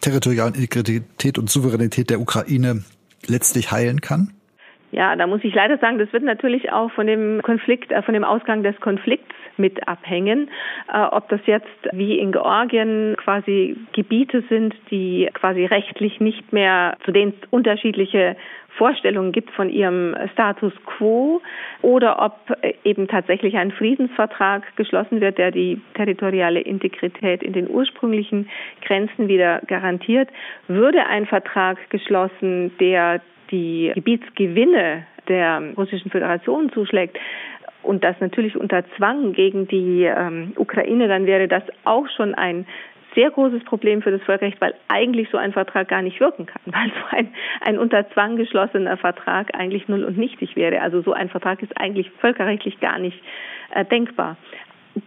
territorialen 0.00 0.54
Integrität 0.54 1.38
und 1.38 1.50
Souveränität 1.50 2.10
der 2.10 2.20
Ukraine 2.20 2.84
letztlich 3.26 3.70
heilen 3.70 4.00
kann? 4.00 4.32
Ja, 4.92 5.16
da 5.16 5.26
muss 5.26 5.42
ich 5.42 5.54
leider 5.54 5.78
sagen, 5.78 5.98
das 5.98 6.12
wird 6.12 6.22
natürlich 6.22 6.70
auch 6.70 6.90
von 6.92 7.06
dem 7.06 7.40
Konflikt, 7.42 7.90
äh, 7.90 8.02
von 8.02 8.12
dem 8.12 8.24
Ausgang 8.24 8.62
des 8.62 8.78
Konflikts 8.80 9.34
mit 9.56 9.88
abhängen. 9.88 10.50
Äh, 10.92 11.00
ob 11.00 11.30
das 11.30 11.40
jetzt 11.46 11.66
wie 11.92 12.18
in 12.18 12.30
Georgien 12.30 13.16
quasi 13.16 13.74
Gebiete 13.94 14.44
sind, 14.50 14.74
die 14.90 15.30
quasi 15.32 15.64
rechtlich 15.64 16.20
nicht 16.20 16.52
mehr, 16.52 16.98
zu 17.06 17.10
denen 17.10 17.32
unterschiedliche 17.50 18.36
Vorstellungen 18.76 19.32
gibt 19.32 19.50
von 19.52 19.70
ihrem 19.70 20.14
Status 20.32 20.72
quo 20.84 21.40
oder 21.80 22.22
ob 22.22 22.56
eben 22.84 23.08
tatsächlich 23.08 23.56
ein 23.56 23.70
Friedensvertrag 23.70 24.76
geschlossen 24.76 25.20
wird, 25.20 25.38
der 25.38 25.50
die 25.50 25.80
territoriale 25.94 26.60
Integrität 26.60 27.42
in 27.42 27.52
den 27.52 27.68
ursprünglichen 27.68 28.48
Grenzen 28.82 29.28
wieder 29.28 29.60
garantiert. 29.66 30.28
Würde 30.68 31.06
ein 31.06 31.26
Vertrag 31.26 31.78
geschlossen, 31.90 32.72
der 32.78 33.20
die 33.52 33.92
Gebietsgewinne 33.94 35.06
der 35.28 35.62
Russischen 35.76 36.10
Föderation 36.10 36.72
zuschlägt, 36.72 37.16
und 37.82 38.04
das 38.04 38.14
natürlich 38.20 38.56
unter 38.56 38.84
Zwang 38.96 39.32
gegen 39.32 39.66
die 39.66 40.04
ähm, 40.04 40.52
Ukraine, 40.56 41.08
dann 41.08 41.26
wäre 41.26 41.48
das 41.48 41.64
auch 41.84 42.08
schon 42.16 42.34
ein 42.34 42.66
sehr 43.14 43.30
großes 43.30 43.64
Problem 43.64 44.00
für 44.00 44.10
das 44.10 44.22
Völkerrecht, 44.22 44.60
weil 44.60 44.74
eigentlich 44.88 45.28
so 45.30 45.36
ein 45.36 45.52
Vertrag 45.52 45.88
gar 45.88 46.00
nicht 46.00 46.18
wirken 46.20 46.46
kann, 46.46 46.62
weil 46.66 46.88
so 46.88 47.16
ein, 47.16 47.28
ein 47.60 47.78
unter 47.78 48.08
Zwang 48.10 48.36
geschlossener 48.36 48.96
Vertrag 48.96 49.54
eigentlich 49.54 49.88
null 49.88 50.04
und 50.04 50.16
nichtig 50.16 50.56
wäre. 50.56 50.80
Also 50.80 51.02
so 51.02 51.12
ein 51.12 51.28
Vertrag 51.28 51.62
ist 51.62 51.78
eigentlich 51.78 52.10
völkerrechtlich 52.20 52.80
gar 52.80 52.98
nicht 52.98 53.20
äh, 53.74 53.84
denkbar. 53.84 54.36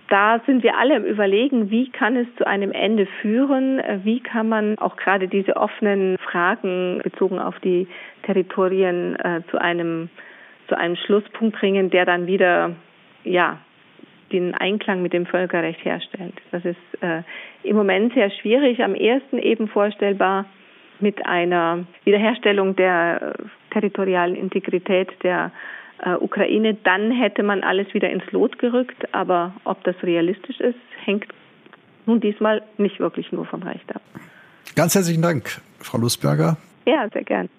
Da 0.08 0.42
sind 0.46 0.64
wir 0.64 0.78
alle 0.78 0.96
im 0.96 1.06
Überlegen, 1.06 1.70
wie 1.70 1.90
kann 1.90 2.16
es 2.16 2.28
zu 2.38 2.48
einem 2.48 2.72
Ende 2.72 3.06
führen? 3.22 3.82
Wie 4.04 4.20
kann 4.20 4.50
man 4.50 4.78
auch 4.80 4.96
gerade 4.98 5.28
diese 5.28 5.56
offenen 5.58 6.18
Fragen 6.18 7.02
bezogen 7.04 7.40
auf 7.40 7.60
die 7.60 7.88
Territorien 8.24 9.16
äh, 9.18 9.42
zu 9.52 9.60
einem 9.60 10.10
zu 10.68 10.76
einem 10.76 10.96
Schlusspunkt 10.96 11.60
bringen, 11.60 11.92
der 11.92 12.06
dann 12.06 12.26
wieder 12.26 12.72
ja 13.24 13.60
den 14.32 14.56
Einklang 14.56 15.02
mit 15.02 15.14
dem 15.14 15.26
Völkerrecht 15.26 15.84
herstellt. 15.86 16.34
Das 16.52 16.66
ist 16.66 16.78
äh, 17.02 17.22
im 17.64 17.76
Moment 17.76 18.14
sehr 18.14 18.32
schwierig, 18.32 18.84
am 18.84 18.96
ersten 18.96 19.38
eben 19.38 19.68
vorstellbar 19.68 20.46
mit 21.00 21.26
einer 21.26 21.86
Wiederherstellung 22.04 22.76
der 22.76 23.36
äh, 23.38 23.44
territorialen 23.72 24.36
Integrität 24.36 25.10
der 25.24 25.52
äh, 26.04 26.16
Ukraine. 26.16 26.76
Dann 26.84 27.12
hätte 27.12 27.44
man 27.44 27.64
alles 27.64 27.94
wieder 27.94 28.10
ins 28.10 28.30
Lot 28.32 28.60
gerückt, 28.60 29.14
aber 29.14 29.54
ob 29.64 29.84
das 29.84 29.96
realistisch 30.04 30.60
ist, 30.60 30.78
hängt 31.04 31.26
nun 32.06 32.20
diesmal 32.20 32.62
nicht 32.78 33.00
wirklich 33.00 33.32
nur 33.32 33.46
vom 33.46 33.64
Recht 33.64 33.96
ab. 33.96 34.02
Ganz 34.76 34.96
herzlichen 34.96 35.22
Dank, 35.22 35.62
Frau 35.80 35.98
Lusberger. 35.98 36.58
Ja, 36.86 37.08
sehr 37.12 37.24
gern. 37.24 37.50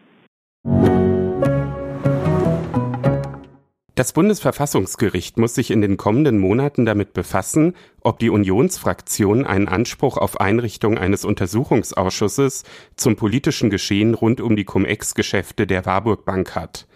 Das 3.97 4.12
Bundesverfassungsgericht 4.12 5.39
muss 5.39 5.55
sich 5.55 5.70
in 5.70 5.80
den 5.80 5.97
kommenden 5.97 6.39
Monaten 6.39 6.84
damit 6.84 7.14
befassen, 7.14 7.74
ob 8.03 8.18
die 8.18 8.28
Unionsfraktion 8.28 9.47
einen 9.47 9.68
Anspruch 9.68 10.18
auf 10.18 10.39
Einrichtung 10.39 10.99
eines 10.99 11.24
Untersuchungsausschusses 11.24 12.64
zum 12.97 13.16
politischen 13.16 13.70
Geschehen 13.70 14.12
rund 14.12 14.43
um 14.43 14.55
die 14.55 14.66
Cum-Ex-Geschäfte 14.66 15.66
der 15.66 15.87
Warburg 15.87 16.26
Bank 16.26 16.55
hat. 16.55 16.87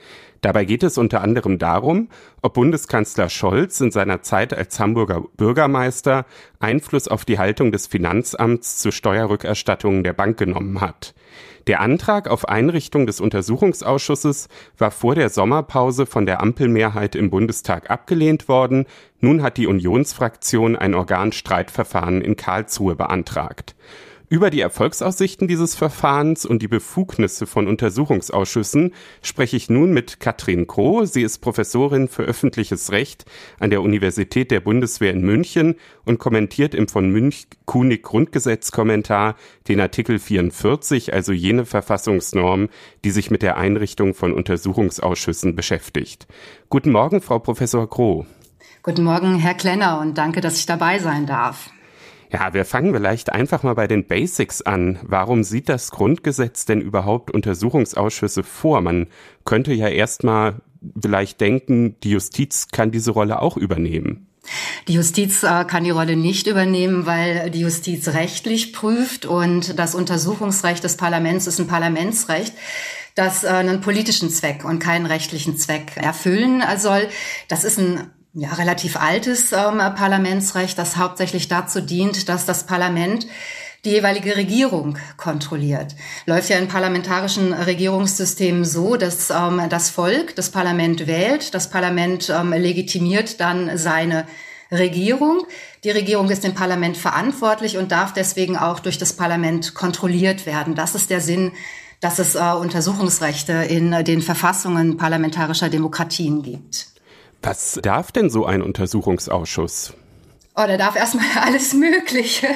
Dabei 0.40 0.64
geht 0.64 0.82
es 0.82 0.96
unter 0.96 1.20
anderem 1.20 1.58
darum, 1.58 2.08
ob 2.40 2.54
Bundeskanzler 2.54 3.28
Scholz 3.28 3.80
in 3.80 3.90
seiner 3.90 4.22
Zeit 4.22 4.56
als 4.56 4.80
Hamburger 4.80 5.22
Bürgermeister 5.36 6.24
Einfluss 6.58 7.08
auf 7.08 7.24
die 7.24 7.38
Haltung 7.38 7.72
des 7.72 7.86
Finanzamts 7.86 8.78
zu 8.78 8.90
Steuerrückerstattungen 8.90 10.02
der 10.02 10.14
Bank 10.14 10.38
genommen 10.38 10.80
hat. 10.80 11.14
Der 11.66 11.80
Antrag 11.80 12.28
auf 12.28 12.48
Einrichtung 12.48 13.06
des 13.06 13.20
Untersuchungsausschusses 13.20 14.48
war 14.78 14.90
vor 14.90 15.14
der 15.14 15.28
Sommerpause 15.28 16.06
von 16.06 16.24
der 16.24 16.40
Ampelmehrheit 16.40 17.14
im 17.14 17.28
Bundestag 17.28 17.90
abgelehnt 17.90 18.48
worden. 18.48 18.86
Nun 19.20 19.42
hat 19.42 19.58
die 19.58 19.66
Unionsfraktion 19.66 20.74
ein 20.74 20.94
Organstreitverfahren 20.94 22.22
in 22.22 22.36
Karlsruhe 22.36 22.96
beantragt. 22.96 23.74
Über 24.32 24.50
die 24.50 24.60
Erfolgsaussichten 24.60 25.48
dieses 25.48 25.74
Verfahrens 25.74 26.46
und 26.46 26.62
die 26.62 26.68
Befugnisse 26.68 27.48
von 27.48 27.66
Untersuchungsausschüssen 27.66 28.94
spreche 29.22 29.56
ich 29.56 29.68
nun 29.68 29.92
mit 29.92 30.20
Katrin 30.20 30.68
Kroh. 30.68 31.04
Sie 31.04 31.22
ist 31.22 31.38
Professorin 31.38 32.06
für 32.06 32.22
öffentliches 32.22 32.92
Recht 32.92 33.24
an 33.58 33.70
der 33.70 33.82
Universität 33.82 34.52
der 34.52 34.60
Bundeswehr 34.60 35.10
in 35.10 35.22
München 35.22 35.74
und 36.04 36.20
kommentiert 36.20 36.76
im 36.76 36.86
von 36.86 37.10
Münch-Kunig 37.10 38.04
Grundgesetzkommentar 38.04 39.34
den 39.66 39.80
Artikel 39.80 40.20
44, 40.20 41.12
also 41.12 41.32
jene 41.32 41.66
Verfassungsnorm, 41.66 42.68
die 43.02 43.10
sich 43.10 43.32
mit 43.32 43.42
der 43.42 43.56
Einrichtung 43.56 44.14
von 44.14 44.32
Untersuchungsausschüssen 44.32 45.56
beschäftigt. 45.56 46.28
Guten 46.68 46.92
Morgen, 46.92 47.20
Frau 47.20 47.40
Professor 47.40 47.90
Kroh. 47.90 48.26
Guten 48.84 49.02
Morgen, 49.02 49.40
Herr 49.40 49.54
Klenner, 49.54 49.98
und 49.98 50.16
danke, 50.16 50.40
dass 50.40 50.56
ich 50.56 50.66
dabei 50.66 51.00
sein 51.00 51.26
darf. 51.26 51.72
Ja, 52.32 52.54
wir 52.54 52.64
fangen 52.64 52.94
vielleicht 52.94 53.32
einfach 53.32 53.62
mal 53.62 53.74
bei 53.74 53.86
den 53.88 54.06
Basics 54.06 54.62
an. 54.62 54.98
Warum 55.02 55.42
sieht 55.42 55.68
das 55.68 55.90
Grundgesetz 55.90 56.64
denn 56.64 56.80
überhaupt 56.80 57.30
Untersuchungsausschüsse 57.30 58.42
vor? 58.42 58.80
Man 58.80 59.08
könnte 59.44 59.72
ja 59.72 59.88
erstmal 59.88 60.60
vielleicht 61.00 61.40
denken, 61.40 61.96
die 62.02 62.10
Justiz 62.10 62.68
kann 62.68 62.92
diese 62.92 63.10
Rolle 63.10 63.42
auch 63.42 63.56
übernehmen. 63.56 64.28
Die 64.88 64.94
Justiz 64.94 65.42
äh, 65.42 65.64
kann 65.64 65.84
die 65.84 65.90
Rolle 65.90 66.16
nicht 66.16 66.46
übernehmen, 66.46 67.04
weil 67.04 67.50
die 67.50 67.60
Justiz 67.60 68.08
rechtlich 68.08 68.72
prüft 68.72 69.26
und 69.26 69.78
das 69.78 69.94
Untersuchungsrecht 69.94 70.82
des 70.82 70.96
Parlaments 70.96 71.46
ist 71.46 71.60
ein 71.60 71.66
Parlamentsrecht 71.66 72.54
das 73.14 73.44
äh, 73.44 73.48
einen 73.48 73.80
politischen 73.80 74.30
Zweck 74.30 74.64
und 74.64 74.78
keinen 74.78 75.06
rechtlichen 75.06 75.56
Zweck 75.56 75.96
erfüllen 75.96 76.62
soll. 76.78 77.08
Das 77.48 77.64
ist 77.64 77.78
ein 77.78 78.10
ja, 78.34 78.52
relativ 78.54 78.96
altes 78.96 79.52
ähm, 79.52 79.78
Parlamentsrecht, 79.78 80.78
das 80.78 80.96
hauptsächlich 80.96 81.48
dazu 81.48 81.80
dient, 81.80 82.28
dass 82.28 82.46
das 82.46 82.64
Parlament 82.64 83.26
die 83.84 83.90
jeweilige 83.90 84.36
Regierung 84.36 84.98
kontrolliert. 85.16 85.96
Läuft 86.26 86.50
ja 86.50 86.58
in 86.58 86.68
parlamentarischen 86.68 87.52
Regierungssystemen 87.52 88.64
so, 88.64 88.96
dass 88.96 89.30
ähm, 89.30 89.62
das 89.68 89.90
Volk 89.90 90.36
das 90.36 90.50
Parlament 90.50 91.06
wählt, 91.06 91.54
das 91.54 91.70
Parlament 91.70 92.30
ähm, 92.30 92.52
legitimiert 92.52 93.40
dann 93.40 93.76
seine 93.78 94.26
Regierung. 94.70 95.46
Die 95.82 95.90
Regierung 95.90 96.30
ist 96.30 96.44
dem 96.44 96.54
Parlament 96.54 96.96
verantwortlich 96.96 97.78
und 97.78 97.90
darf 97.90 98.12
deswegen 98.12 98.56
auch 98.56 98.80
durch 98.80 98.98
das 98.98 99.14
Parlament 99.14 99.74
kontrolliert 99.74 100.46
werden. 100.46 100.74
Das 100.74 100.94
ist 100.94 101.10
der 101.10 101.20
Sinn, 101.20 101.52
dass 102.00 102.18
es 102.18 102.34
äh, 102.34 102.38
Untersuchungsrechte 102.38 103.52
in 103.52 104.04
den 104.04 104.22
Verfassungen 104.22 104.98
parlamentarischer 104.98 105.70
Demokratien 105.70 106.42
gibt. 106.42 106.89
Was 107.42 107.78
darf 107.82 108.12
denn 108.12 108.28
so 108.28 108.44
ein 108.44 108.62
Untersuchungsausschuss? 108.62 109.94
Oh, 110.56 110.66
da 110.66 110.76
darf 110.76 110.96
erstmal 110.96 111.24
alles 111.42 111.72
Mögliche. 111.72 112.48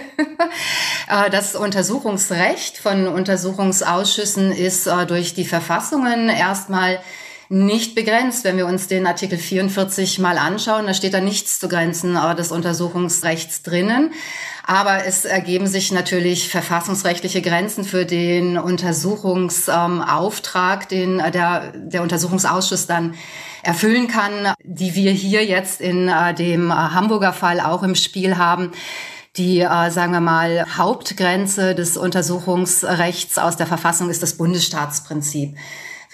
Äh, 1.08 1.30
das 1.30 1.54
Untersuchungsrecht 1.54 2.78
von 2.78 3.08
Untersuchungsausschüssen 3.08 4.52
ist 4.52 4.86
äh, 4.86 5.06
durch 5.06 5.34
die 5.34 5.44
Verfassungen 5.44 6.28
erstmal 6.28 7.00
nicht 7.54 7.94
begrenzt. 7.94 8.44
Wenn 8.44 8.56
wir 8.56 8.66
uns 8.66 8.88
den 8.88 9.06
Artikel 9.06 9.38
44 9.38 10.18
mal 10.18 10.38
anschauen, 10.38 10.86
da 10.86 10.94
steht 10.94 11.14
da 11.14 11.20
nichts 11.20 11.60
zu 11.60 11.68
Grenzen 11.68 12.18
des 12.36 12.50
Untersuchungsrechts 12.50 13.62
drinnen. 13.62 14.12
Aber 14.66 15.06
es 15.06 15.24
ergeben 15.24 15.66
sich 15.66 15.92
natürlich 15.92 16.48
verfassungsrechtliche 16.48 17.42
Grenzen 17.42 17.84
für 17.84 18.06
den 18.06 18.56
Untersuchungsauftrag, 18.58 20.88
den 20.88 21.18
der, 21.18 21.72
der 21.76 22.02
Untersuchungsausschuss 22.02 22.86
dann 22.86 23.14
erfüllen 23.62 24.08
kann, 24.08 24.54
die 24.62 24.94
wir 24.94 25.12
hier 25.12 25.44
jetzt 25.44 25.80
in 25.80 26.08
äh, 26.08 26.34
dem 26.34 26.70
äh, 26.70 26.74
Hamburger 26.74 27.32
Fall 27.32 27.60
auch 27.60 27.82
im 27.82 27.94
Spiel 27.94 28.36
haben. 28.36 28.72
Die, 29.36 29.60
äh, 29.60 29.90
sagen 29.90 30.12
wir 30.12 30.20
mal, 30.20 30.66
Hauptgrenze 30.76 31.74
des 31.74 31.96
Untersuchungsrechts 31.96 33.38
aus 33.38 33.56
der 33.56 33.66
Verfassung 33.66 34.10
ist 34.10 34.22
das 34.22 34.34
Bundesstaatsprinzip. 34.34 35.56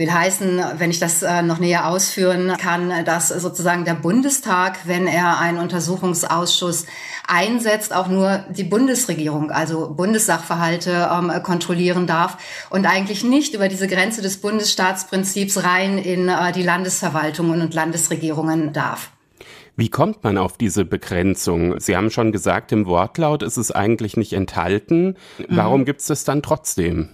Will 0.01 0.13
heißen, 0.13 0.63
wenn 0.79 0.91
ich 0.91 0.99
das 0.99 1.23
äh, 1.23 1.43
noch 1.43 1.59
näher 1.59 1.87
ausführen 1.87 2.57
kann, 2.59 3.05
dass 3.05 3.29
sozusagen 3.29 3.85
der 3.85 3.93
Bundestag, 3.93 4.79
wenn 4.87 5.07
er 5.07 5.39
einen 5.39 5.59
Untersuchungsausschuss 5.59 6.87
einsetzt, 7.29 7.95
auch 7.95 8.09
nur 8.09 8.43
die 8.49 8.65
Bundesregierung, 8.65 9.51
also 9.51 9.91
Bundessachverhalte 9.91 11.11
ähm, 11.13 11.31
kontrollieren 11.43 12.07
darf 12.07 12.39
und 12.71 12.87
eigentlich 12.87 13.25
nicht 13.25 13.53
über 13.53 13.69
diese 13.69 13.89
Grenze 13.89 14.23
des 14.23 14.39
Bundesstaatsprinzips 14.39 15.65
rein 15.65 15.99
in 15.99 16.31
äh, 16.31 16.53
die 16.53 16.63
Landesverwaltungen 16.63 17.61
und 17.61 17.75
Landesregierungen 17.75 18.73
darf. 18.73 19.11
Wie 19.77 19.91
kommt 19.91 20.25
man 20.25 20.39
auf 20.39 20.57
diese 20.57 20.87
Begrenzung? 20.87 21.79
Sie 21.79 21.95
haben 21.95 22.11
schon 22.11 22.33
gesagt, 22.33 22.73
im 22.73 22.87
Wortlaut 22.87 23.43
ist 23.43 23.59
es 23.59 23.71
eigentlich 23.71 24.17
nicht 24.17 24.33
enthalten. 24.33 25.17
Warum 25.49 25.83
mhm. 25.83 25.85
gibt 25.85 26.01
es 26.01 26.07
das 26.07 26.25
dann 26.25 26.43
trotzdem? 26.43 27.11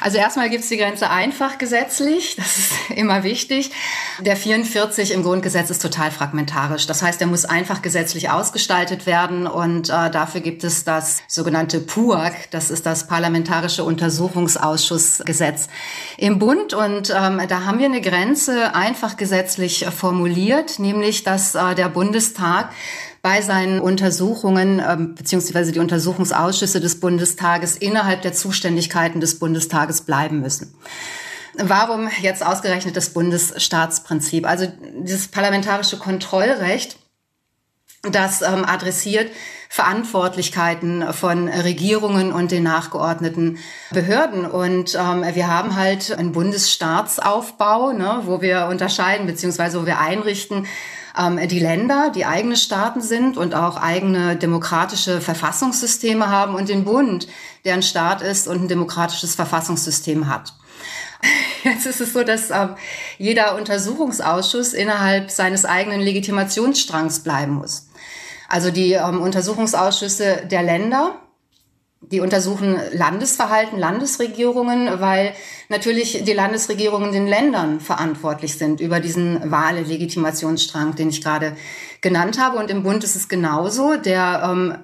Also 0.00 0.18
erstmal 0.18 0.50
gibt 0.50 0.62
es 0.62 0.68
die 0.68 0.76
Grenze 0.76 1.10
einfach 1.10 1.58
gesetzlich, 1.58 2.36
das 2.36 2.58
ist 2.58 2.72
immer 2.94 3.22
wichtig. 3.22 3.70
Der 4.20 4.36
44 4.36 5.12
im 5.12 5.22
Grundgesetz 5.22 5.70
ist 5.70 5.82
total 5.82 6.10
fragmentarisch. 6.10 6.86
Das 6.86 7.02
heißt, 7.02 7.20
er 7.20 7.26
muss 7.26 7.44
einfach 7.44 7.82
gesetzlich 7.82 8.30
ausgestaltet 8.30 9.06
werden 9.06 9.46
und 9.46 9.88
äh, 9.88 10.10
dafür 10.10 10.40
gibt 10.40 10.64
es 10.64 10.84
das 10.84 11.22
sogenannte 11.28 11.80
PUAG, 11.80 12.32
das 12.50 12.70
ist 12.70 12.86
das 12.86 13.06
Parlamentarische 13.06 13.84
Untersuchungsausschussgesetz 13.84 15.68
im 16.16 16.38
Bund 16.38 16.74
und 16.74 17.10
ähm, 17.10 17.40
da 17.48 17.64
haben 17.64 17.78
wir 17.78 17.86
eine 17.86 18.00
Grenze 18.00 18.74
einfach 18.74 19.16
gesetzlich 19.16 19.86
formuliert, 19.86 20.78
nämlich 20.78 21.24
dass 21.24 21.54
äh, 21.54 21.74
der 21.74 21.88
Bundestag 21.88 22.70
bei 23.22 23.42
seinen 23.42 23.80
Untersuchungen 23.80 24.82
ähm, 24.86 25.14
beziehungsweise 25.14 25.72
die 25.72 25.80
Untersuchungsausschüsse 25.80 26.80
des 26.80 27.00
Bundestages 27.00 27.76
innerhalb 27.76 28.22
der 28.22 28.32
Zuständigkeiten 28.32 29.20
des 29.20 29.38
Bundestages 29.38 30.02
bleiben 30.02 30.40
müssen. 30.40 30.74
Warum 31.54 32.08
jetzt 32.20 32.46
ausgerechnet 32.46 32.96
das 32.96 33.10
Bundesstaatsprinzip? 33.10 34.46
Also 34.46 34.70
dieses 35.00 35.28
parlamentarische 35.28 35.98
Kontrollrecht, 35.98 36.98
das 38.02 38.42
ähm, 38.42 38.64
adressiert 38.64 39.30
Verantwortlichkeiten 39.68 41.12
von 41.12 41.48
Regierungen 41.48 42.32
und 42.32 42.52
den 42.52 42.62
nachgeordneten 42.62 43.58
Behörden. 43.90 44.46
Und 44.46 44.94
ähm, 44.94 45.24
wir 45.34 45.48
haben 45.48 45.76
halt 45.76 46.12
einen 46.12 46.32
Bundesstaatsaufbau, 46.32 47.92
ne, 47.92 48.22
wo 48.24 48.40
wir 48.40 48.66
unterscheiden 48.66 49.26
beziehungsweise 49.26 49.82
wo 49.82 49.86
wir 49.86 49.98
einrichten, 49.98 50.66
die 51.18 51.58
Länder, 51.58 52.10
die 52.14 52.26
eigene 52.26 52.56
Staaten 52.56 53.00
sind 53.00 53.36
und 53.36 53.54
auch 53.54 53.76
eigene 53.76 54.36
demokratische 54.36 55.20
Verfassungssysteme 55.20 56.28
haben 56.28 56.54
und 56.54 56.68
den 56.68 56.84
Bund, 56.84 57.26
der 57.64 57.74
ein 57.74 57.82
Staat 57.82 58.22
ist 58.22 58.46
und 58.46 58.62
ein 58.62 58.68
demokratisches 58.68 59.34
Verfassungssystem 59.34 60.28
hat. 60.28 60.54
Jetzt 61.64 61.86
ist 61.86 62.00
es 62.00 62.12
so, 62.12 62.22
dass 62.22 62.50
äh, 62.50 62.68
jeder 63.18 63.56
Untersuchungsausschuss 63.56 64.74
innerhalb 64.74 65.32
seines 65.32 65.64
eigenen 65.64 66.00
Legitimationsstrangs 66.00 67.20
bleiben 67.20 67.54
muss. 67.54 67.88
Also 68.48 68.70
die 68.70 68.92
ähm, 68.92 69.20
Untersuchungsausschüsse 69.20 70.46
der 70.48 70.62
Länder 70.62 71.16
Die 72.00 72.20
untersuchen 72.20 72.78
Landesverhalten, 72.92 73.78
Landesregierungen, 73.78 75.00
weil 75.00 75.34
natürlich 75.68 76.24
die 76.24 76.32
Landesregierungen 76.32 77.12
den 77.12 77.26
Ländern 77.26 77.80
verantwortlich 77.80 78.56
sind 78.56 78.80
über 78.80 79.00
diesen 79.00 79.50
Wahllegitimationsstrang, 79.50 80.94
den 80.94 81.10
ich 81.10 81.22
gerade 81.22 81.56
genannt 82.00 82.40
habe. 82.40 82.58
Und 82.58 82.70
im 82.70 82.84
Bund 82.84 83.02
ist 83.02 83.16
es 83.16 83.28
genauso. 83.28 83.96
Der 83.96 84.42
ähm, 84.44 84.74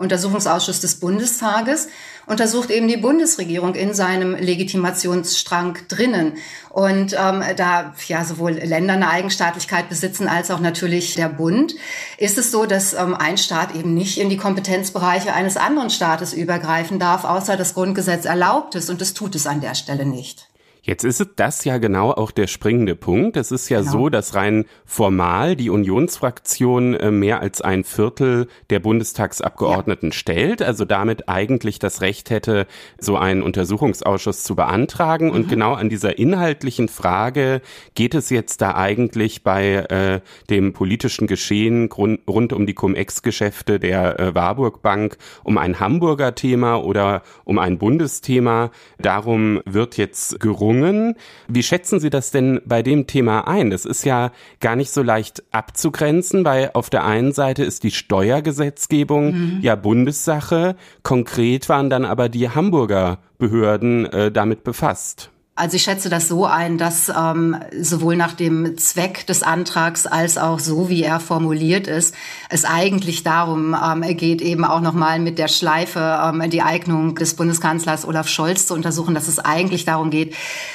Untersuchungsausschuss 0.00 0.80
des 0.80 0.98
Bundestages 0.98 1.88
untersucht 2.30 2.70
eben 2.70 2.86
die 2.86 2.96
Bundesregierung 2.96 3.74
in 3.74 3.92
seinem 3.92 4.36
Legitimationsstrang 4.36 5.78
drinnen. 5.88 6.34
Und 6.68 7.14
ähm, 7.18 7.42
da 7.56 7.92
ja 8.06 8.24
sowohl 8.24 8.52
Länder 8.52 8.94
eine 8.94 9.10
Eigenstaatlichkeit 9.10 9.88
besitzen 9.88 10.28
als 10.28 10.52
auch 10.52 10.60
natürlich 10.60 11.16
der 11.16 11.28
Bund, 11.28 11.74
ist 12.18 12.38
es 12.38 12.52
so, 12.52 12.66
dass 12.66 12.94
ähm, 12.94 13.14
ein 13.14 13.36
Staat 13.36 13.74
eben 13.74 13.94
nicht 13.94 14.18
in 14.18 14.30
die 14.30 14.36
Kompetenzbereiche 14.36 15.34
eines 15.34 15.56
anderen 15.56 15.90
Staates 15.90 16.32
übergreifen 16.32 17.00
darf, 17.00 17.24
außer 17.24 17.56
das 17.56 17.74
Grundgesetz 17.74 18.24
erlaubt 18.26 18.76
es. 18.76 18.88
Und 18.88 19.00
das 19.00 19.12
tut 19.12 19.34
es 19.34 19.48
an 19.48 19.60
der 19.60 19.74
Stelle 19.74 20.06
nicht. 20.06 20.49
Jetzt 20.82 21.04
ist 21.04 21.24
das 21.36 21.64
ja 21.64 21.78
genau 21.78 22.10
auch 22.10 22.30
der 22.30 22.46
springende 22.46 22.96
Punkt. 22.96 23.36
Es 23.36 23.52
ist 23.52 23.68
ja 23.68 23.80
genau. 23.80 23.92
so, 23.92 24.08
dass 24.08 24.34
rein 24.34 24.64
formal 24.86 25.54
die 25.54 25.68
Unionsfraktion 25.68 26.94
äh, 26.94 27.10
mehr 27.10 27.40
als 27.40 27.60
ein 27.60 27.84
Viertel 27.84 28.48
der 28.70 28.80
Bundestagsabgeordneten 28.80 30.10
ja. 30.10 30.14
stellt, 30.14 30.62
also 30.62 30.86
damit 30.86 31.28
eigentlich 31.28 31.78
das 31.78 32.00
Recht 32.00 32.30
hätte, 32.30 32.66
so 32.98 33.16
einen 33.16 33.42
Untersuchungsausschuss 33.42 34.42
zu 34.42 34.56
beantragen. 34.56 35.26
Mhm. 35.26 35.32
Und 35.32 35.48
genau 35.48 35.74
an 35.74 35.90
dieser 35.90 36.18
inhaltlichen 36.18 36.88
Frage 36.88 37.60
geht 37.94 38.14
es 38.14 38.30
jetzt 38.30 38.62
da 38.62 38.74
eigentlich 38.74 39.42
bei 39.42 39.74
äh, 39.74 40.20
dem 40.48 40.72
politischen 40.72 41.26
Geschehen 41.26 41.90
rund, 41.92 42.20
rund 42.26 42.54
um 42.54 42.66
die 42.66 42.74
Cum-Ex-Geschäfte 42.74 43.80
der 43.80 44.18
äh, 44.18 44.34
Warburg 44.34 44.80
Bank 44.80 45.18
um 45.44 45.58
ein 45.58 45.78
Hamburger 45.78 46.34
Thema 46.34 46.76
oder 46.76 47.22
um 47.44 47.58
ein 47.58 47.76
Bundesthema. 47.76 48.70
Darum 48.98 49.60
wird 49.66 49.98
jetzt 49.98 50.40
gerungen 50.40 50.69
Bedingungen. 50.70 51.14
Wie 51.48 51.62
schätzen 51.62 52.00
Sie 52.00 52.10
das 52.10 52.30
denn 52.30 52.60
bei 52.64 52.82
dem 52.82 53.06
Thema 53.06 53.46
ein? 53.46 53.70
Das 53.70 53.84
ist 53.84 54.04
ja 54.04 54.32
gar 54.60 54.76
nicht 54.76 54.90
so 54.90 55.02
leicht 55.02 55.42
abzugrenzen, 55.50 56.44
weil 56.44 56.70
auf 56.74 56.90
der 56.90 57.04
einen 57.04 57.32
Seite 57.32 57.64
ist 57.64 57.82
die 57.82 57.90
Steuergesetzgebung 57.90 59.32
mhm. 59.32 59.58
ja 59.62 59.74
Bundessache. 59.76 60.76
Konkret 61.02 61.68
waren 61.68 61.90
dann 61.90 62.04
aber 62.04 62.28
die 62.28 62.48
Hamburger 62.48 63.18
Behörden 63.38 64.06
äh, 64.06 64.30
damit 64.30 64.64
befasst. 64.64 65.30
Also 65.56 65.76
ich 65.76 65.82
schätze 65.82 66.08
das 66.08 66.26
so 66.26 66.46
ein, 66.46 66.78
dass 66.78 67.10
ähm, 67.10 67.54
sowohl 67.78 68.16
nach 68.16 68.32
dem 68.32 68.78
Zweck 68.78 69.26
des 69.26 69.42
Antrags 69.42 70.06
als 70.06 70.38
auch 70.38 70.58
so, 70.58 70.88
wie 70.88 71.02
er 71.02 71.20
formuliert 71.20 71.86
ist, 71.86 72.14
es 72.48 72.64
eigentlich 72.64 73.24
darum 73.24 73.76
ähm, 73.76 74.16
geht, 74.16 74.40
eben 74.40 74.64
auch 74.64 74.80
nochmal 74.80 75.18
mit 75.18 75.38
der 75.38 75.48
Schleife 75.48 76.18
ähm, 76.24 76.48
die 76.48 76.62
Eignung 76.62 77.14
des 77.14 77.34
Bundeskanzlers 77.34 78.06
Olaf 78.06 78.28
Scholz 78.28 78.68
zu 78.68 78.74
untersuchen, 78.74 79.14
dass 79.14 79.28
es 79.28 79.38
eigentlich 79.38 79.84
darum 79.84 80.08
geht, 80.08 80.34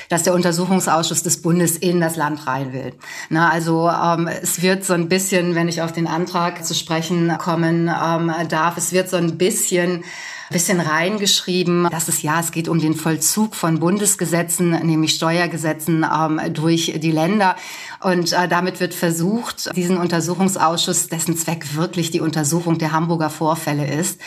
dass 0.10 0.22
der 0.22 0.36
Untersuchungsausschuss 0.36 1.24
des 1.24 1.42
Bundes 1.42 1.78
in 1.78 2.00
das 2.00 2.16
Land 2.16 2.46
rein 2.46 2.72
will. 2.72 2.94
Na, 3.30 3.50
also 3.50 3.90
ähm, 3.90 4.28
es 4.28 4.62
wird 4.62 4.86
so 4.86 4.94
ein 4.94 5.10
bisschen, 5.10 5.56
wenn 5.56 5.68
ich 5.68 5.82
auf 5.82 5.94
den 5.94 6.06
Antrag 6.06 6.64
zu 6.64 6.76
sprechen 6.76 7.36
kommen 7.40 7.88
ähm, 7.90 8.32
darf, 8.50 8.78
es 8.78 8.92
wird 8.92 9.10
so 9.10 9.18
ein 9.18 9.40
bisschen 9.40 10.04
bisschen 10.52 10.80
reingeschrieben, 10.80 11.88
dass 11.92 12.08
es 12.08 12.22
ja, 12.22 12.40
es 12.40 12.52
geht 12.52 12.68
um 12.68 12.80
den 12.80 12.94
Vollzug 12.94 13.56
von 13.56 13.80
Bundesgesetzen, 13.80 14.72
nämlich 14.72 15.16
Steuergesetzen 15.16 16.06
ähm, 16.06 16.40
durch 16.54 16.94
die 17.02 17.12
Länder. 17.12 17.56
Und 18.02 18.34
äh, 18.34 18.48
damit 18.48 18.80
wird 18.80 18.94
versucht, 18.94 19.76
diesen 19.76 19.98
Untersuchungsausschuss, 19.98 21.08
dessen 21.08 21.36
Zweck 21.36 21.76
wirklich 21.76 22.12
die 22.12 22.22
Untersuchung 22.22 22.78
der 22.78 22.92
Hamburger 22.92 23.30
Vorfälle 23.30 23.88
ist, 23.88 24.20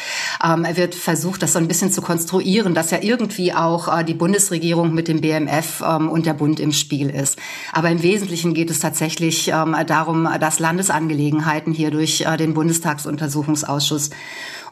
ähm, 0.44 0.66
wird 0.74 0.94
versucht, 0.94 1.42
das 1.42 1.52
so 1.52 1.60
ein 1.60 1.68
bisschen 1.68 1.92
zu 1.92 2.02
konstruieren, 2.02 2.74
dass 2.74 2.90
ja 2.90 2.98
irgendwie 3.00 3.54
auch 3.54 3.96
äh, 3.96 4.04
die 4.04 4.14
Bundesregierung 4.14 4.94
mit 4.94 5.06
dem 5.06 5.20
BMF 5.20 5.82
ähm, 5.86 6.08
und 6.08 6.26
der 6.26 6.34
Bund 6.34 6.58
im 6.58 6.72
Spiel 6.72 7.10
ist. 7.10 7.38
Aber 7.72 7.90
im 7.90 8.02
Wesentlichen 8.02 8.54
geht 8.54 8.70
es 8.70 8.80
tatsächlich 8.80 9.48
ähm, 9.48 9.76
darum, 9.86 10.28
dass 10.40 10.58
Landesangelegenheiten 10.58 11.72
hier 11.72 11.90
durch 11.90 12.22
äh, 12.22 12.36
den 12.36 12.54
Bundestagsuntersuchungsausschuss 12.54 14.10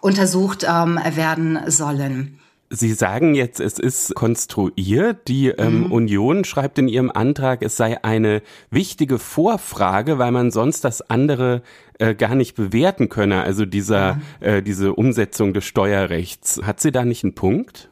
untersucht 0.07 0.65
ähm, 0.69 0.99
werden 1.15 1.59
sollen. 1.67 2.39
Sie 2.71 2.93
sagen 2.93 3.35
jetzt, 3.35 3.61
es 3.61 3.79
ist 3.79 4.15
konstruiert. 4.15 5.29
Die 5.29 5.49
ähm, 5.49 5.85
mhm. 5.85 5.93
Union 5.93 6.45
schreibt 6.45 6.79
in 6.79 6.89
ihrem 6.89 7.11
Antrag, 7.11 7.63
es 7.63 7.77
sei 7.77 8.03
eine 8.03 8.43
wichtige 8.71 9.19
Vorfrage, 9.19 10.19
weil 10.19 10.33
man 10.33 10.51
sonst 10.51 10.85
das 10.85 11.03
andere 11.03 11.63
äh, 11.99 12.15
gar 12.15 12.35
nicht 12.35 12.55
bewerten 12.55 13.09
könne. 13.09 13.43
Also 13.43 13.67
dieser, 13.67 14.21
ja. 14.41 14.47
äh, 14.47 14.63
diese 14.63 14.95
Umsetzung 14.95 15.55
des 15.55 15.65
Steuerrechts. 15.65 16.61
Hat 16.63 16.81
sie 16.81 16.93
da 16.93 17.05
nicht 17.05 17.25
einen 17.25 17.35
Punkt? 17.35 17.89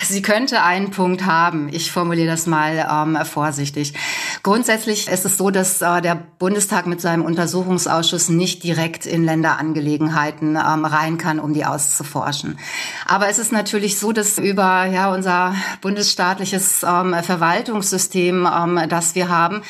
Also 0.00 0.14
sie 0.14 0.22
könnte 0.22 0.62
einen 0.62 0.90
Punkt 0.90 1.24
haben. 1.26 1.68
Ich 1.72 1.92
formuliere 1.92 2.28
das 2.28 2.46
mal 2.46 2.86
ähm, 2.90 3.24
vorsichtig. 3.24 3.94
Grundsätzlich 4.42 5.08
ist 5.08 5.24
es 5.24 5.36
so, 5.36 5.50
dass 5.50 5.80
äh, 5.82 6.00
der 6.02 6.16
Bundestag 6.38 6.86
mit 6.86 7.00
seinem 7.00 7.24
Untersuchungsausschuss 7.24 8.28
nicht 8.28 8.64
direkt 8.64 9.06
in 9.06 9.24
Länderangelegenheiten 9.24 10.56
ähm, 10.56 10.84
rein 10.84 11.18
kann, 11.18 11.40
um 11.40 11.54
die 11.54 11.64
auszuforschen. 11.64 12.58
Aber 13.06 13.28
es 13.28 13.38
ist 13.38 13.52
natürlich 13.52 13.98
so, 13.98 14.12
dass 14.12 14.38
über 14.38 14.84
ja 14.86 15.12
unser 15.12 15.54
bundesstaatliches 15.80 16.82
ähm, 16.82 17.14
Verwaltungssystem, 17.22 18.46
ähm, 18.46 18.80
das 18.88 19.14
wir 19.14 19.28
haben, 19.28 19.62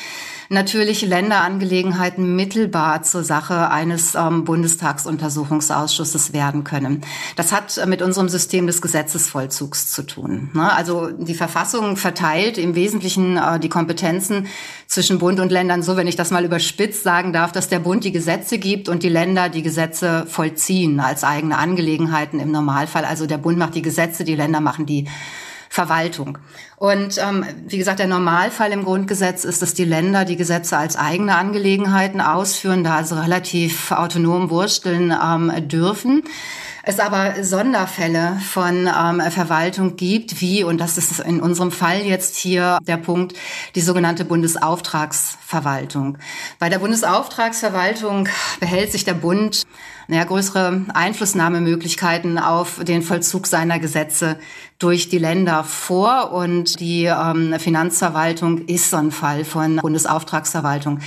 natürlich 0.49 1.01
Länderangelegenheiten 1.01 2.35
mittelbar 2.35 3.03
zur 3.03 3.23
Sache 3.23 3.69
eines 3.69 4.15
ähm, 4.15 4.43
Bundestagsuntersuchungsausschusses 4.43 6.33
werden 6.33 6.63
können. 6.63 7.01
Das 7.35 7.51
hat 7.51 7.77
äh, 7.77 7.85
mit 7.85 8.01
unserem 8.01 8.29
System 8.29 8.67
des 8.67 8.81
Gesetzesvollzugs 8.81 9.91
zu 9.91 10.03
tun. 10.03 10.51
Ne? 10.53 10.71
Also 10.73 11.11
die 11.11 11.33
Verfassung 11.33 11.97
verteilt 11.97 12.57
im 12.57 12.75
Wesentlichen 12.75 13.37
äh, 13.37 13.59
die 13.59 13.69
Kompetenzen 13.69 14.47
zwischen 14.87 15.19
Bund 15.19 15.39
und 15.39 15.51
Ländern 15.51 15.83
so, 15.83 15.97
wenn 15.97 16.07
ich 16.07 16.15
das 16.15 16.31
mal 16.31 16.45
überspitzt 16.45 17.03
sagen 17.03 17.33
darf, 17.33 17.51
dass 17.51 17.69
der 17.69 17.79
Bund 17.79 18.03
die 18.03 18.11
Gesetze 18.11 18.57
gibt 18.57 18.89
und 18.89 19.03
die 19.03 19.09
Länder 19.09 19.49
die 19.49 19.63
Gesetze 19.63 20.25
vollziehen 20.27 20.99
als 20.99 21.23
eigene 21.23 21.57
Angelegenheiten 21.57 22.39
im 22.39 22.51
Normalfall. 22.51 23.05
Also 23.05 23.25
der 23.25 23.37
Bund 23.37 23.57
macht 23.57 23.75
die 23.75 23.81
Gesetze, 23.81 24.23
die 24.23 24.35
Länder 24.35 24.61
machen 24.61 24.85
die 24.85 25.07
Verwaltung. 25.75 26.37
Und 26.77 27.17
ähm, 27.17 27.45
wie 27.67 27.77
gesagt, 27.77 27.99
der 27.99 28.07
Normalfall 28.07 28.71
im 28.71 28.85
Grundgesetz 28.85 29.43
ist, 29.43 29.61
dass 29.61 29.73
die 29.73 29.83
Länder 29.83 30.23
die 30.23 30.37
Gesetze 30.37 30.77
als 30.77 30.95
eigene 30.95 31.35
Angelegenheiten 31.35 32.21
ausführen, 32.21 32.85
da 32.85 32.95
also 32.95 33.15
relativ 33.15 33.91
autonom 33.91 34.49
wursteln 34.49 35.13
ähm, 35.21 35.51
dürfen 35.67 36.23
es 36.87 36.99
aber 36.99 37.43
Sonderfälle 37.43 38.39
von 38.47 38.87
ähm, 38.87 39.31
Verwaltung 39.31 39.95
gibt, 39.95 40.39
wie, 40.39 40.63
und 40.63 40.77
das 40.77 40.99
ist 40.99 41.19
in 41.19 41.41
unserem 41.41 41.71
Fall 41.71 42.01
jetzt 42.01 42.37
hier 42.37 42.77
der 42.83 42.97
Punkt, 42.97 43.33
die 43.73 43.81
sogenannte 43.81 44.23
Bundesauftragsverwaltung. 44.23 46.19
Bei 46.59 46.69
der 46.69 46.77
Bundesauftragsverwaltung 46.77 48.29
behält 48.59 48.91
sich 48.91 49.03
der 49.03 49.15
Bund 49.15 49.63
naja, 50.07 50.23
größere 50.25 50.85
Einflussnahmemöglichkeiten 50.93 52.37
auf 52.37 52.83
den 52.83 53.01
Vollzug 53.01 53.47
seiner 53.47 53.79
Gesetze 53.79 54.37
durch 54.79 55.09
die 55.09 55.17
Länder 55.17 55.63
vor. 55.63 56.31
Und 56.31 56.79
die 56.79 57.05
ähm, 57.05 57.55
Finanzverwaltung 57.59 58.65
ist 58.65 58.89
so 58.89 58.97
ein 58.97 59.11
Fall 59.11 59.45
von 59.45 59.77
Bundesauftragsverwaltung. 59.77 60.99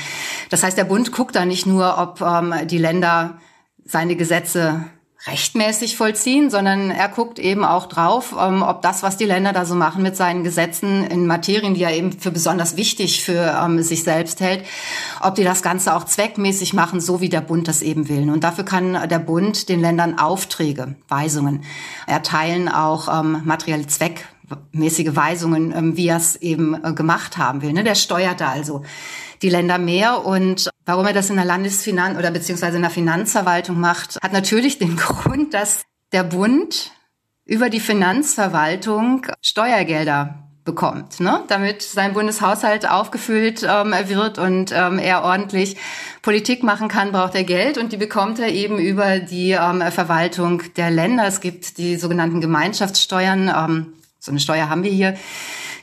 Das 0.51 0.63
heißt, 0.63 0.77
der 0.77 0.85
Bund 0.85 1.13
guckt 1.13 1.37
da 1.37 1.45
nicht 1.45 1.67
nur, 1.67 1.99
ob 1.99 2.21
ähm, 2.21 2.55
die 2.67 2.79
Länder 2.79 3.39
seine 3.85 4.17
Gesetze 4.17 4.85
rechtmäßig 5.27 5.97
vollziehen, 5.97 6.49
sondern 6.49 6.91
er 6.91 7.09
guckt 7.09 7.39
eben 7.41 7.65
auch 7.65 7.87
drauf, 7.87 8.37
ähm, 8.39 8.63
ob 8.63 8.83
das, 8.83 9.03
was 9.03 9.17
die 9.17 9.25
Länder 9.25 9.53
da 9.53 9.65
so 9.65 9.75
machen 9.75 10.03
mit 10.03 10.17
seinen 10.17 10.45
Gesetzen 10.45 11.05
in 11.05 11.27
Materien, 11.27 11.75
die 11.75 11.83
er 11.83 11.93
eben 11.93 12.13
für 12.13 12.31
besonders 12.31 12.77
wichtig 12.77 13.25
für 13.25 13.59
ähm, 13.61 13.83
sich 13.83 14.05
selbst 14.05 14.41
hält, 14.41 14.65
ob 15.21 15.35
die 15.35 15.43
das 15.43 15.63
Ganze 15.63 15.97
auch 15.97 16.05
zweckmäßig 16.05 16.73
machen, 16.73 17.01
so 17.01 17.21
wie 17.21 17.29
der 17.29 17.41
Bund 17.41 17.67
das 17.67 17.83
eben 17.83 18.09
will. 18.09 18.31
Und 18.31 18.45
dafür 18.45 18.65
kann 18.65 19.09
der 19.09 19.19
Bund 19.19 19.69
den 19.69 19.81
Ländern 19.81 20.19
Aufträge, 20.19 20.95
Weisungen 21.09 21.65
erteilen, 22.07 22.69
auch 22.69 23.09
ähm, 23.21 23.43
materielle 23.45 23.89
zweckmäßige 23.89 25.17
Weisungen, 25.17 25.97
wie 25.97 26.07
er 26.07 26.19
es 26.19 26.37
eben 26.37 26.75
äh, 26.85 26.93
gemacht 26.93 27.39
haben 27.39 27.63
will. 27.63 27.73
Ne? 27.73 27.83
Der 27.83 27.97
steuert 27.97 28.41
da 28.41 28.51
also 28.51 28.85
die 29.43 29.51
Länder 29.51 29.79
mehr. 29.79 30.25
Und 30.25 30.71
warum 30.89 31.05
er 31.05 31.13
das 31.13 31.29
in 31.29 31.37
der 31.37 31.45
Landesfinanz 31.45 32.19
oder 32.19 32.31
beziehungsweise 32.31 32.77
in 32.77 32.83
der 32.83 32.91
Finanzverwaltung 32.91 33.79
macht, 33.79 34.17
hat 34.23 34.33
natürlich 34.33 34.79
den 34.79 34.97
Grund, 34.97 35.53
dass 35.53 35.85
der 36.13 36.25
Bund 36.25 36.93
über 37.45 37.69
die 37.69 37.79
Finanzverwaltung 37.79 39.27
Steuergelder 39.43 40.49
bekommt, 40.65 41.21
ne? 41.21 41.45
damit 41.49 41.83
sein 41.83 42.15
Bundeshaushalt 42.15 42.89
aufgefüllt 42.89 43.67
ähm, 43.69 43.95
wird 44.07 44.39
und 44.39 44.73
ähm, 44.75 44.99
er 44.99 45.25
ordentlich 45.25 45.77
Politik 46.23 46.63
machen 46.63 46.89
kann, 46.89 47.13
braucht 47.13 47.35
er 47.35 47.45
Geld 47.45 47.77
und 47.77 47.93
die 47.93 47.97
bekommt 47.99 48.39
er 48.39 48.49
eben 48.49 48.79
über 48.79 49.19
die 49.19 49.53
ähm, 49.53 49.83
Verwaltung 49.93 50.63
der 50.77 50.91
Länder. 50.91 51.27
Es 51.27 51.41
gibt 51.41 51.77
die 51.77 51.97
sogenannten 51.97 52.41
Gemeinschaftssteuern, 52.41 53.49
ähm, 53.55 53.93
so 54.19 54.31
eine 54.31 54.41
Steuer 54.41 54.71
haben 54.71 54.85
wir 54.85 54.91
hier, 54.91 55.17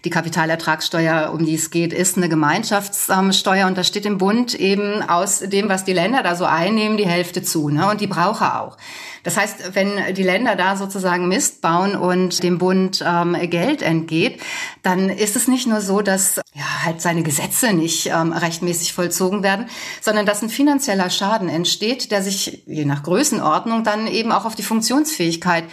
Die 0.06 0.12
Kapitalertragssteuer, 0.12 1.32
um 1.34 1.44
die 1.46 1.56
es 1.56 1.72
geht, 1.72 1.92
ist 1.92 2.16
eine 2.16 2.30
Gemeinschaftssteuer 2.30 3.66
und 3.66 3.76
da 3.76 3.84
steht 3.84 4.06
im 4.06 4.20
Bund 4.20 4.54
eben 4.54 5.02
aus 5.02 5.40
dem, 5.40 5.68
was 5.68 5.84
die 5.84 5.94
Länder 5.94 6.22
da 6.22 6.36
so 6.36 6.46
einnehmen, 6.46 6.96
die 6.96 7.08
Hälfte 7.08 7.42
zu 7.42 7.70
ne? 7.70 7.90
und 7.90 8.02
die 8.02 8.08
brauche 8.08 8.56
auch. 8.56 8.78
Das 9.24 9.36
heißt, 9.36 9.74
wenn 9.74 10.14
die 10.14 10.22
Länder 10.22 10.56
da 10.56 10.78
sozusagen 10.78 11.28
Mist 11.28 11.62
bauen 11.62 11.96
und 11.96 12.44
dem 12.44 12.60
Bund 12.60 13.04
ähm, 13.04 13.36
Geld 13.50 13.82
entgeht, 13.82 14.40
dann 14.84 15.10
ist 15.10 15.36
es 15.36 15.48
nicht 15.48 15.66
nur 15.66 15.82
so, 15.82 16.02
dass 16.02 16.36
ja, 16.54 16.84
halt 16.84 17.02
seine 17.02 17.24
Gesetze 17.24 17.74
nicht 17.74 18.06
ähm, 18.06 18.32
rechtmäßig 18.32 18.94
vollzogen 18.94 19.42
werden, 19.42 19.66
sondern 20.02 20.28
dass 20.28 20.44
ein 20.44 20.50
finanzieller 20.50 21.10
Schaden 21.10 21.50
entsteht, 21.50 22.12
der 22.12 22.22
sich 22.22 22.62
je 22.68 22.86
nach 22.86 23.02
Größenordnung 23.02 23.84
dann 23.84 24.06
eben 24.06 24.32
auch 24.32 24.46
auf 24.46 24.54
die 24.54 24.62
Funktionsfähigkeit 24.62 25.64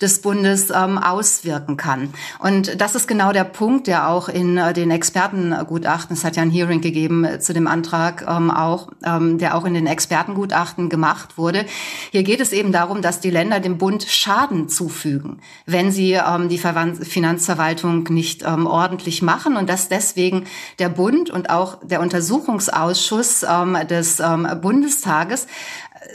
des 0.00 0.20
Bundes 0.20 0.70
ähm, 0.70 0.98
auswirken 0.98 1.76
kann. 1.76 2.10
Und 2.38 2.80
das 2.80 2.94
ist 2.94 3.08
genau 3.08 3.32
der 3.32 3.44
Punkt, 3.44 3.86
der 3.86 4.08
auch 4.08 4.28
in 4.28 4.56
äh, 4.56 4.72
den 4.72 4.90
Expertengutachten, 4.90 6.16
es 6.16 6.24
hat 6.24 6.36
ja 6.36 6.42
ein 6.42 6.50
Hearing 6.50 6.80
gegeben 6.80 7.24
äh, 7.24 7.40
zu 7.40 7.52
dem 7.52 7.66
Antrag 7.66 8.24
ähm, 8.28 8.50
auch, 8.50 8.88
ähm, 9.04 9.38
der 9.38 9.56
auch 9.56 9.64
in 9.64 9.74
den 9.74 9.86
Expertengutachten 9.86 10.88
gemacht 10.88 11.38
wurde. 11.38 11.64
Hier 12.10 12.22
geht 12.22 12.40
es 12.40 12.52
eben 12.52 12.72
darum, 12.72 13.02
dass 13.02 13.20
die 13.20 13.30
Länder 13.30 13.60
dem 13.60 13.78
Bund 13.78 14.04
Schaden 14.04 14.68
zufügen, 14.68 15.40
wenn 15.66 15.90
sie 15.90 16.12
ähm, 16.12 16.48
die 16.48 16.58
Verwand 16.58 17.06
Finanzverwaltung 17.06 18.04
nicht 18.10 18.42
ähm, 18.42 18.66
ordentlich 18.66 19.22
machen 19.22 19.56
und 19.56 19.68
dass 19.68 19.88
deswegen 19.88 20.44
der 20.78 20.88
Bund 20.88 21.30
und 21.30 21.50
auch 21.50 21.78
der 21.82 22.00
Untersuchungsausschuss 22.00 23.44
ähm, 23.48 23.76
des 23.88 24.20
ähm, 24.20 24.48
Bundestages 24.60 25.46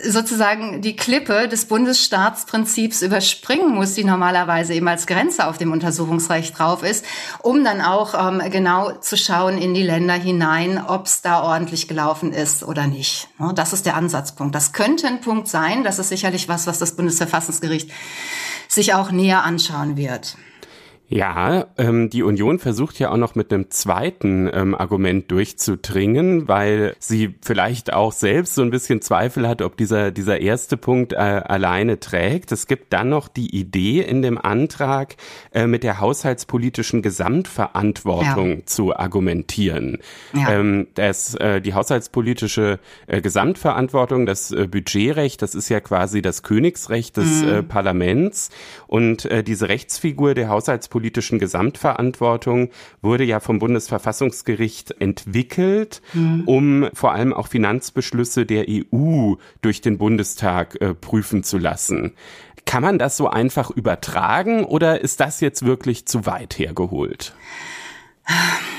sozusagen 0.03 0.81
die 0.81 0.95
Klippe 0.95 1.47
des 1.47 1.65
Bundesstaatsprinzips 1.65 3.01
überspringen 3.01 3.73
muss, 3.73 3.93
die 3.93 4.03
normalerweise 4.03 4.73
eben 4.73 4.87
als 4.87 5.07
Grenze 5.07 5.47
auf 5.47 5.57
dem 5.57 5.71
Untersuchungsrecht 5.71 6.57
drauf 6.57 6.83
ist, 6.83 7.05
um 7.41 7.63
dann 7.63 7.81
auch 7.81 8.13
ähm, 8.13 8.41
genau 8.51 8.91
zu 8.91 9.17
schauen 9.17 9.57
in 9.57 9.73
die 9.73 9.83
Länder 9.83 10.13
hinein, 10.13 10.83
ob 10.85 11.05
es 11.05 11.21
da 11.21 11.43
ordentlich 11.43 11.87
gelaufen 11.87 12.31
ist 12.31 12.63
oder 12.63 12.87
nicht. 12.87 13.27
Das 13.55 13.73
ist 13.73 13.85
der 13.85 13.95
Ansatzpunkt. 13.95 14.55
Das 14.55 14.73
könnte 14.73 15.07
ein 15.07 15.21
Punkt 15.21 15.47
sein. 15.47 15.83
Das 15.83 15.99
ist 15.99 16.09
sicherlich 16.09 16.47
was, 16.47 16.67
was 16.67 16.79
das 16.79 16.95
Bundesverfassungsgericht 16.95 17.89
sich 18.67 18.93
auch 18.93 19.11
näher 19.11 19.43
anschauen 19.43 19.97
wird. 19.97 20.37
Ja, 21.07 21.65
ähm, 21.79 22.09
die 22.09 22.23
Union 22.23 22.59
versucht 22.59 22.99
ja 22.99 23.11
auch 23.11 23.17
noch 23.17 23.35
mit 23.35 23.51
einem 23.51 23.71
zweiten 23.71 24.49
ähm, 24.53 24.75
Argument 24.75 25.31
durchzudringen, 25.31 26.47
weil 26.47 26.95
sie 26.99 27.35
vielleicht 27.41 27.93
auch 27.93 28.11
selbst 28.11 28.55
so 28.55 28.61
ein 28.61 28.69
bisschen 28.69 29.01
Zweifel 29.01 29.47
hat, 29.47 29.61
ob 29.61 29.77
dieser, 29.77 30.11
dieser 30.11 30.39
erste 30.39 30.77
Punkt 30.77 31.13
äh, 31.13 31.15
alleine 31.15 31.99
trägt. 31.99 32.51
Es 32.51 32.67
gibt 32.67 32.93
dann 32.93 33.09
noch 33.09 33.27
die 33.27 33.55
Idee 33.55 34.01
in 34.01 34.21
dem 34.21 34.37
Antrag, 34.37 35.15
äh, 35.51 35.67
mit 35.67 35.83
der 35.83 35.99
haushaltspolitischen 35.99 37.01
Gesamtverantwortung 37.01 38.49
ja. 38.49 38.65
zu 38.65 38.95
argumentieren. 38.95 39.97
Ja. 40.33 40.51
Ähm, 40.51 40.87
das, 40.95 41.35
äh, 41.35 41.61
die 41.61 41.73
haushaltspolitische 41.73 42.79
äh, 43.07 43.21
Gesamtverantwortung, 43.21 44.25
das 44.25 44.51
äh, 44.51 44.67
Budgetrecht, 44.67 45.41
das 45.41 45.55
ist 45.55 45.69
ja 45.69 45.79
quasi 45.79 46.21
das 46.21 46.43
Königsrecht 46.43 47.17
des 47.17 47.43
mhm. 47.43 47.49
äh, 47.49 47.63
Parlaments 47.63 48.49
und 48.87 49.29
diese 49.45 49.69
Rechtsfigur 49.69 50.33
der 50.33 50.49
haushaltspolitischen 50.49 50.99
politischen 50.99 51.39
Gesamtverantwortung 51.69 52.69
wurde 53.01 53.23
ja 53.23 53.39
vom 53.39 53.59
Bundesverfassungsgericht 53.59 54.99
entwickelt, 54.99 56.01
mhm. 56.13 56.43
um 56.45 56.89
vor 56.93 57.13
allem 57.13 57.33
auch 57.33 57.47
Finanzbeschlüsse 57.47 58.45
der 58.45 58.65
EU 58.67 59.35
durch 59.61 59.81
den 59.81 59.97
Bundestag 59.97 60.81
äh, 60.81 60.93
prüfen 60.93 61.43
zu 61.43 61.57
lassen. 61.57 62.13
Kann 62.65 62.83
man 62.83 62.99
das 62.99 63.17
so 63.17 63.27
einfach 63.27 63.69
übertragen 63.71 64.63
oder 64.63 65.01
ist 65.01 65.19
das 65.19 65.41
jetzt 65.41 65.65
wirklich 65.65 66.05
zu 66.05 66.25
weit 66.25 66.57
hergeholt? 66.57 67.33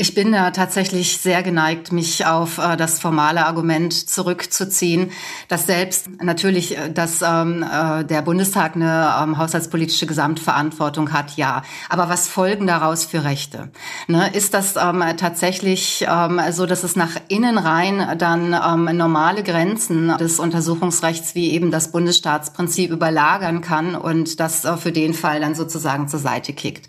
Ich 0.00 0.14
bin 0.14 0.32
da 0.32 0.50
tatsächlich 0.50 1.18
sehr 1.18 1.42
geneigt, 1.42 1.92
mich 1.92 2.24
auf 2.24 2.56
äh, 2.56 2.78
das 2.78 2.98
formale 3.00 3.44
Argument 3.44 3.92
zurückzuziehen, 3.92 5.10
dass 5.48 5.66
selbst 5.66 6.08
natürlich, 6.22 6.78
äh, 6.78 6.90
dass 6.90 7.20
ähm, 7.20 7.62
äh, 7.62 8.02
der 8.06 8.22
Bundestag 8.22 8.76
eine 8.76 9.12
ähm, 9.22 9.36
haushaltspolitische 9.36 10.06
Gesamtverantwortung 10.06 11.12
hat, 11.12 11.36
ja. 11.36 11.60
Aber 11.90 12.08
was 12.08 12.28
folgen 12.28 12.66
daraus 12.66 13.04
für 13.04 13.24
Rechte? 13.24 13.68
Ne? 14.08 14.30
Ist 14.32 14.54
das 14.54 14.76
ähm, 14.76 15.04
tatsächlich 15.18 16.06
ähm, 16.10 16.40
so, 16.50 16.64
dass 16.64 16.82
es 16.82 16.96
nach 16.96 17.16
innen 17.28 17.58
rein 17.58 18.16
dann 18.16 18.54
ähm, 18.54 18.96
normale 18.96 19.42
Grenzen 19.42 20.16
des 20.16 20.38
Untersuchungsrechts 20.38 21.34
wie 21.34 21.50
eben 21.50 21.70
das 21.70 21.92
Bundesstaatsprinzip 21.92 22.90
überlagern 22.90 23.60
kann 23.60 23.96
und 23.96 24.40
das 24.40 24.64
äh, 24.64 24.78
für 24.78 24.92
den 24.92 25.12
Fall 25.12 25.40
dann 25.40 25.54
sozusagen 25.54 26.08
zur 26.08 26.20
Seite 26.20 26.54
kickt? 26.54 26.88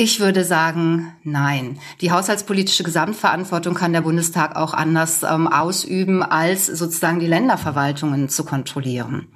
Ich 0.00 0.20
würde 0.20 0.44
sagen, 0.44 1.12
nein. 1.24 1.80
Die 2.00 2.12
haushaltspolitische 2.12 2.84
Gesamtverantwortung 2.84 3.74
kann 3.74 3.92
der 3.92 4.02
Bundestag 4.02 4.54
auch 4.54 4.72
anders 4.72 5.24
ähm, 5.24 5.48
ausüben, 5.48 6.22
als 6.22 6.66
sozusagen 6.66 7.18
die 7.18 7.26
Länderverwaltungen 7.26 8.28
zu 8.28 8.44
kontrollieren. 8.44 9.26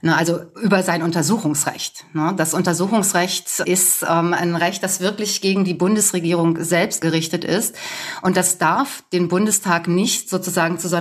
Ne, 0.00 0.16
also 0.16 0.38
über 0.62 0.82
sein 0.82 1.02
Untersuchungsrecht. 1.02 2.06
Ne. 2.14 2.32
Das 2.38 2.54
Untersuchungsrecht 2.54 3.60
ist 3.66 4.02
ähm, 4.08 4.32
ein 4.32 4.56
Recht, 4.56 4.82
das 4.82 5.00
wirklich 5.00 5.42
gegen 5.42 5.64
die 5.64 5.74
Bundesregierung 5.74 6.64
selbst 6.64 7.02
gerichtet 7.02 7.44
ist. 7.44 7.74
Und 8.22 8.38
das 8.38 8.56
darf 8.56 9.02
den 9.12 9.28
Bundestag 9.28 9.88
nicht 9.88 10.30
sozusagen 10.30 10.78
zu 10.78 10.88
so 10.88 10.96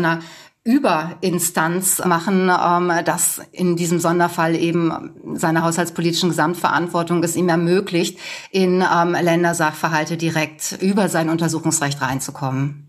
Überinstanz 0.68 2.04
machen, 2.04 2.50
ähm, 2.50 2.92
dass 3.06 3.42
in 3.54 3.78
diesem 3.78 4.00
Sonderfall 4.00 4.54
eben 4.54 5.14
seine 5.36 5.64
haushaltspolitischen 5.64 6.28
Gesamtverantwortung 6.30 7.24
es 7.24 7.38
ihm 7.38 7.48
ermöglicht, 7.48 8.20
in 8.52 8.82
ähm, 8.82 9.14
Ländersachverhalte 9.14 10.18
direkt 10.18 10.78
über 10.82 11.08
sein 11.08 11.30
Untersuchungsrecht 11.30 12.02
reinzukommen. 12.02 12.87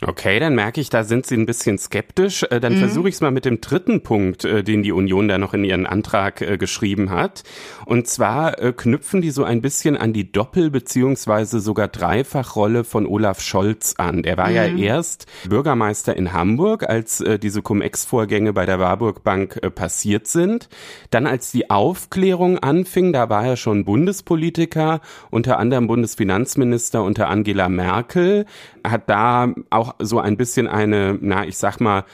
Okay, 0.00 0.38
dann 0.38 0.54
merke 0.54 0.80
ich, 0.80 0.90
da 0.90 1.02
sind 1.02 1.26
Sie 1.26 1.34
ein 1.34 1.44
bisschen 1.44 1.76
skeptisch. 1.76 2.44
Äh, 2.44 2.60
dann 2.60 2.74
mhm. 2.74 2.78
versuche 2.78 3.08
ich 3.08 3.16
es 3.16 3.20
mal 3.20 3.32
mit 3.32 3.44
dem 3.44 3.60
dritten 3.60 4.00
Punkt, 4.04 4.44
äh, 4.44 4.62
den 4.62 4.84
die 4.84 4.92
Union 4.92 5.26
da 5.26 5.38
noch 5.38 5.54
in 5.54 5.64
ihren 5.64 5.86
Antrag 5.86 6.40
äh, 6.40 6.56
geschrieben 6.56 7.10
hat. 7.10 7.42
Und 7.84 8.06
zwar 8.06 8.52
knüpfen 8.52 9.22
die 9.22 9.30
so 9.30 9.42
ein 9.42 9.60
bisschen 9.60 9.96
an 9.96 10.12
die 10.12 10.30
Doppel- 10.30 10.70
beziehungsweise 10.70 11.58
sogar 11.58 11.88
Dreifachrolle 11.88 12.84
von 12.84 13.06
Olaf 13.06 13.40
Scholz 13.40 13.94
an. 13.98 14.22
Der 14.22 14.36
war 14.36 14.50
mhm. 14.50 14.54
ja 14.54 14.66
erst 14.66 15.26
Bürgermeister 15.48 16.14
in 16.14 16.32
Hamburg, 16.32 16.88
als 16.88 17.24
diese 17.42 17.62
Cum-Ex-Vorgänge 17.62 18.52
bei 18.52 18.66
der 18.66 18.78
Warburg 18.78 19.24
Bank 19.24 19.58
passiert 19.74 20.26
sind. 20.26 20.68
Dann 21.10 21.26
als 21.26 21.50
die 21.50 21.70
Aufklärung 21.70 22.58
anfing, 22.58 23.12
da 23.12 23.30
war 23.30 23.46
er 23.46 23.56
schon 23.56 23.86
Bundespolitiker, 23.86 25.00
unter 25.30 25.58
anderem 25.58 25.86
Bundesfinanzminister 25.86 27.02
unter 27.02 27.28
Angela 27.28 27.70
Merkel, 27.70 28.44
hat 28.86 29.08
da 29.08 29.52
auch 29.70 29.94
so 29.98 30.18
ein 30.20 30.36
bisschen 30.36 30.66
eine, 30.66 31.18
na, 31.20 31.46
ich 31.46 31.58
sag 31.58 31.80
mal, 31.80 32.04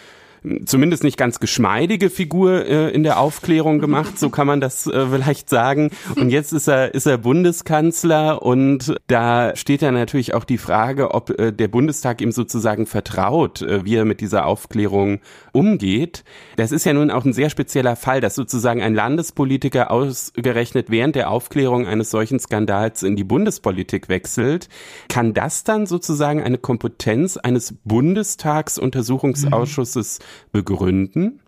zumindest 0.67 1.05
nicht 1.05 1.17
ganz 1.17 1.41
geschmeidige 1.41 2.11
Figur 2.11 2.67
äh, 2.67 2.91
in 2.91 3.03
der 3.03 3.19
Aufklärung 3.19 3.79
gemacht, 3.79 4.19
so 4.19 4.29
kann 4.29 4.47
man 4.47 4.61
das 4.61 4.87
äh, 4.87 5.07
vielleicht 5.07 5.49
sagen. 5.49 5.89
Und 6.17 6.29
jetzt 6.31 6.53
ist 6.53 6.69
er, 6.69 6.93
ist 6.95 7.07
er 7.07 7.17
Bundeskanzler 7.19 8.43
und 8.43 8.95
da 9.07 9.57
steht 9.57 9.81
ja 9.81 9.91
natürlich 9.91 10.35
auch 10.35 10.45
die 10.45 10.59
Frage, 10.59 11.13
ob 11.13 11.31
äh, 11.31 11.51
der 11.53 11.69
Bundestag 11.69 12.21
ihm 12.21 12.31
sozusagen 12.31 12.85
vertraut, 12.87 13.63
äh, 13.63 13.87
wie 13.87 13.97
er 13.97 14.05
mit 14.05 14.21
dieser 14.21 14.45
Aufklärung 14.47 15.21
umgeht. 15.53 16.25
Das 16.57 16.73
ist 16.73 16.85
ja 16.85 16.93
nun 16.93 17.11
auch 17.11 17.25
ein 17.25 17.33
sehr 17.33 17.49
spezieller 17.49 17.97
Fall, 17.97 18.21
dass 18.21 18.35
sozusagen 18.35 18.83
ein 18.83 18.95
Landespolitiker 18.95 19.91
ausgerechnet 19.91 20.91
während 20.91 21.17
der 21.17 21.31
Aufklärung 21.31 21.87
eines 21.87 22.11
solchen 22.11 22.39
Skandals 22.39 23.03
in 23.03 23.17
die 23.17 23.25
Bundespolitik 23.25 24.11
wechselt. 24.11 24.69
Kann 25.09 25.33
das 25.33 25.65
dann 25.65 25.87
sozusagen 25.87 26.43
eine 26.43 26.59
Kompetenz 26.59 27.39
eines 27.39 27.77
Bundestagsuntersuchungsausschusses 27.85 30.19
begründen? 30.53 31.41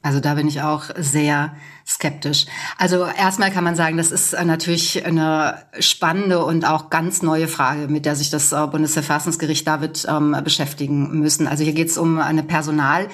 Also 0.00 0.20
da 0.20 0.34
bin 0.34 0.46
ich 0.46 0.62
auch 0.62 0.84
sehr 0.96 1.54
skeptisch. 1.86 2.46
Also 2.78 3.04
erstmal 3.04 3.50
kann 3.50 3.64
man 3.64 3.74
sagen, 3.74 3.96
das 3.96 4.12
ist 4.12 4.32
natürlich 4.44 5.04
eine 5.04 5.56
spannende 5.80 6.44
und 6.44 6.64
auch 6.64 6.88
ganz 6.88 7.22
neue 7.22 7.48
Frage, 7.48 7.88
mit 7.88 8.06
der 8.06 8.14
sich 8.14 8.30
das 8.30 8.52
äh, 8.52 8.66
Bundesverfassungsgericht 8.66 9.66
damit 9.66 10.06
ähm, 10.08 10.36
beschäftigen 10.44 11.18
müssen. 11.18 11.48
Also 11.48 11.64
hier 11.64 11.72
geht 11.72 11.88
es 11.88 11.98
um 11.98 12.20
eine 12.20 12.44
Personal. 12.44 13.08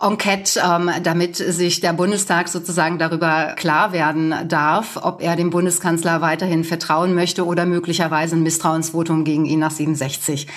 Enquete, 0.00 0.60
ähm, 0.62 0.90
damit 1.02 1.36
sich 1.36 1.80
der 1.80 1.94
Bundestag 1.94 2.48
sozusagen 2.48 2.98
darüber 2.98 3.54
klar 3.56 3.92
werden 3.92 4.34
darf, 4.46 4.98
ob 5.00 5.22
er 5.22 5.36
dem 5.36 5.50
Bundeskanzler 5.50 6.20
weiterhin 6.20 6.64
vertrauen 6.64 7.14
möchte 7.14 7.46
oder 7.46 7.64
möglicherweise 7.64 8.36
ein 8.36 8.42
Misstrauensvotum 8.42 9.24
gegen 9.24 9.46
ihn 9.46 9.60
nach 9.60 9.70
67 9.70 10.48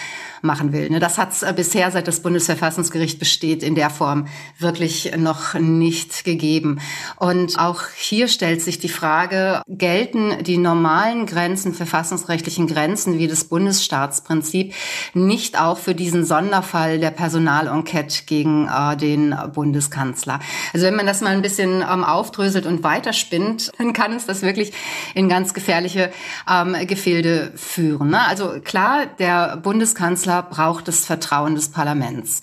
machen 0.41 0.71
will. 0.73 0.89
Ne, 0.89 0.99
das 0.99 1.17
hat 1.17 1.31
es 1.31 1.43
äh, 1.43 1.53
bisher, 1.55 1.91
seit 1.91 2.07
das 2.07 2.21
Bundesverfassungsgericht 2.21 3.19
besteht, 3.19 3.63
in 3.63 3.75
der 3.75 3.89
Form 3.89 4.27
wirklich 4.57 5.11
noch 5.17 5.53
nicht 5.55 6.23
gegeben. 6.23 6.79
Und 7.17 7.59
auch 7.59 7.81
hier 7.95 8.27
stellt 8.27 8.61
sich 8.61 8.79
die 8.79 8.89
Frage, 8.89 9.61
gelten 9.67 10.43
die 10.43 10.57
normalen 10.57 11.25
Grenzen, 11.25 11.73
verfassungsrechtlichen 11.73 12.67
Grenzen 12.67 13.17
wie 13.17 13.27
das 13.27 13.43
Bundesstaatsprinzip 13.45 14.73
nicht 15.13 15.59
auch 15.59 15.77
für 15.77 15.95
diesen 15.95 16.25
Sonderfall 16.25 16.99
der 16.99 17.11
Personalenquete 17.11 18.23
gegen 18.25 18.67
äh, 18.67 18.95
den 18.95 19.35
Bundeskanzler? 19.53 20.39
Also 20.73 20.85
wenn 20.85 20.95
man 20.95 21.05
das 21.05 21.21
mal 21.21 21.29
ein 21.29 21.41
bisschen 21.41 21.81
ähm, 21.81 22.03
aufdröselt 22.03 22.65
und 22.65 22.83
weiterspinnt, 22.83 23.71
dann 23.77 23.93
kann 23.93 24.13
es 24.13 24.25
das 24.25 24.41
wirklich 24.41 24.73
in 25.15 25.29
ganz 25.29 25.53
gefährliche 25.53 26.11
ähm, 26.49 26.75
Gefilde 26.87 27.51
führen. 27.55 28.09
Ne? 28.09 28.25
Also 28.27 28.59
klar, 28.63 29.05
der 29.19 29.57
Bundeskanzler 29.57 30.28
braucht 30.49 30.87
das 30.87 31.05
Vertrauen 31.05 31.55
des 31.55 31.69
Parlaments. 31.69 32.41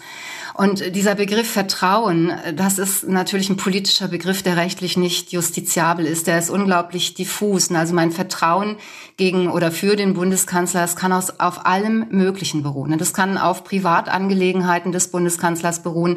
Und 0.57 0.97
dieser 0.97 1.15
Begriff 1.17 1.51
Vertrauen, 1.51 2.33
das 2.55 2.79
ist 2.79 3.07
natürlich 3.07 3.51
ein 3.51 3.59
politischer 3.59 4.09
Begriff, 4.09 4.43
der 4.43 4.57
rechtlich 4.57 4.97
nicht 4.97 5.31
justiziabel 5.31 6.07
ist. 6.07 6.27
Der 6.27 6.39
ist 6.39 6.49
unglaublich 6.49 7.13
diffus. 7.13 7.71
Also 7.71 7.95
mein 7.95 8.11
Vertrauen 8.11 8.77
gegen 9.19 9.49
oder 9.49 9.71
für 9.71 9.97
den 9.97 10.15
Bundeskanzler, 10.15 10.81
das 10.81 10.97
kann 10.97 11.13
aus, 11.13 11.41
auf 11.41 11.67
allem 11.67 12.07
Möglichen 12.09 12.63
beruhen. 12.63 12.97
Das 12.97 13.13
kann 13.13 13.37
auf 13.37 13.65
Privatangelegenheiten 13.65 14.93
des 14.93 15.09
Bundeskanzlers 15.09 15.83
beruhen. 15.83 16.17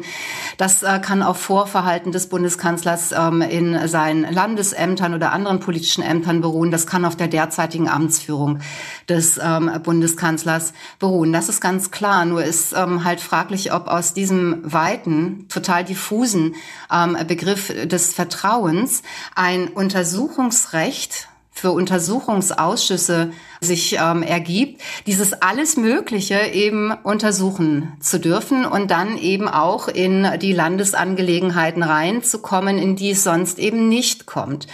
Das 0.56 0.82
äh, 0.82 1.00
kann 1.00 1.22
auf 1.22 1.36
Vorverhalten 1.36 2.10
des 2.10 2.28
Bundeskanzlers 2.28 3.12
ähm, 3.12 3.42
in 3.42 3.88
seinen 3.88 4.22
Landesämtern 4.32 5.12
oder 5.12 5.32
anderen 5.32 5.60
politischen 5.60 6.02
Ämtern 6.02 6.40
beruhen. 6.40 6.70
Das 6.70 6.86
kann 6.86 7.04
auf 7.04 7.16
der 7.16 7.28
derzeitigen 7.28 7.90
Amtsführung 7.90 8.60
des 9.06 9.38
ähm, 9.42 9.70
Bundeskanzlers 9.82 10.72
beruhen. 10.98 11.30
Das 11.34 11.50
ist 11.50 11.60
ganz 11.60 11.90
klar. 11.90 12.24
Nur 12.24 12.42
ist 12.42 12.72
ähm, 12.72 13.04
halt 13.04 13.20
fraglich, 13.20 13.74
ob 13.74 13.86
aus 13.88 14.14
diesem 14.14 14.29
diesem 14.30 14.60
weiten, 14.62 15.46
total 15.48 15.84
diffusen 15.84 16.54
ähm, 16.92 17.16
Begriff 17.26 17.72
des 17.86 18.14
Vertrauens 18.14 19.02
ein 19.34 19.68
Untersuchungsrecht 19.68 21.28
für 21.52 21.72
Untersuchungsausschüsse 21.72 23.32
sich 23.60 23.98
ähm, 24.00 24.22
ergibt, 24.22 24.80
dieses 25.06 25.34
alles 25.42 25.76
Mögliche 25.76 26.40
eben 26.52 26.92
untersuchen 26.92 27.92
zu 28.00 28.18
dürfen 28.20 28.64
und 28.64 28.90
dann 28.90 29.18
eben 29.18 29.48
auch 29.48 29.88
in 29.88 30.26
die 30.40 30.52
Landesangelegenheiten 30.52 31.82
reinzukommen, 31.82 32.78
in 32.78 32.96
die 32.96 33.10
es 33.10 33.24
sonst 33.24 33.58
eben 33.58 33.88
nicht 33.88 34.26
kommt. 34.26 34.68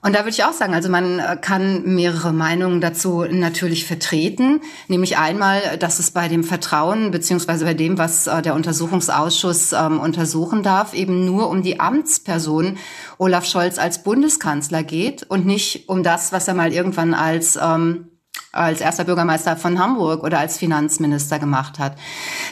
Und 0.00 0.14
da 0.14 0.20
würde 0.20 0.30
ich 0.30 0.44
auch 0.44 0.52
sagen, 0.52 0.74
also 0.74 0.88
man 0.88 1.18
äh, 1.18 1.36
kann 1.40 1.82
mehrere 1.94 2.32
Meinungen 2.32 2.80
dazu 2.80 3.24
natürlich 3.28 3.84
vertreten, 3.84 4.60
nämlich 4.86 5.18
einmal, 5.18 5.76
dass 5.78 5.98
es 5.98 6.12
bei 6.12 6.28
dem 6.28 6.44
Vertrauen 6.44 7.10
beziehungsweise 7.10 7.64
bei 7.64 7.74
dem, 7.74 7.98
was 7.98 8.26
äh, 8.26 8.40
der 8.40 8.54
Untersuchungsausschuss 8.54 9.72
ähm, 9.72 9.98
untersuchen 9.98 10.62
darf, 10.62 10.94
eben 10.94 11.24
nur 11.24 11.48
um 11.48 11.62
die 11.62 11.80
Amtsperson 11.80 12.78
Olaf 13.18 13.44
Scholz 13.44 13.78
als 13.78 14.04
Bundeskanzler 14.04 14.84
geht 14.84 15.24
und 15.24 15.46
nicht 15.46 15.88
um 15.88 16.02
das, 16.04 16.32
was 16.32 16.46
er 16.46 16.54
mal 16.54 16.72
irgendwann 16.72 17.14
als 17.14 17.58
ähm, 17.60 18.08
als 18.52 18.80
erster 18.80 19.04
Bürgermeister 19.04 19.56
von 19.56 19.78
Hamburg 19.78 20.24
oder 20.24 20.38
als 20.38 20.58
Finanzminister 20.58 21.38
gemacht 21.38 21.78
hat. 21.78 21.96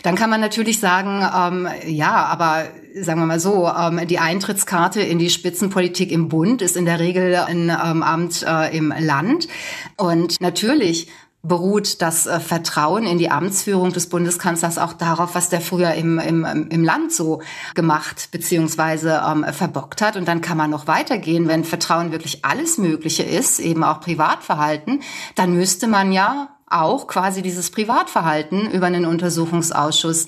Dann 0.02 0.14
kann 0.14 0.30
man 0.30 0.40
natürlich 0.40 0.78
sagen, 0.78 1.22
ähm, 1.36 1.68
ja, 1.86 2.26
aber 2.26 2.64
sagen 2.94 3.20
wir 3.20 3.26
mal 3.26 3.40
so, 3.40 3.68
ähm, 3.68 4.06
die 4.06 4.18
Eintrittskarte 4.18 5.00
in 5.00 5.18
die 5.18 5.30
Spitzenpolitik 5.30 6.12
im 6.12 6.28
Bund 6.28 6.62
ist 6.62 6.76
in 6.76 6.84
der 6.84 7.00
Regel 7.00 7.36
ein 7.36 7.70
ähm, 7.70 8.02
Amt 8.02 8.44
äh, 8.46 8.76
im 8.76 8.92
Land. 8.98 9.48
Und 9.96 10.40
natürlich 10.40 11.08
beruht 11.46 12.02
das 12.02 12.26
äh, 12.26 12.40
Vertrauen 12.40 13.06
in 13.06 13.18
die 13.18 13.30
Amtsführung 13.30 13.92
des 13.92 14.08
Bundeskanzlers 14.08 14.78
auch 14.78 14.92
darauf, 14.92 15.34
was 15.34 15.48
der 15.48 15.60
früher 15.60 15.94
im, 15.94 16.18
im, 16.18 16.44
im 16.44 16.84
Land 16.84 17.12
so 17.12 17.42
gemacht 17.74 18.28
beziehungsweise 18.32 19.22
ähm, 19.26 19.44
verbockt 19.52 20.02
hat. 20.02 20.16
Und 20.16 20.26
dann 20.28 20.40
kann 20.40 20.56
man 20.56 20.70
noch 20.70 20.86
weitergehen, 20.86 21.48
wenn 21.48 21.64
Vertrauen 21.64 22.12
wirklich 22.12 22.44
alles 22.44 22.78
Mögliche 22.78 23.22
ist, 23.22 23.60
eben 23.60 23.84
auch 23.84 24.00
Privatverhalten, 24.00 25.02
dann 25.34 25.54
müsste 25.54 25.86
man 25.86 26.12
ja 26.12 26.55
auch 26.68 27.06
quasi 27.06 27.42
dieses 27.42 27.70
Privatverhalten 27.70 28.70
über 28.70 28.86
einen 28.86 29.06
Untersuchungsausschuss 29.06 30.26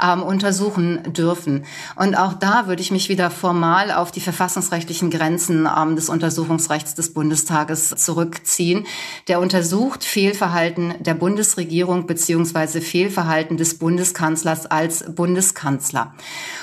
ähm, 0.00 0.22
untersuchen 0.22 1.12
dürfen. 1.12 1.64
Und 1.96 2.16
auch 2.16 2.34
da 2.34 2.68
würde 2.68 2.80
ich 2.80 2.92
mich 2.92 3.08
wieder 3.08 3.30
formal 3.30 3.90
auf 3.90 4.12
die 4.12 4.20
verfassungsrechtlichen 4.20 5.10
Grenzen 5.10 5.66
ähm, 5.66 5.96
des 5.96 6.08
Untersuchungsrechts 6.08 6.94
des 6.94 7.12
Bundestages 7.12 7.90
zurückziehen. 7.96 8.86
Der 9.26 9.40
untersucht 9.40 10.04
Fehlverhalten 10.04 10.94
der 11.00 11.14
Bundesregierung 11.14 12.06
beziehungsweise 12.06 12.80
Fehlverhalten 12.80 13.56
des 13.56 13.78
Bundeskanzlers 13.78 14.66
als 14.66 15.04
Bundeskanzler 15.12 16.14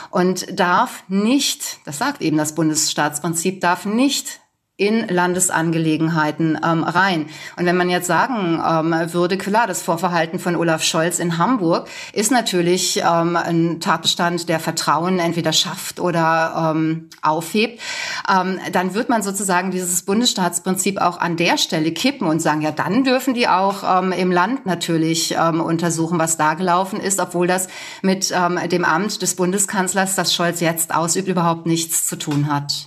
und 0.09 0.57
darf 0.57 1.03
nicht, 1.09 1.79
das 1.85 1.97
sagt 1.97 2.21
eben 2.21 2.37
das 2.37 2.55
Bundesstaatsprinzip, 2.55 3.61
darf 3.61 3.85
nicht 3.85 4.39
in 4.77 5.07
Landesangelegenheiten 5.07 6.59
ähm, 6.63 6.83
rein. 6.83 7.25
Und 7.57 7.65
wenn 7.65 7.75
man 7.75 7.89
jetzt 7.89 8.05
sagen 8.05 8.61
ähm, 8.63 8.93
würde, 9.11 9.37
klar, 9.37 9.65
das 9.65 9.81
Vorverhalten 9.81 10.37
von 10.37 10.55
Olaf 10.55 10.83
Scholz 10.83 11.17
in 11.17 11.39
Hamburg 11.39 11.89
ist 12.13 12.31
natürlich 12.31 13.01
ähm, 13.03 13.35
ein 13.35 13.79
Tatbestand, 13.79 14.47
der 14.49 14.59
Vertrauen 14.59 15.17
entweder 15.17 15.51
schafft 15.51 15.99
oder 15.99 16.73
ähm, 16.75 17.09
aufhebt, 17.23 17.81
ähm, 18.31 18.59
dann 18.71 18.93
wird 18.93 19.09
man 19.09 19.23
sozusagen 19.23 19.71
dieses 19.71 20.03
Bundesstaatsprinzip 20.03 21.01
auch 21.01 21.17
an 21.19 21.37
der 21.37 21.57
Stelle 21.57 21.91
kippen 21.91 22.27
und 22.27 22.39
sagen, 22.39 22.61
ja, 22.61 22.71
dann 22.71 23.03
dürfen 23.03 23.33
die 23.33 23.47
auch 23.47 24.03
ähm, 24.03 24.11
im 24.11 24.31
Land 24.31 24.67
natürlich 24.67 25.35
ähm, 25.39 25.59
untersuchen, 25.59 26.19
was 26.19 26.37
da 26.37 26.53
gelaufen 26.53 26.99
ist, 26.99 27.19
obwohl 27.19 27.47
das 27.47 27.67
mit 28.03 28.31
ähm, 28.31 28.59
dem 28.69 28.85
Amt 28.85 29.23
des 29.23 29.35
Bundeskanzlers, 29.35 30.13
das 30.13 30.35
Scholz 30.35 30.59
jetzt 30.59 30.93
ausübt, 30.93 31.27
überhaupt 31.27 31.65
nichts 31.65 32.05
zu 32.05 32.15
tun 32.15 32.53
hat. 32.53 32.86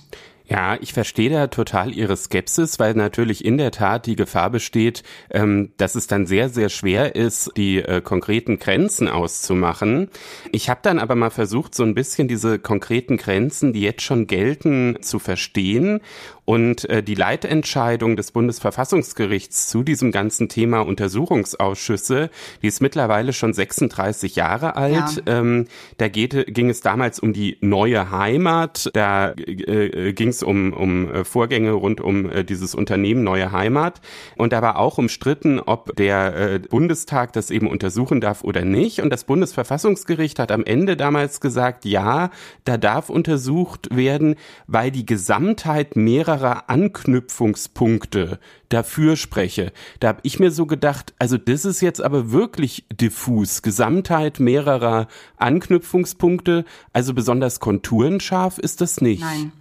Ja, 0.51 0.77
ich 0.81 0.91
verstehe 0.91 1.29
da 1.29 1.47
total 1.47 1.93
Ihre 1.93 2.17
Skepsis, 2.17 2.77
weil 2.77 2.93
natürlich 2.93 3.45
in 3.45 3.57
der 3.57 3.71
Tat 3.71 4.05
die 4.05 4.17
Gefahr 4.17 4.49
besteht, 4.49 5.01
ähm, 5.29 5.71
dass 5.77 5.95
es 5.95 6.07
dann 6.07 6.25
sehr, 6.25 6.49
sehr 6.49 6.67
schwer 6.67 7.15
ist, 7.15 7.51
die 7.55 7.77
äh, 7.77 8.01
konkreten 8.01 8.59
Grenzen 8.59 9.07
auszumachen. 9.07 10.09
Ich 10.51 10.69
habe 10.69 10.81
dann 10.83 10.99
aber 10.99 11.15
mal 11.15 11.29
versucht, 11.29 11.73
so 11.73 11.83
ein 11.83 11.95
bisschen 11.95 12.27
diese 12.27 12.59
konkreten 12.59 13.15
Grenzen, 13.15 13.71
die 13.71 13.79
jetzt 13.79 14.01
schon 14.01 14.27
gelten, 14.27 14.97
zu 14.99 15.19
verstehen 15.19 16.01
und 16.43 16.89
äh, 16.89 17.03
die 17.03 17.13
Leitentscheidung 17.15 18.15
des 18.15 18.31
Bundesverfassungsgerichts 18.31 19.69
zu 19.69 19.83
diesem 19.83 20.11
ganzen 20.11 20.49
Thema 20.49 20.81
Untersuchungsausschüsse, 20.81 22.31
die 22.61 22.67
ist 22.67 22.81
mittlerweile 22.81 23.31
schon 23.31 23.53
36 23.53 24.35
Jahre 24.35 24.75
alt. 24.75 25.23
Ja. 25.25 25.39
Ähm, 25.39 25.67
da 25.97 26.07
geht, 26.07 26.53
ging 26.53 26.69
es 26.69 26.81
damals 26.81 27.19
um 27.19 27.31
die 27.31 27.57
neue 27.61 28.09
Heimat. 28.09 28.89
Da 28.93 29.31
äh, 29.31 30.09
äh 30.09 30.13
ging 30.13 30.29
es 30.29 30.41
um, 30.41 30.73
um 30.73 31.11
äh, 31.11 31.23
Vorgänge 31.23 31.73
rund 31.73 32.01
um 32.01 32.29
äh, 32.29 32.43
dieses 32.43 32.73
Unternehmen 32.73 33.23
Neue 33.23 33.51
Heimat. 33.51 34.01
Und 34.35 34.51
da 34.51 34.63
war 34.63 34.79
auch 34.79 34.97
umstritten, 34.97 35.59
ob 35.59 35.95
der 35.95 36.35
äh, 36.35 36.59
Bundestag 36.59 37.33
das 37.33 37.51
eben 37.51 37.67
untersuchen 37.67 38.19
darf 38.19 38.43
oder 38.43 38.65
nicht. 38.65 38.99
Und 38.99 39.11
das 39.11 39.25
Bundesverfassungsgericht 39.25 40.39
hat 40.39 40.51
am 40.51 40.63
Ende 40.65 40.97
damals 40.97 41.39
gesagt, 41.39 41.85
ja, 41.85 42.31
da 42.65 42.77
darf 42.77 43.09
untersucht 43.11 43.95
werden, 43.95 44.35
weil 44.65 44.89
die 44.89 45.05
Gesamtheit 45.05 45.95
mehrerer 45.95 46.30
mehrerer 46.31 46.69
Anknüpfungspunkte 46.69 48.39
dafür 48.73 49.15
spreche. 49.15 49.71
Da 49.99 50.09
habe 50.09 50.19
ich 50.23 50.39
mir 50.39 50.51
so 50.51 50.65
gedacht, 50.65 51.13
also 51.19 51.37
das 51.37 51.65
ist 51.65 51.81
jetzt 51.81 52.01
aber 52.01 52.31
wirklich 52.31 52.85
diffus. 52.91 53.61
Gesamtheit 53.61 54.39
mehrerer 54.39 55.07
Anknüpfungspunkte, 55.37 56.65
also 56.93 57.13
besonders 57.13 57.59
konturenscharf 57.59 58.57
ist 58.57 58.81
das 58.81 59.01
nicht. 59.01 59.21
Nein, 59.21 59.51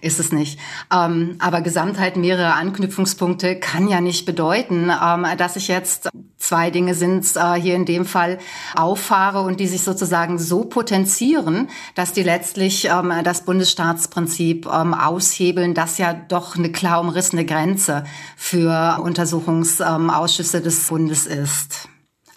ist 0.00 0.20
es 0.20 0.32
nicht. 0.32 0.58
Ähm, 0.92 1.36
aber 1.38 1.60
Gesamtheit 1.60 2.16
mehrerer 2.16 2.54
Anknüpfungspunkte 2.54 3.58
kann 3.58 3.88
ja 3.88 4.00
nicht 4.00 4.26
bedeuten, 4.26 4.90
ähm, 4.90 5.26
dass 5.36 5.56
ich 5.56 5.68
jetzt 5.68 6.10
zwei 6.36 6.70
Dinge 6.70 6.94
sind 6.94 7.26
äh, 7.36 7.54
hier 7.54 7.74
in 7.74 7.84
dem 7.84 8.04
Fall 8.04 8.38
auffahre 8.74 9.42
und 9.42 9.60
die 9.60 9.66
sich 9.66 9.82
sozusagen 9.82 10.38
so 10.38 10.64
potenzieren, 10.64 11.68
dass 11.94 12.12
die 12.12 12.22
letztlich 12.22 12.86
ähm, 12.86 13.12
das 13.24 13.44
Bundesstaatsprinzip 13.44 14.66
ähm, 14.66 14.94
aushebeln, 14.94 15.74
das 15.74 15.98
ja 15.98 16.14
doch 16.14 16.56
eine 16.56 16.70
klar 16.70 17.00
umrissene 17.00 17.44
Grenze 17.44 18.04
für 18.36 18.57
für 18.58 19.00
Untersuchungsausschüsse 19.00 20.60
des 20.60 20.88
Bundes 20.88 21.26
ist. 21.26 21.88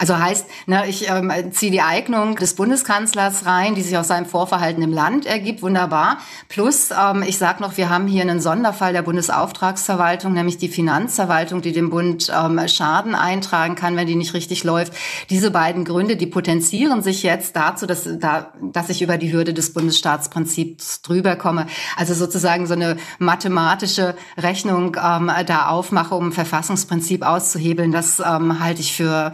Also 0.02 0.18
heißt, 0.18 0.46
ne, 0.66 0.88
ich 0.88 1.08
ähm, 1.08 1.30
ziehe 1.52 1.70
die 1.70 1.80
Eignung 1.80 2.34
des 2.34 2.54
Bundeskanzlers 2.54 3.46
rein, 3.46 3.76
die 3.76 3.82
sich 3.82 3.96
aus 3.96 4.08
seinem 4.08 4.26
Vorverhalten 4.26 4.82
im 4.82 4.92
Land 4.92 5.26
ergibt, 5.26 5.62
wunderbar. 5.62 6.18
Plus, 6.48 6.90
ähm, 6.90 7.22
ich 7.24 7.38
sage 7.38 7.62
noch, 7.62 7.76
wir 7.76 7.88
haben 7.88 8.08
hier 8.08 8.22
einen 8.22 8.40
Sonderfall 8.40 8.92
der 8.92 9.02
Bundesauftragsverwaltung, 9.02 10.32
nämlich 10.32 10.58
die 10.58 10.66
Finanzverwaltung, 10.66 11.62
die 11.62 11.70
dem 11.70 11.90
Bund 11.90 12.32
ähm, 12.36 12.60
Schaden 12.66 13.14
eintragen 13.14 13.76
kann, 13.76 13.94
wenn 13.94 14.08
die 14.08 14.16
nicht 14.16 14.34
richtig 14.34 14.64
läuft. 14.64 14.92
Diese 15.30 15.52
beiden 15.52 15.84
Gründe, 15.84 16.16
die 16.16 16.26
potenzieren 16.26 17.00
sich 17.00 17.22
jetzt 17.22 17.54
dazu, 17.54 17.86
dass, 17.86 18.08
da, 18.18 18.52
dass 18.60 18.88
ich 18.88 19.02
über 19.02 19.18
die 19.18 19.32
Hürde 19.32 19.54
des 19.54 19.72
Bundesstaatsprinzips 19.72 21.02
drüber 21.02 21.36
komme. 21.36 21.68
Also 21.96 22.12
sozusagen 22.14 22.66
so 22.66 22.74
eine 22.74 22.96
mathematische 23.20 24.16
Rechnung 24.36 24.96
ähm, 25.00 25.30
da 25.46 25.68
aufmache, 25.68 26.16
um 26.16 26.32
Verfassungsprinzip 26.32 27.24
auszuhebeln, 27.24 27.92
das 27.92 28.18
ähm, 28.18 28.58
halte 28.58 28.80
ich 28.80 28.96
für 28.96 29.32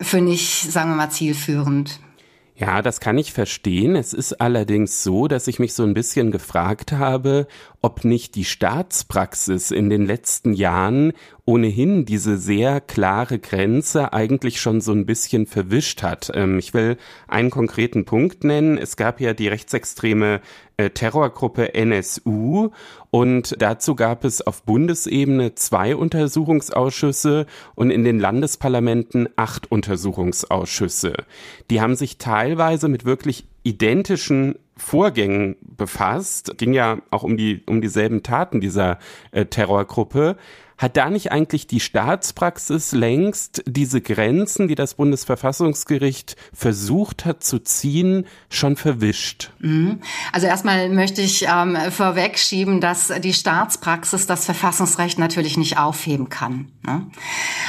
für 0.00 0.20
nicht, 0.20 0.70
sagen 0.70 0.90
wir 0.90 0.96
mal, 0.96 1.10
zielführend. 1.10 2.00
Ja, 2.58 2.80
das 2.80 3.00
kann 3.00 3.18
ich 3.18 3.34
verstehen. 3.34 3.96
Es 3.96 4.14
ist 4.14 4.40
allerdings 4.40 5.02
so, 5.02 5.28
dass 5.28 5.46
ich 5.46 5.58
mich 5.58 5.74
so 5.74 5.82
ein 5.82 5.92
bisschen 5.92 6.30
gefragt 6.30 6.92
habe, 6.92 7.48
ob 7.82 8.04
nicht 8.04 8.34
die 8.34 8.44
Staatspraxis 8.44 9.70
in 9.70 9.90
den 9.90 10.06
letzten 10.06 10.52
Jahren 10.52 11.12
ohnehin 11.44 12.04
diese 12.04 12.38
sehr 12.38 12.80
klare 12.80 13.38
Grenze 13.38 14.12
eigentlich 14.12 14.60
schon 14.60 14.80
so 14.80 14.92
ein 14.92 15.06
bisschen 15.06 15.46
verwischt 15.46 16.02
hat. 16.02 16.32
Ähm, 16.34 16.58
ich 16.58 16.74
will 16.74 16.96
einen 17.28 17.50
konkreten 17.50 18.04
Punkt 18.04 18.42
nennen. 18.44 18.78
Es 18.78 18.96
gab 18.96 19.20
ja 19.20 19.32
die 19.32 19.48
rechtsextreme 19.48 20.40
äh, 20.76 20.90
Terrorgruppe 20.90 21.74
NSU 21.74 22.70
und 23.10 23.54
dazu 23.62 23.94
gab 23.94 24.24
es 24.24 24.44
auf 24.44 24.64
Bundesebene 24.64 25.54
zwei 25.54 25.94
Untersuchungsausschüsse 25.94 27.46
und 27.76 27.90
in 27.90 28.04
den 28.04 28.18
Landesparlamenten 28.18 29.28
acht 29.36 29.70
Untersuchungsausschüsse. 29.70 31.14
Die 31.70 31.80
haben 31.80 31.94
sich 31.94 32.18
teilweise 32.18 32.88
mit 32.88 33.04
wirklich 33.04 33.46
identischen 33.62 34.56
Vorgängen 34.76 35.56
befasst. 35.60 36.58
Ging 36.58 36.72
ja 36.72 36.98
auch 37.10 37.22
um 37.22 37.36
die 37.36 37.62
um 37.66 37.80
dieselben 37.80 38.22
Taten 38.22 38.60
dieser 38.60 38.98
äh, 39.30 39.46
Terrorgruppe. 39.46 40.36
Hat 40.78 40.98
da 40.98 41.08
nicht 41.08 41.32
eigentlich 41.32 41.66
die 41.66 41.80
Staatspraxis 41.80 42.92
längst 42.92 43.62
diese 43.66 44.02
Grenzen, 44.02 44.68
die 44.68 44.74
das 44.74 44.94
Bundesverfassungsgericht 44.94 46.36
versucht 46.52 47.24
hat 47.24 47.42
zu 47.42 47.60
ziehen, 47.60 48.26
schon 48.50 48.76
verwischt? 48.76 49.52
Mhm. 49.60 50.00
Also 50.32 50.46
erstmal 50.46 50.90
möchte 50.90 51.22
ich 51.22 51.46
ähm, 51.48 51.78
vorwegschieben, 51.90 52.82
dass 52.82 53.10
die 53.22 53.32
Staatspraxis 53.32 54.26
das 54.26 54.44
Verfassungsrecht 54.44 55.18
natürlich 55.18 55.56
nicht 55.56 55.78
aufheben 55.78 56.28
kann. 56.28 56.68
Ne? 56.84 57.06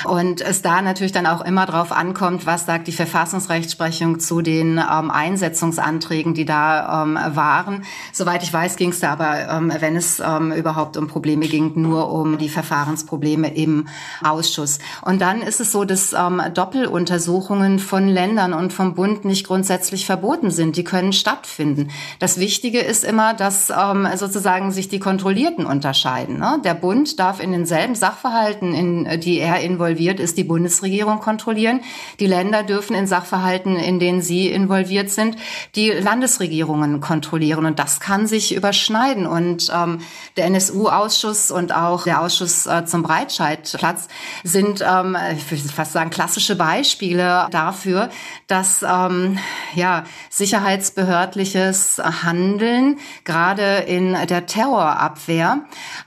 Und 0.03 0.41
es 0.41 0.61
da 0.61 0.81
natürlich 0.81 1.13
dann 1.13 1.27
auch 1.27 1.45
immer 1.45 1.65
darauf 1.65 1.93
ankommt, 1.93 2.45
was 2.45 2.65
sagt 2.65 2.89
die 2.89 2.91
Verfassungsrechtsprechung 2.91 4.19
zu 4.19 4.41
den 4.41 4.79
ähm, 4.79 5.11
Einsetzungsanträgen, 5.11 6.33
die 6.33 6.45
da 6.45 7.03
ähm, 7.03 7.17
waren. 7.35 7.85
Soweit 8.11 8.43
ich 8.43 8.51
weiß, 8.51 8.75
ging 8.75 8.89
es 8.89 8.99
da 8.99 9.13
aber, 9.13 9.47
ähm, 9.49 9.71
wenn 9.79 9.95
es 9.95 10.19
ähm, 10.19 10.51
überhaupt 10.51 10.97
um 10.97 11.07
Probleme 11.07 11.47
ging, 11.47 11.71
nur 11.75 12.11
um 12.11 12.37
die 12.37 12.49
Verfahren 12.49 12.96
Verfahrensprobleme 12.97 13.55
im 13.55 13.87
Ausschuss. 14.23 14.79
Und 15.01 15.21
dann 15.21 15.41
ist 15.41 15.59
es 15.59 15.71
so, 15.71 15.85
dass 15.85 16.13
ähm, 16.13 16.41
Doppeluntersuchungen 16.53 17.79
von 17.79 18.07
Ländern 18.07 18.53
und 18.53 18.73
vom 18.73 18.95
Bund 18.95 19.25
nicht 19.25 19.45
grundsätzlich 19.45 20.05
verboten 20.05 20.51
sind. 20.51 20.77
Die 20.77 20.83
können 20.83 21.13
stattfinden. 21.13 21.89
Das 22.19 22.39
Wichtige 22.39 22.79
ist 22.79 23.03
immer, 23.03 23.33
dass 23.33 23.69
ähm, 23.69 24.07
sozusagen 24.15 24.71
sich 24.71 24.89
die 24.89 24.99
Kontrollierten 24.99 25.65
unterscheiden. 25.65 26.39
Ne? 26.39 26.59
Der 26.63 26.73
Bund 26.73 27.19
darf 27.19 27.39
in 27.39 27.51
denselben 27.51 27.95
Sachverhalten, 27.95 28.73
in 28.73 29.19
die 29.19 29.39
er 29.39 29.61
involviert 29.61 30.19
ist, 30.19 30.37
die 30.37 30.43
Bundesregierung 30.43 31.19
kontrollieren. 31.19 31.81
Die 32.19 32.27
Länder 32.27 32.63
dürfen 32.63 32.95
in 32.95 33.07
Sachverhalten, 33.07 33.75
in 33.75 33.99
denen 33.99 34.21
sie 34.21 34.49
involviert 34.49 35.09
sind, 35.09 35.37
die 35.75 35.91
Landesregierungen 35.91 36.99
kontrollieren. 36.99 37.65
Und 37.65 37.79
das 37.79 37.99
kann 37.99 38.27
sich 38.27 38.55
überschneiden. 38.55 39.27
Und 39.27 39.71
ähm, 39.73 39.99
der 40.35 40.45
NSU-Ausschuss 40.45 41.51
und 41.51 41.73
auch 41.73 42.07
der 42.07 42.21
Ausschuss 42.21 42.65
äh, 42.65 42.85
zum 42.87 43.03
Breitscheidplatz 43.03 44.07
sind, 44.43 44.83
ähm, 44.87 45.17
ich 45.35 45.49
würde 45.51 45.67
fast 45.69 45.93
sagen, 45.93 46.09
klassische 46.09 46.55
Beispiele 46.55 47.47
dafür, 47.51 48.09
dass 48.47 48.83
ähm, 48.83 49.37
ja, 49.75 50.05
sicherheitsbehördliches 50.29 52.01
Handeln 52.23 52.97
gerade 53.23 53.77
in 53.87 54.15
der 54.27 54.45
Terrorabwehr 54.45 55.61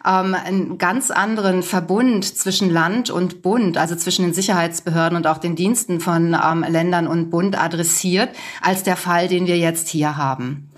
ähm, 0.06 0.34
einen 0.34 0.78
ganz 0.78 1.10
anderen 1.10 1.62
Verbund 1.62 2.24
zwischen 2.24 2.70
Land 2.70 3.10
und 3.10 3.42
Bund, 3.42 3.78
also 3.78 3.94
zwischen 3.96 4.24
den 4.24 4.34
Sicherheitsbehörden 4.34 5.16
und 5.16 5.26
auch 5.26 5.38
den 5.38 5.56
Diensten 5.56 6.00
von 6.00 6.34
ähm, 6.34 6.64
Ländern 6.68 7.06
und 7.06 7.30
Bund 7.30 7.60
adressiert, 7.60 8.30
als 8.62 8.82
der 8.82 8.96
Fall, 8.96 9.28
den 9.28 9.46
wir 9.46 9.58
jetzt 9.58 9.88
hier 9.88 10.16
haben. 10.16 10.70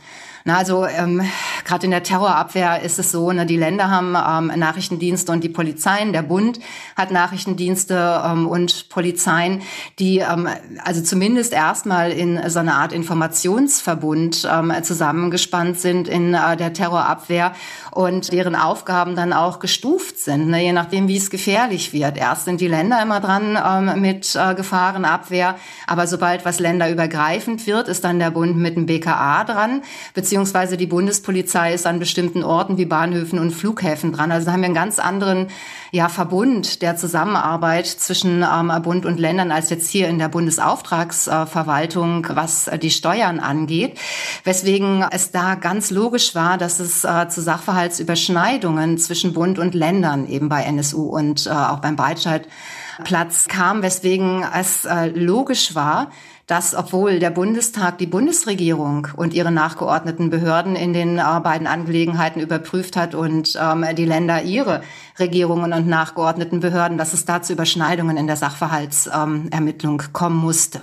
Na, 0.44 0.58
also 0.58 0.86
ähm, 0.86 1.22
gerade 1.64 1.84
in 1.84 1.92
der 1.92 2.02
Terrorabwehr 2.02 2.82
ist 2.82 2.98
es 2.98 3.12
so, 3.12 3.30
ne, 3.30 3.46
die 3.46 3.56
Länder 3.56 3.90
haben 3.90 4.16
ähm, 4.16 4.58
Nachrichtendienste 4.58 5.30
und 5.30 5.44
die 5.44 5.48
Polizeien, 5.48 6.12
der 6.12 6.22
Bund 6.22 6.58
hat 6.96 7.12
Nachrichtendienste 7.12 8.22
ähm, 8.24 8.48
und 8.48 8.88
Polizeien, 8.88 9.62
die 10.00 10.18
ähm, 10.18 10.48
also 10.84 11.00
zumindest 11.02 11.52
erstmal 11.52 12.10
in 12.10 12.40
so 12.50 12.58
einer 12.58 12.74
Art 12.74 12.92
Informationsverbund 12.92 14.48
ähm, 14.50 14.72
zusammengespannt 14.82 15.78
sind 15.78 16.08
in 16.08 16.34
äh, 16.34 16.56
der 16.56 16.72
Terrorabwehr 16.72 17.52
und 17.92 18.32
deren 18.32 18.56
Aufgaben 18.56 19.14
dann 19.14 19.32
auch 19.32 19.60
gestuft 19.60 20.18
sind, 20.18 20.48
ne, 20.48 20.64
je 20.64 20.72
nachdem, 20.72 21.06
wie 21.06 21.18
es 21.18 21.30
gefährlich 21.30 21.92
wird. 21.92 22.16
Erst 22.16 22.46
sind 22.46 22.60
die 22.60 22.68
Länder 22.68 23.00
immer 23.00 23.20
dran 23.20 23.56
ähm, 23.64 24.00
mit 24.00 24.34
äh, 24.34 24.56
Gefahrenabwehr, 24.56 25.54
aber 25.86 26.08
sobald 26.08 26.44
was 26.44 26.58
länderübergreifend 26.58 27.64
wird, 27.68 27.86
ist 27.86 28.02
dann 28.02 28.18
der 28.18 28.32
Bund 28.32 28.56
mit 28.56 28.74
dem 28.74 28.86
BKA 28.86 29.44
dran, 29.44 29.82
beziehungsweise 30.14 30.31
die 30.32 30.86
Bundespolizei 30.86 31.74
ist 31.74 31.86
an 31.86 31.98
bestimmten 31.98 32.42
Orten 32.42 32.78
wie 32.78 32.86
Bahnhöfen 32.86 33.38
und 33.38 33.50
Flughäfen 33.50 34.12
dran. 34.12 34.32
Also 34.32 34.50
haben 34.50 34.60
wir 34.60 34.66
einen 34.66 34.74
ganz 34.74 34.98
anderen 34.98 35.48
ja, 35.90 36.08
Verbund 36.08 36.80
der 36.80 36.96
Zusammenarbeit 36.96 37.86
zwischen 37.86 38.42
ähm, 38.42 38.72
Bund 38.82 39.04
und 39.04 39.20
Ländern 39.20 39.52
als 39.52 39.68
jetzt 39.70 39.90
hier 39.90 40.08
in 40.08 40.18
der 40.18 40.28
Bundesauftragsverwaltung, 40.28 42.26
was 42.30 42.70
die 42.80 42.90
Steuern 42.90 43.40
angeht. 43.40 43.98
Weswegen 44.44 45.04
es 45.10 45.32
da 45.32 45.54
ganz 45.54 45.90
logisch 45.90 46.34
war, 46.34 46.56
dass 46.56 46.80
es 46.80 47.04
äh, 47.04 47.28
zu 47.28 47.42
Sachverhaltsüberschneidungen 47.42 48.96
zwischen 48.98 49.34
Bund 49.34 49.58
und 49.58 49.74
Ländern 49.74 50.26
eben 50.26 50.48
bei 50.48 50.62
NSU 50.62 51.02
und 51.02 51.46
äh, 51.46 51.50
auch 51.50 51.80
beim 51.80 51.96
Breitscheidplatz 51.96 53.48
kam, 53.48 53.82
weswegen 53.82 54.46
es 54.58 54.86
äh, 54.86 55.08
logisch 55.08 55.74
war, 55.74 56.10
dass 56.52 56.74
obwohl 56.74 57.18
der 57.18 57.30
Bundestag 57.30 57.96
die 57.96 58.06
Bundesregierung 58.06 59.08
und 59.16 59.32
ihre 59.32 59.50
nachgeordneten 59.50 60.28
Behörden 60.28 60.76
in 60.76 60.92
den 60.92 61.16
äh, 61.16 61.22
beiden 61.42 61.66
Angelegenheiten 61.66 62.42
überprüft 62.42 62.94
hat 62.94 63.14
und 63.14 63.58
ähm, 63.58 63.86
die 63.96 64.04
Länder 64.04 64.42
ihre 64.42 64.82
Regierungen 65.18 65.72
und 65.72 65.86
nachgeordneten 65.86 66.60
Behörden, 66.60 66.98
dass 66.98 67.14
es 67.14 67.24
da 67.24 67.40
zu 67.40 67.54
Überschneidungen 67.54 68.18
in 68.18 68.26
der 68.26 68.36
Sachverhaltsermittlung 68.36 70.02
ähm, 70.02 70.12
kommen 70.12 70.36
musste. 70.36 70.82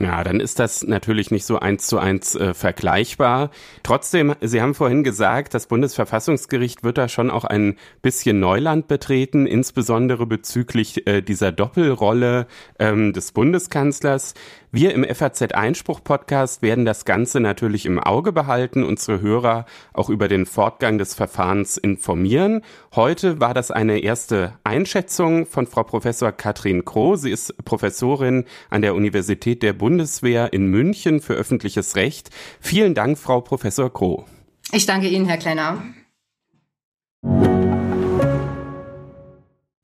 Ja, 0.00 0.24
dann 0.24 0.40
ist 0.40 0.58
das 0.58 0.82
natürlich 0.82 1.30
nicht 1.30 1.44
so 1.44 1.58
eins 1.58 1.86
zu 1.86 1.98
eins 1.98 2.34
äh, 2.34 2.54
vergleichbar. 2.54 3.50
Trotzdem, 3.82 4.34
Sie 4.40 4.62
haben 4.62 4.74
vorhin 4.74 5.04
gesagt, 5.04 5.52
das 5.52 5.66
Bundesverfassungsgericht 5.66 6.82
wird 6.82 6.96
da 6.96 7.06
schon 7.06 7.28
auch 7.30 7.44
ein 7.44 7.76
bisschen 8.00 8.40
Neuland 8.40 8.88
betreten, 8.88 9.46
insbesondere 9.46 10.24
bezüglich 10.26 11.06
äh, 11.06 11.20
dieser 11.20 11.52
Doppelrolle 11.52 12.46
ähm, 12.78 13.12
des 13.12 13.32
Bundeskanzlers. 13.32 14.32
Wir 14.72 14.94
im 14.94 15.04
FAZ 15.04 15.42
Einspruch 15.52 16.00
Podcast 16.04 16.62
werden 16.62 16.84
das 16.84 17.04
Ganze 17.04 17.40
natürlich 17.40 17.86
im 17.86 17.98
Auge 17.98 18.30
behalten, 18.30 18.84
unsere 18.84 19.20
Hörer 19.20 19.66
auch 19.92 20.08
über 20.08 20.28
den 20.28 20.46
Fortgang 20.46 20.96
des 20.96 21.14
Verfahrens 21.14 21.76
informieren. 21.76 22.62
Heute 22.94 23.40
war 23.40 23.52
das 23.52 23.72
eine 23.72 23.98
erste 23.98 24.52
Einschätzung 24.62 25.46
von 25.46 25.66
Frau 25.66 25.82
Professor 25.82 26.30
Katrin 26.30 26.84
Kroh. 26.84 27.16
Sie 27.16 27.32
ist 27.32 27.56
Professorin 27.64 28.44
an 28.68 28.82
der 28.82 28.94
Universität 28.94 29.64
der 29.64 29.72
Bundeswehr 29.72 30.52
in 30.52 30.66
München 30.66 31.20
für 31.20 31.34
öffentliches 31.34 31.96
Recht. 31.96 32.30
Vielen 32.60 32.94
Dank, 32.94 33.18
Frau 33.18 33.40
Professor 33.40 33.92
Kroh. 33.92 34.24
Ich 34.70 34.86
danke 34.86 35.08
Ihnen, 35.08 35.26
Herr 35.26 35.38
Klenner. 35.38 35.82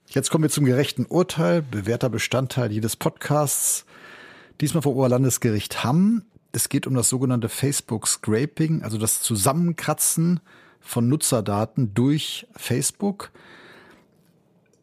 Jetzt 0.06 0.30
kommen 0.30 0.44
wir 0.44 0.50
zum 0.50 0.64
gerechten 0.64 1.06
Urteil, 1.06 1.60
bewährter 1.60 2.08
Bestandteil 2.08 2.70
jedes 2.70 2.94
Podcasts. 2.94 3.84
Diesmal 4.60 4.82
vom 4.82 4.94
Oberlandesgericht 4.94 5.84
Hamm. 5.84 6.22
Es 6.52 6.70
geht 6.70 6.86
um 6.86 6.94
das 6.94 7.10
sogenannte 7.10 7.50
Facebook 7.50 8.08
Scraping, 8.08 8.82
also 8.82 8.96
das 8.96 9.20
Zusammenkratzen 9.20 10.40
von 10.80 11.08
Nutzerdaten 11.08 11.92
durch 11.92 12.46
Facebook. 12.56 13.32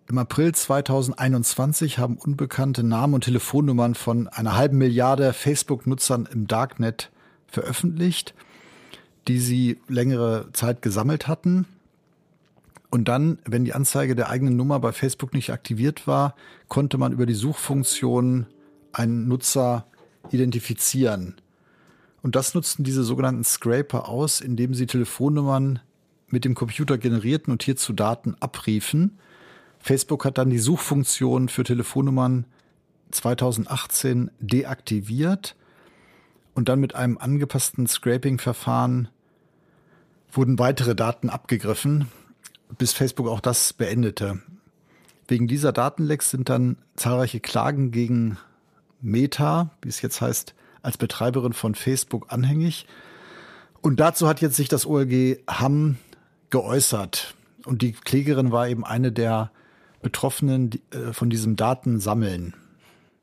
Im 0.07 0.19
April 0.19 0.53
2021 0.53 1.97
haben 1.97 2.17
unbekannte 2.17 2.83
Namen 2.83 3.15
und 3.15 3.23
Telefonnummern 3.23 3.95
von 3.95 4.27
einer 4.27 4.55
halben 4.55 4.77
Milliarde 4.77 5.33
Facebook-Nutzern 5.33 6.29
im 6.31 6.45
Darknet 6.45 7.09
veröffentlicht, 7.47 8.35
die 9.27 9.39
sie 9.39 9.79
längere 9.87 10.49
Zeit 10.53 10.83
gesammelt 10.83 11.27
hatten. 11.27 11.65
Und 12.91 13.07
dann, 13.07 13.39
wenn 13.45 13.65
die 13.65 13.73
Anzeige 13.73 14.13
der 14.13 14.29
eigenen 14.29 14.55
Nummer 14.55 14.79
bei 14.79 14.91
Facebook 14.91 15.33
nicht 15.33 15.49
aktiviert 15.49 16.05
war, 16.05 16.35
konnte 16.67 16.99
man 16.99 17.11
über 17.11 17.25
die 17.25 17.33
Suchfunktion 17.33 18.45
einen 18.93 19.27
Nutzer 19.27 19.87
identifizieren. 20.31 21.35
Und 22.21 22.35
das 22.35 22.53
nutzten 22.53 22.83
diese 22.83 23.03
sogenannten 23.03 23.43
Scraper 23.43 24.07
aus, 24.07 24.39
indem 24.39 24.73
sie 24.73 24.87
Telefonnummern 24.87 25.79
mit 26.27 26.45
dem 26.45 26.55
Computer 26.55 26.97
generierten 26.97 27.51
und 27.51 27.63
hierzu 27.63 27.93
Daten 27.93 28.35
abriefen. 28.39 29.19
Facebook 29.79 30.25
hat 30.25 30.37
dann 30.37 30.49
die 30.49 30.59
Suchfunktion 30.59 31.49
für 31.49 31.63
Telefonnummern 31.63 32.45
2018 33.11 34.31
deaktiviert 34.39 35.55
und 36.55 36.69
dann 36.69 36.79
mit 36.79 36.95
einem 36.95 37.17
angepassten 37.17 37.87
Scraping-Verfahren 37.87 39.09
wurden 40.31 40.57
weitere 40.57 40.95
Daten 40.95 41.29
abgegriffen, 41.29 42.07
bis 42.77 42.93
Facebook 42.93 43.27
auch 43.27 43.39
das 43.39 43.73
beendete. 43.73 44.41
Wegen 45.27 45.47
dieser 45.47 45.71
Datenlecks 45.71 46.31
sind 46.31 46.49
dann 46.49 46.77
zahlreiche 46.95 47.39
Klagen 47.39 47.91
gegen 47.91 48.37
Meta, 49.03 49.71
wie 49.81 49.89
es 49.89 50.01
jetzt 50.01 50.21
heißt, 50.21 50.55
als 50.81 50.97
Betreiberin 50.97 51.53
von 51.53 51.75
Facebook 51.75 52.25
anhängig. 52.29 52.87
Und 53.81 53.99
dazu 53.99 54.27
hat 54.27 54.41
jetzt 54.41 54.55
sich 54.55 54.69
das 54.69 54.85
OLG 54.85 55.39
Hamm 55.47 55.97
geäußert. 56.49 57.35
Und 57.65 57.81
die 57.81 57.91
Klägerin 57.91 58.51
war 58.51 58.67
eben 58.67 58.85
eine 58.85 59.11
der 59.11 59.51
Betroffenen 60.01 60.71
äh, 60.91 61.13
von 61.13 61.29
diesem 61.29 61.55
Datensammeln. 61.55 62.55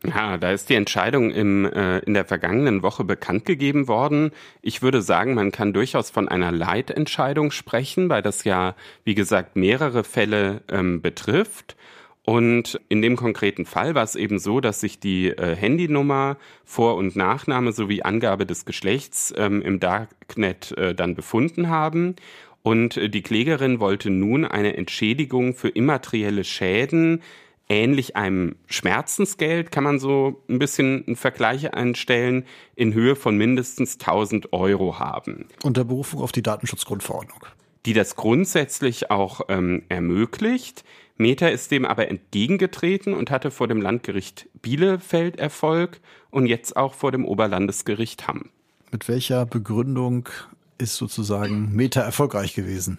Ja, 0.04 0.38
da 0.38 0.50
ist 0.50 0.70
die 0.70 0.76
Entscheidung 0.76 1.30
im, 1.30 1.66
äh, 1.66 1.98
in 2.00 2.14
der 2.14 2.24
vergangenen 2.24 2.82
Woche 2.82 3.04
bekannt 3.04 3.44
gegeben 3.44 3.86
worden. 3.86 4.30
Ich 4.62 4.80
würde 4.80 5.02
sagen, 5.02 5.34
man 5.34 5.52
kann 5.52 5.74
durchaus 5.74 6.08
von 6.08 6.26
einer 6.26 6.52
Leitentscheidung 6.52 7.50
sprechen, 7.50 8.08
weil 8.08 8.22
das 8.22 8.44
ja, 8.44 8.74
wie 9.04 9.14
gesagt, 9.14 9.56
mehrere 9.56 10.02
Fälle 10.02 10.62
ähm, 10.70 11.02
betrifft. 11.02 11.76
Und 12.30 12.80
in 12.88 13.02
dem 13.02 13.16
konkreten 13.16 13.64
Fall 13.64 13.96
war 13.96 14.04
es 14.04 14.14
eben 14.14 14.38
so, 14.38 14.60
dass 14.60 14.78
sich 14.78 15.00
die 15.00 15.30
äh, 15.30 15.56
Handynummer, 15.56 16.36
Vor- 16.64 16.94
und 16.94 17.16
Nachname 17.16 17.72
sowie 17.72 18.02
Angabe 18.02 18.46
des 18.46 18.64
Geschlechts 18.64 19.34
ähm, 19.36 19.60
im 19.62 19.80
Darknet 19.80 20.70
äh, 20.78 20.94
dann 20.94 21.16
befunden 21.16 21.70
haben. 21.70 22.14
Und 22.62 22.96
äh, 22.96 23.08
die 23.08 23.22
Klägerin 23.22 23.80
wollte 23.80 24.10
nun 24.10 24.44
eine 24.44 24.76
Entschädigung 24.76 25.54
für 25.54 25.70
immaterielle 25.70 26.44
Schäden 26.44 27.20
ähnlich 27.68 28.14
einem 28.14 28.54
Schmerzensgeld, 28.66 29.72
kann 29.72 29.82
man 29.82 29.98
so 29.98 30.40
ein 30.48 30.60
bisschen 30.60 31.04
einen 31.08 31.16
Vergleich 31.16 31.74
einstellen, 31.74 32.44
in 32.76 32.94
Höhe 32.94 33.16
von 33.16 33.36
mindestens 33.36 33.94
1000 33.94 34.52
Euro 34.52 35.00
haben. 35.00 35.48
Unter 35.64 35.82
Berufung 35.82 36.22
auf 36.22 36.30
die 36.30 36.42
Datenschutzgrundverordnung. 36.42 37.44
Die 37.86 37.92
das 37.92 38.14
grundsätzlich 38.14 39.10
auch 39.10 39.40
ähm, 39.48 39.82
ermöglicht. 39.88 40.84
Meta 41.20 41.48
ist 41.48 41.70
dem 41.70 41.84
aber 41.84 42.08
entgegengetreten 42.08 43.12
und 43.12 43.30
hatte 43.30 43.50
vor 43.50 43.68
dem 43.68 43.82
Landgericht 43.82 44.48
Bielefeld 44.62 45.38
Erfolg 45.38 46.00
und 46.30 46.46
jetzt 46.46 46.76
auch 46.76 46.94
vor 46.94 47.12
dem 47.12 47.26
Oberlandesgericht 47.26 48.26
Hamm. 48.26 48.48
Mit 48.90 49.06
welcher 49.06 49.44
Begründung 49.44 50.30
ist 50.78 50.96
sozusagen 50.96 51.76
Meta 51.76 52.00
erfolgreich 52.00 52.54
gewesen? 52.54 52.98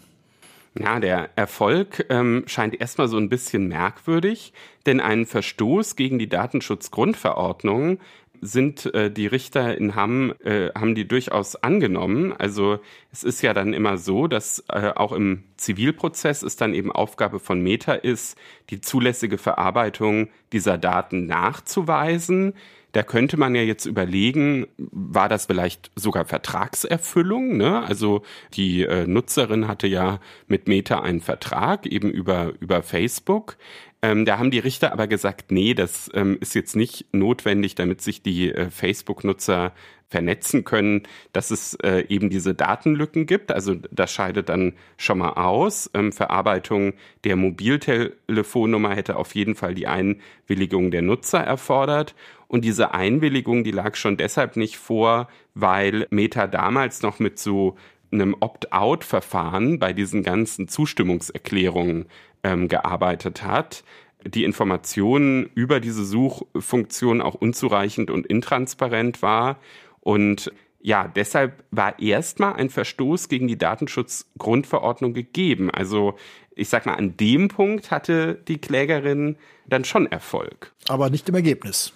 Ja, 0.79 0.99
der 0.99 1.31
Erfolg 1.35 2.05
ähm, 2.09 2.43
scheint 2.45 2.79
erstmal 2.79 3.07
so 3.07 3.17
ein 3.17 3.27
bisschen 3.27 3.67
merkwürdig, 3.67 4.53
denn 4.85 5.01
einen 5.01 5.25
Verstoß 5.25 5.95
gegen 5.95 6.17
die 6.19 6.29
Datenschutzgrundverordnung 6.29 7.99
sind 8.41 8.93
äh, 8.93 9.11
die 9.11 9.27
Richter 9.27 9.77
in 9.77 9.95
Hamm, 9.95 10.33
äh, 10.43 10.69
haben 10.73 10.95
die 10.95 11.07
durchaus 11.07 11.55
angenommen. 11.55 12.33
Also 12.33 12.79
es 13.11 13.23
ist 13.23 13.41
ja 13.41 13.53
dann 13.53 13.73
immer 13.73 13.97
so, 13.97 14.27
dass 14.27 14.63
äh, 14.67 14.91
auch 14.95 15.11
im 15.11 15.43
Zivilprozess 15.57 16.41
es 16.41 16.55
dann 16.55 16.73
eben 16.73 16.91
Aufgabe 16.91 17.39
von 17.39 17.61
Meta 17.61 17.93
ist, 17.93 18.37
die 18.71 18.81
zulässige 18.81 19.37
Verarbeitung 19.37 20.29
dieser 20.51 20.77
Daten 20.79 21.27
nachzuweisen. 21.27 22.53
Da 22.93 23.03
könnte 23.03 23.37
man 23.37 23.55
ja 23.55 23.61
jetzt 23.61 23.85
überlegen, 23.85 24.67
war 24.77 25.29
das 25.29 25.45
vielleicht 25.45 25.91
sogar 25.95 26.25
Vertragserfüllung? 26.25 27.55
Ne? 27.55 27.81
Also 27.83 28.23
die 28.53 28.83
äh, 28.83 29.07
Nutzerin 29.07 29.67
hatte 29.67 29.87
ja 29.87 30.19
mit 30.47 30.67
Meta 30.67 30.99
einen 30.99 31.21
Vertrag 31.21 31.85
eben 31.85 32.11
über, 32.11 32.53
über 32.59 32.83
Facebook. 32.83 33.55
Ähm, 34.03 34.25
da 34.25 34.39
haben 34.39 34.49
die 34.51 34.59
Richter 34.59 34.93
aber 34.93 35.07
gesagt, 35.07 35.51
nee, 35.51 35.73
das 35.75 36.09
ähm, 36.15 36.37
ist 36.41 36.55
jetzt 36.55 36.75
nicht 36.75 37.13
notwendig, 37.13 37.75
damit 37.75 38.01
sich 38.01 38.23
die 38.23 38.51
äh, 38.51 38.69
Facebook-Nutzer 38.71 39.73
vernetzen 40.11 40.65
können, 40.65 41.03
dass 41.33 41.51
es 41.51 41.75
äh, 41.75 42.05
eben 42.09 42.29
diese 42.29 42.53
Datenlücken 42.53 43.27
gibt. 43.27 43.51
Also 43.51 43.75
das 43.91 44.11
scheidet 44.11 44.49
dann 44.49 44.73
schon 44.97 45.19
mal 45.19 45.33
aus. 45.33 45.89
Ähm, 45.93 46.11
Verarbeitung 46.11 46.93
der 47.23 47.35
Mobiltelefonnummer 47.35 48.93
hätte 48.95 49.15
auf 49.15 49.35
jeden 49.35 49.55
Fall 49.55 49.73
die 49.73 49.87
Einwilligung 49.87 50.91
der 50.91 51.01
Nutzer 51.03 51.39
erfordert. 51.39 52.13
Und 52.47 52.65
diese 52.65 52.93
Einwilligung, 52.93 53.63
die 53.63 53.71
lag 53.71 53.95
schon 53.95 54.17
deshalb 54.17 54.57
nicht 54.57 54.77
vor, 54.77 55.29
weil 55.53 56.07
Meta 56.09 56.47
damals 56.47 57.01
noch 57.01 57.19
mit 57.19 57.39
so 57.39 57.77
einem 58.11 58.35
Opt-out-Verfahren 58.37 59.79
bei 59.79 59.93
diesen 59.93 60.23
ganzen 60.23 60.67
Zustimmungserklärungen 60.67 62.07
ähm, 62.43 62.67
gearbeitet 62.67 63.43
hat 63.43 63.83
die 64.23 64.43
Informationen 64.43 65.49
über 65.55 65.79
diese 65.79 66.05
Suchfunktion 66.05 67.21
auch 67.21 67.33
unzureichend 67.33 68.11
und 68.11 68.27
intransparent 68.27 69.21
war. 69.21 69.57
Und 69.99 70.51
ja, 70.79 71.07
deshalb 71.07 71.63
war 71.71 71.99
erstmal 71.99 72.53
ein 72.53 72.69
Verstoß 72.69 73.29
gegen 73.29 73.47
die 73.47 73.57
Datenschutzgrundverordnung 73.57 75.13
gegeben. 75.13 75.69
Also 75.71 76.17
ich 76.55 76.69
sag 76.69 76.85
mal, 76.85 76.95
an 76.95 77.17
dem 77.17 77.47
Punkt 77.47 77.91
hatte 77.91 78.35
die 78.47 78.59
Klägerin 78.59 79.37
dann 79.67 79.85
schon 79.85 80.05
Erfolg. 80.05 80.71
Aber 80.87 81.09
nicht 81.09 81.27
im 81.29 81.35
Ergebnis 81.35 81.93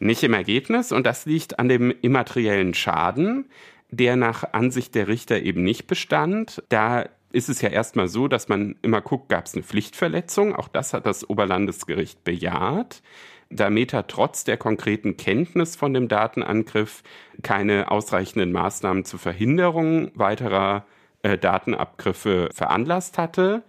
nicht 0.00 0.22
im 0.22 0.32
Ergebnis 0.32 0.92
und 0.92 1.06
das 1.06 1.26
liegt 1.26 1.58
an 1.58 1.68
dem 1.68 1.92
immateriellen 2.02 2.74
Schaden, 2.74 3.46
der 3.90 4.16
nach 4.16 4.52
Ansicht 4.52 4.94
der 4.94 5.08
Richter 5.08 5.40
eben 5.40 5.64
nicht 5.64 5.86
bestand. 5.86 6.62
Da 6.68 7.08
ist 7.30 7.48
es 7.48 7.60
ja 7.60 7.68
erstmal 7.68 8.08
so, 8.08 8.28
dass 8.28 8.48
man 8.48 8.76
immer 8.82 9.00
guckt, 9.00 9.28
gab 9.28 9.46
es 9.46 9.54
eine 9.54 9.62
Pflichtverletzung. 9.62 10.54
Auch 10.54 10.68
das 10.68 10.94
hat 10.94 11.06
das 11.06 11.28
Oberlandesgericht 11.28 12.24
bejaht. 12.24 13.02
Da 13.50 13.70
Meta 13.70 14.02
trotz 14.02 14.44
der 14.44 14.56
konkreten 14.56 15.16
Kenntnis 15.16 15.76
von 15.76 15.94
dem 15.94 16.08
Datenangriff 16.08 17.02
keine 17.42 17.90
ausreichenden 17.90 18.52
Maßnahmen 18.52 19.04
zur 19.04 19.18
Verhinderung 19.18 20.10
weiterer 20.14 20.84
äh, 21.22 21.38
Datenabgriffe 21.38 22.50
veranlasst 22.52 23.18
hatte. 23.18 23.62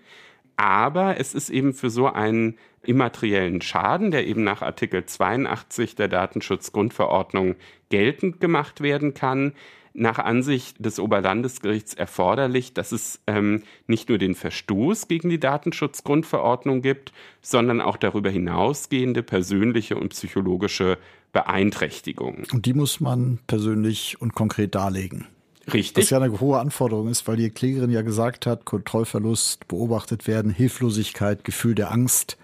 Aber 0.57 1.17
es 1.19 1.33
ist 1.33 1.49
eben 1.49 1.73
für 1.73 1.89
so 1.89 2.07
einen 2.07 2.57
immateriellen 2.83 3.61
Schaden, 3.61 4.11
der 4.11 4.27
eben 4.27 4.43
nach 4.43 4.61
Artikel 4.61 5.05
82 5.05 5.95
der 5.95 6.09
Datenschutzgrundverordnung 6.09 7.55
geltend 7.89 8.41
gemacht 8.41 8.81
werden 8.81 9.13
kann, 9.13 9.53
nach 9.93 10.19
Ansicht 10.19 10.83
des 10.83 10.99
Oberlandesgerichts 10.99 11.93
erforderlich, 11.93 12.73
dass 12.73 12.91
es 12.91 13.19
ähm, 13.27 13.63
nicht 13.87 14.09
nur 14.09 14.17
den 14.17 14.35
Verstoß 14.35 15.07
gegen 15.07 15.29
die 15.29 15.39
Datenschutzgrundverordnung 15.39 16.81
gibt, 16.81 17.11
sondern 17.41 17.81
auch 17.81 17.97
darüber 17.97 18.29
hinausgehende 18.29 19.23
persönliche 19.23 19.97
und 19.97 20.09
psychologische 20.09 20.97
Beeinträchtigungen. 21.31 22.45
Und 22.51 22.65
die 22.65 22.73
muss 22.73 22.99
man 22.99 23.39
persönlich 23.47 24.21
und 24.21 24.33
konkret 24.33 24.75
darlegen. 24.75 25.27
Richtig. 25.73 26.03
Was 26.03 26.09
ja 26.09 26.19
eine 26.19 26.39
hohe 26.39 26.59
Anforderung 26.59 27.09
ist, 27.09 27.27
weil 27.27 27.37
die 27.37 27.49
Klägerin 27.49 27.91
ja 27.91 28.01
gesagt 28.01 28.45
hat, 28.45 28.65
Kontrollverlust, 28.65 29.67
beobachtet 29.67 30.27
werden, 30.27 30.51
Hilflosigkeit, 30.51 31.43
Gefühl 31.43 31.75
der 31.75 31.91
Angst, 31.91 32.37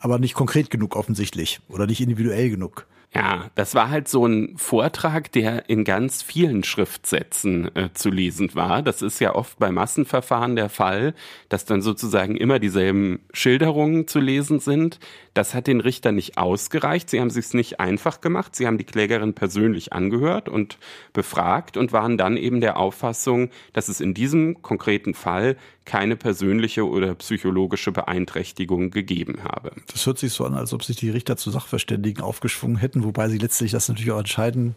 aber 0.00 0.18
nicht 0.18 0.34
konkret 0.34 0.70
genug 0.70 0.96
offensichtlich 0.96 1.60
oder 1.68 1.86
nicht 1.86 2.00
individuell 2.00 2.50
genug. 2.50 2.86
Ja, 3.14 3.50
das 3.56 3.74
war 3.74 3.90
halt 3.90 4.08
so 4.08 4.24
ein 4.24 4.56
Vortrag, 4.56 5.30
der 5.32 5.68
in 5.68 5.84
ganz 5.84 6.22
vielen 6.22 6.64
Schriftsätzen 6.64 7.74
äh, 7.76 7.90
zu 7.92 8.08
lesen 8.08 8.54
war. 8.54 8.82
Das 8.82 9.02
ist 9.02 9.20
ja 9.20 9.34
oft 9.34 9.58
bei 9.58 9.70
Massenverfahren 9.70 10.56
der 10.56 10.70
Fall, 10.70 11.14
dass 11.50 11.66
dann 11.66 11.82
sozusagen 11.82 12.36
immer 12.36 12.58
dieselben 12.58 13.20
Schilderungen 13.34 14.08
zu 14.08 14.18
lesen 14.18 14.60
sind. 14.60 14.98
Das 15.34 15.52
hat 15.52 15.66
den 15.66 15.80
Richter 15.80 16.10
nicht 16.10 16.38
ausgereicht. 16.38 17.10
Sie 17.10 17.20
haben 17.20 17.28
sich 17.28 17.52
nicht 17.52 17.80
einfach 17.80 18.22
gemacht. 18.22 18.56
Sie 18.56 18.66
haben 18.66 18.78
die 18.78 18.84
Klägerin 18.84 19.34
persönlich 19.34 19.92
angehört 19.92 20.48
und 20.48 20.78
befragt 21.12 21.76
und 21.76 21.92
waren 21.92 22.16
dann 22.16 22.38
eben 22.38 22.62
der 22.62 22.78
Auffassung, 22.78 23.50
dass 23.74 23.88
es 23.88 24.00
in 24.00 24.14
diesem 24.14 24.62
konkreten 24.62 25.12
Fall 25.12 25.56
keine 25.84 26.16
persönliche 26.16 26.88
oder 26.88 27.14
psychologische 27.16 27.92
Beeinträchtigung 27.92 28.90
gegeben 28.90 29.42
habe. 29.42 29.72
Das 29.90 30.06
hört 30.06 30.18
sich 30.18 30.32
so 30.32 30.44
an, 30.44 30.54
als 30.54 30.72
ob 30.72 30.84
sich 30.84 30.96
die 30.96 31.10
Richter 31.10 31.36
zu 31.36 31.50
Sachverständigen 31.50 32.22
aufgeschwungen 32.22 32.76
hätten, 32.76 33.01
wobei 33.04 33.28
sie 33.28 33.38
letztlich 33.38 33.72
das 33.72 33.88
natürlich 33.88 34.10
auch 34.12 34.18
entscheiden 34.18 34.74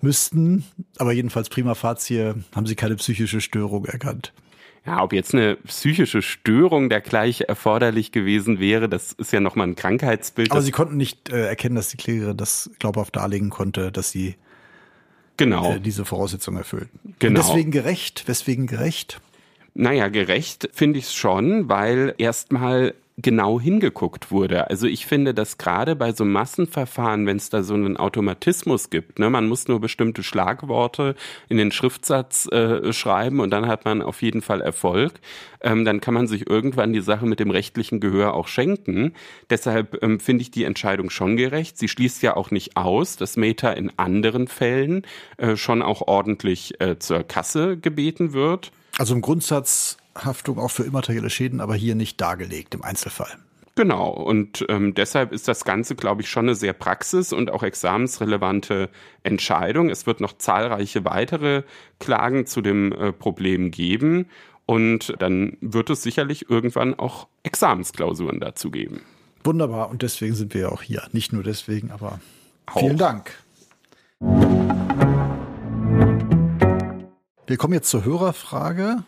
müssten. 0.00 0.64
Aber 0.98 1.12
jedenfalls 1.12 1.48
prima 1.48 1.74
facie 1.74 2.34
haben 2.54 2.66
sie 2.66 2.74
keine 2.74 2.96
psychische 2.96 3.40
Störung 3.40 3.84
erkannt. 3.84 4.32
Ja, 4.86 5.02
ob 5.02 5.12
jetzt 5.12 5.34
eine 5.34 5.56
psychische 5.56 6.22
Störung 6.22 6.88
dergleichen 6.88 7.46
erforderlich 7.46 8.10
gewesen 8.10 8.58
wäre, 8.58 8.88
das 8.88 9.12
ist 9.12 9.32
ja 9.32 9.40
nochmal 9.40 9.68
ein 9.68 9.76
Krankheitsbild. 9.76 10.50
Aber 10.50 10.62
sie 10.62 10.70
konnten 10.70 10.96
nicht 10.96 11.28
äh, 11.28 11.46
erkennen, 11.46 11.74
dass 11.74 11.88
die 11.88 11.98
Klägerin 11.98 12.36
das 12.36 12.70
glaubhaft 12.78 13.16
darlegen 13.16 13.50
konnte, 13.50 13.92
dass 13.92 14.10
sie 14.10 14.36
genau. 15.36 15.74
äh, 15.74 15.80
diese 15.80 16.06
Voraussetzung 16.06 16.56
erfüllt. 16.56 16.88
Genau. 17.18 17.40
Und 17.40 17.48
deswegen 17.48 17.70
gerecht. 17.70 18.26
Weswegen 18.28 18.66
gerecht? 18.66 19.20
Naja, 19.74 20.08
gerecht 20.08 20.70
finde 20.72 20.98
ich 20.98 21.06
es 21.06 21.14
schon, 21.14 21.68
weil 21.68 22.14
erstmal 22.16 22.94
genau 23.20 23.60
hingeguckt 23.60 24.30
wurde. 24.30 24.70
Also 24.70 24.86
ich 24.86 25.06
finde, 25.06 25.34
dass 25.34 25.58
gerade 25.58 25.96
bei 25.96 26.12
so 26.12 26.24
Massenverfahren, 26.24 27.26
wenn 27.26 27.36
es 27.36 27.50
da 27.50 27.64
so 27.64 27.74
einen 27.74 27.96
Automatismus 27.96 28.90
gibt, 28.90 29.18
ne, 29.18 29.28
man 29.28 29.48
muss 29.48 29.66
nur 29.66 29.80
bestimmte 29.80 30.22
Schlagworte 30.22 31.16
in 31.48 31.56
den 31.56 31.72
Schriftsatz 31.72 32.46
äh, 32.46 32.92
schreiben 32.92 33.40
und 33.40 33.50
dann 33.50 33.66
hat 33.66 33.84
man 33.84 34.02
auf 34.02 34.22
jeden 34.22 34.40
Fall 34.40 34.60
Erfolg, 34.60 35.14
ähm, 35.60 35.84
dann 35.84 36.00
kann 36.00 36.14
man 36.14 36.28
sich 36.28 36.48
irgendwann 36.48 36.92
die 36.92 37.00
Sache 37.00 37.26
mit 37.26 37.40
dem 37.40 37.50
rechtlichen 37.50 37.98
Gehör 37.98 38.34
auch 38.34 38.46
schenken. 38.46 39.14
Deshalb 39.50 40.00
ähm, 40.02 40.20
finde 40.20 40.42
ich 40.42 40.52
die 40.52 40.62
Entscheidung 40.62 41.10
schon 41.10 41.36
gerecht. 41.36 41.76
Sie 41.76 41.88
schließt 41.88 42.22
ja 42.22 42.36
auch 42.36 42.52
nicht 42.52 42.76
aus, 42.76 43.16
dass 43.16 43.36
Meta 43.36 43.72
in 43.72 43.90
anderen 43.96 44.46
Fällen 44.46 45.02
äh, 45.38 45.56
schon 45.56 45.82
auch 45.82 46.02
ordentlich 46.02 46.80
äh, 46.80 47.00
zur 47.00 47.24
Kasse 47.24 47.76
gebeten 47.76 48.32
wird. 48.32 48.70
Also 48.96 49.14
im 49.14 49.22
Grundsatz 49.22 49.96
Haftung 50.24 50.58
auch 50.58 50.70
für 50.70 50.84
immaterielle 50.84 51.30
Schäden, 51.30 51.60
aber 51.60 51.74
hier 51.74 51.94
nicht 51.94 52.20
dargelegt 52.20 52.74
im 52.74 52.82
Einzelfall. 52.82 53.38
Genau, 53.78 54.10
und 54.10 54.66
ähm, 54.68 54.94
deshalb 54.94 55.30
ist 55.30 55.46
das 55.46 55.64
Ganze, 55.64 55.94
glaube 55.94 56.22
ich, 56.22 56.28
schon 56.28 56.46
eine 56.46 56.56
sehr 56.56 56.72
praxis- 56.72 57.32
und 57.32 57.52
auch 57.52 57.62
examensrelevante 57.62 58.90
Entscheidung. 59.22 59.88
Es 59.88 60.04
wird 60.04 60.20
noch 60.20 60.36
zahlreiche 60.36 61.04
weitere 61.04 61.62
Klagen 62.00 62.44
zu 62.44 62.60
dem 62.60 62.90
äh, 62.90 63.12
Problem 63.12 63.70
geben 63.70 64.26
und 64.66 65.14
dann 65.20 65.56
wird 65.60 65.90
es 65.90 66.02
sicherlich 66.02 66.50
irgendwann 66.50 66.98
auch 66.98 67.28
Examensklausuren 67.44 68.40
dazu 68.40 68.72
geben. 68.72 69.02
Wunderbar, 69.44 69.90
und 69.90 70.02
deswegen 70.02 70.34
sind 70.34 70.54
wir 70.54 70.62
ja 70.62 70.68
auch 70.70 70.82
hier. 70.82 71.04
Nicht 71.12 71.32
nur 71.32 71.44
deswegen, 71.44 71.92
aber 71.92 72.18
auch. 72.66 72.80
vielen 72.80 72.98
Dank. 72.98 73.32
Wir 77.46 77.56
kommen 77.56 77.74
jetzt 77.74 77.88
zur 77.88 78.04
Hörerfrage 78.04 79.04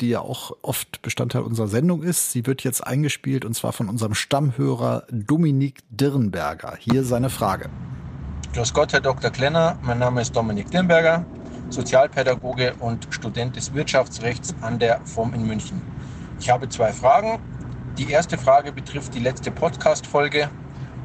die 0.00 0.10
ja 0.10 0.20
auch 0.20 0.56
oft 0.62 1.02
Bestandteil 1.02 1.42
unserer 1.42 1.68
Sendung 1.68 2.02
ist. 2.02 2.32
Sie 2.32 2.46
wird 2.46 2.64
jetzt 2.64 2.86
eingespielt 2.86 3.44
und 3.44 3.54
zwar 3.54 3.72
von 3.72 3.88
unserem 3.88 4.14
Stammhörer 4.14 5.04
Dominik 5.10 5.80
Dirnberger. 5.90 6.76
Hier 6.78 7.04
seine 7.04 7.30
Frage. 7.30 7.68
Grüß 8.54 8.72
Gott, 8.72 8.92
Herr 8.92 9.00
Dr. 9.00 9.30
Klenner. 9.30 9.78
Mein 9.82 9.98
Name 9.98 10.22
ist 10.22 10.34
Dominik 10.34 10.70
Dirnberger, 10.70 11.24
Sozialpädagoge 11.70 12.74
und 12.80 13.06
Student 13.10 13.56
des 13.56 13.74
Wirtschaftsrechts 13.74 14.54
an 14.62 14.78
der 14.78 15.00
FOM 15.04 15.34
in 15.34 15.46
München. 15.46 15.82
Ich 16.40 16.50
habe 16.50 16.68
zwei 16.68 16.92
Fragen. 16.92 17.38
Die 17.98 18.10
erste 18.10 18.38
Frage 18.38 18.72
betrifft 18.72 19.14
die 19.14 19.18
letzte 19.18 19.50
Podcast-Folge 19.50 20.48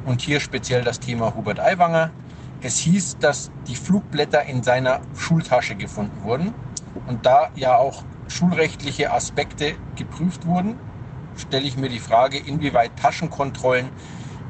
und 0.06 0.20
hier 0.20 0.40
speziell 0.40 0.84
das 0.84 1.00
Thema 1.00 1.34
Hubert 1.34 1.60
Aiwanger. 1.60 2.10
Es 2.62 2.78
hieß, 2.78 3.18
dass 3.18 3.50
die 3.66 3.76
Flugblätter 3.76 4.44
in 4.44 4.62
seiner 4.62 5.00
Schultasche 5.16 5.74
gefunden 5.74 6.22
wurden. 6.22 6.54
Und 7.06 7.26
da 7.26 7.50
ja 7.56 7.76
auch 7.76 8.04
schulrechtliche 8.28 9.12
Aspekte 9.12 9.74
geprüft 9.96 10.46
wurden, 10.46 10.76
stelle 11.36 11.66
ich 11.66 11.76
mir 11.76 11.88
die 11.88 11.98
Frage, 11.98 12.38
inwieweit 12.38 12.96
Taschenkontrollen 12.96 13.88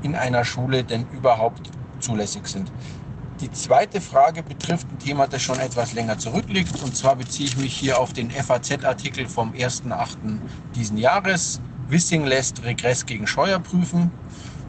in 0.03 0.15
einer 0.15 0.45
Schule 0.45 0.85
denn 0.85 1.07
überhaupt 1.13 1.71
zulässig 2.01 2.47
sind. 2.47 2.71
Die 3.41 3.51
zweite 3.51 4.01
Frage 4.01 4.43
betrifft 4.43 4.87
ein 4.93 4.99
Thema, 4.99 5.27
das 5.27 5.43
schon 5.43 5.59
etwas 5.59 5.93
länger 5.93 6.19
zurückliegt. 6.19 6.83
Und 6.83 6.97
zwar 6.97 7.17
beziehe 7.17 7.49
ich 7.49 7.57
mich 7.57 7.75
hier 7.75 7.99
auf 7.99 8.13
den 8.13 8.31
FAZ-Artikel 8.31 9.27
vom 9.27 9.53
1.8. 9.53 10.39
diesen 10.75 10.99
Jahres. 10.99 11.61
Wissing 11.89 12.25
lässt 12.25 12.63
Regress 12.63 13.07
gegen 13.07 13.27
Scheuer 13.27 13.59
prüfen. 13.59 14.11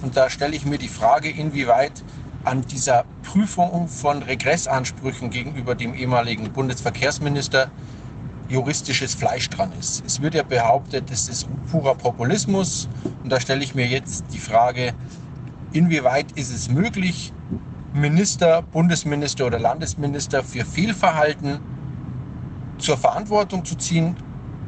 Und 0.02 0.18
da 0.18 0.30
stelle 0.30 0.56
ich 0.56 0.66
mir 0.66 0.78
die 0.78 0.88
Frage, 0.90 1.30
inwieweit 1.30 2.04
an 2.44 2.64
dieser 2.64 3.06
Prüfung 3.24 3.88
von 3.88 4.24
Regressansprüchen 4.24 5.30
gegenüber 5.30 5.76
dem 5.76 5.94
ehemaligen 5.94 6.52
Bundesverkehrsminister 6.52 7.70
juristisches 8.50 9.16
Fleisch 9.16 9.50
dran 9.50 9.72
ist. 9.80 10.04
Es 10.06 10.22
wird 10.22 10.36
ja 10.36 10.44
behauptet, 10.44 11.10
es 11.12 11.30
ist 11.30 11.48
purer 11.72 11.96
Populismus. 11.96 12.88
Und 13.24 13.32
da 13.32 13.40
stelle 13.40 13.64
ich 13.64 13.76
mir 13.76 13.88
jetzt 13.88 14.26
die 14.34 14.38
Frage, 14.38 14.94
inwieweit 15.72 16.32
ist 16.34 16.54
es 16.54 16.70
möglich, 16.70 17.34
Minister, 17.94 18.62
Bundesminister 18.62 19.46
oder 19.46 19.58
Landesminister 19.58 20.44
für 20.44 20.66
Fehlverhalten 20.66 21.60
zur 22.78 22.98
Verantwortung 22.98 23.64
zu 23.64 23.76
ziehen, 23.76 24.16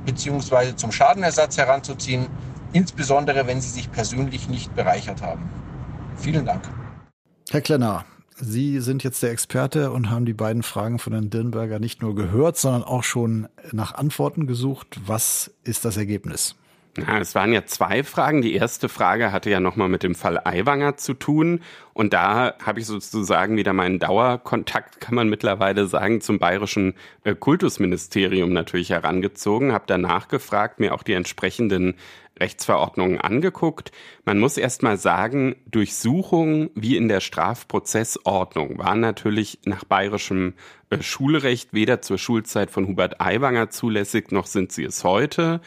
beziehungsweise 0.05 0.75
zum 0.75 0.91
Schadenersatz 0.91 1.57
heranzuziehen, 1.57 2.27
insbesondere 2.73 3.45
wenn 3.45 3.59
sie 3.59 3.69
sich 3.69 3.91
persönlich 3.91 4.47
nicht 4.47 4.73
bereichert 4.75 5.21
haben. 5.21 5.49
Vielen 6.17 6.45
Dank. 6.45 6.63
Herr 7.49 7.61
Klenner, 7.61 8.05
Sie 8.39 8.79
sind 8.81 9.03
jetzt 9.03 9.23
der 9.23 9.31
Experte 9.31 9.91
und 9.91 10.11
haben 10.11 10.25
die 10.25 10.33
beiden 10.33 10.61
Fragen 10.61 10.99
von 10.99 11.13
Herrn 11.13 11.31
Dirnberger 11.31 11.79
nicht 11.79 12.03
nur 12.03 12.13
gehört, 12.13 12.55
sondern 12.57 12.83
auch 12.83 13.03
schon 13.03 13.47
nach 13.71 13.95
Antworten 13.95 14.45
gesucht. 14.45 14.99
Was 15.07 15.51
ist 15.63 15.85
das 15.85 15.97
Ergebnis? 15.97 16.55
Ja, 16.97 17.19
es 17.19 17.35
waren 17.35 17.53
ja 17.53 17.65
zwei 17.65 18.03
Fragen. 18.03 18.41
Die 18.41 18.55
erste 18.55 18.89
Frage 18.89 19.31
hatte 19.31 19.49
ja 19.49 19.59
nochmal 19.59 19.89
mit 19.89 20.01
dem 20.01 20.15
Fall 20.15 20.39
Aiwanger 20.43 20.97
zu 20.97 21.13
tun. 21.13 21.61
Und 21.93 22.13
da 22.13 22.55
habe 22.63 22.79
ich 22.79 22.87
sozusagen 22.87 23.55
wieder 23.55 23.73
meinen 23.73 23.99
Dauerkontakt, 23.99 24.99
kann 24.99 25.13
man 25.15 25.29
mittlerweile 25.29 25.87
sagen, 25.87 26.21
zum 26.21 26.39
bayerischen 26.39 26.95
äh, 27.23 27.35
Kultusministerium 27.35 28.51
natürlich 28.51 28.89
herangezogen, 28.89 29.73
habe 29.73 29.85
da 29.87 29.97
nachgefragt, 29.97 30.79
mir 30.79 30.93
auch 30.93 31.03
die 31.03 31.13
entsprechenden 31.13 31.95
Rechtsverordnungen 32.39 33.19
angeguckt. 33.19 33.91
Man 34.25 34.39
muss 34.39 34.57
erst 34.57 34.83
mal 34.83 34.97
sagen, 34.97 35.55
Durchsuchungen 35.65 36.69
wie 36.75 36.97
in 36.97 37.07
der 37.07 37.19
Strafprozessordnung 37.19 38.77
waren 38.77 38.99
natürlich 38.99 39.59
nach 39.65 39.83
bayerischem 39.83 40.53
äh, 40.89 41.01
Schulrecht 41.01 41.73
weder 41.73 42.01
zur 42.01 42.17
Schulzeit 42.17 42.71
von 42.71 42.87
Hubert 42.87 43.19
Aiwanger 43.19 43.69
zulässig, 43.69 44.31
noch 44.31 44.45
sind 44.45 44.71
sie 44.71 44.83
es 44.83 45.03
heute. 45.03 45.61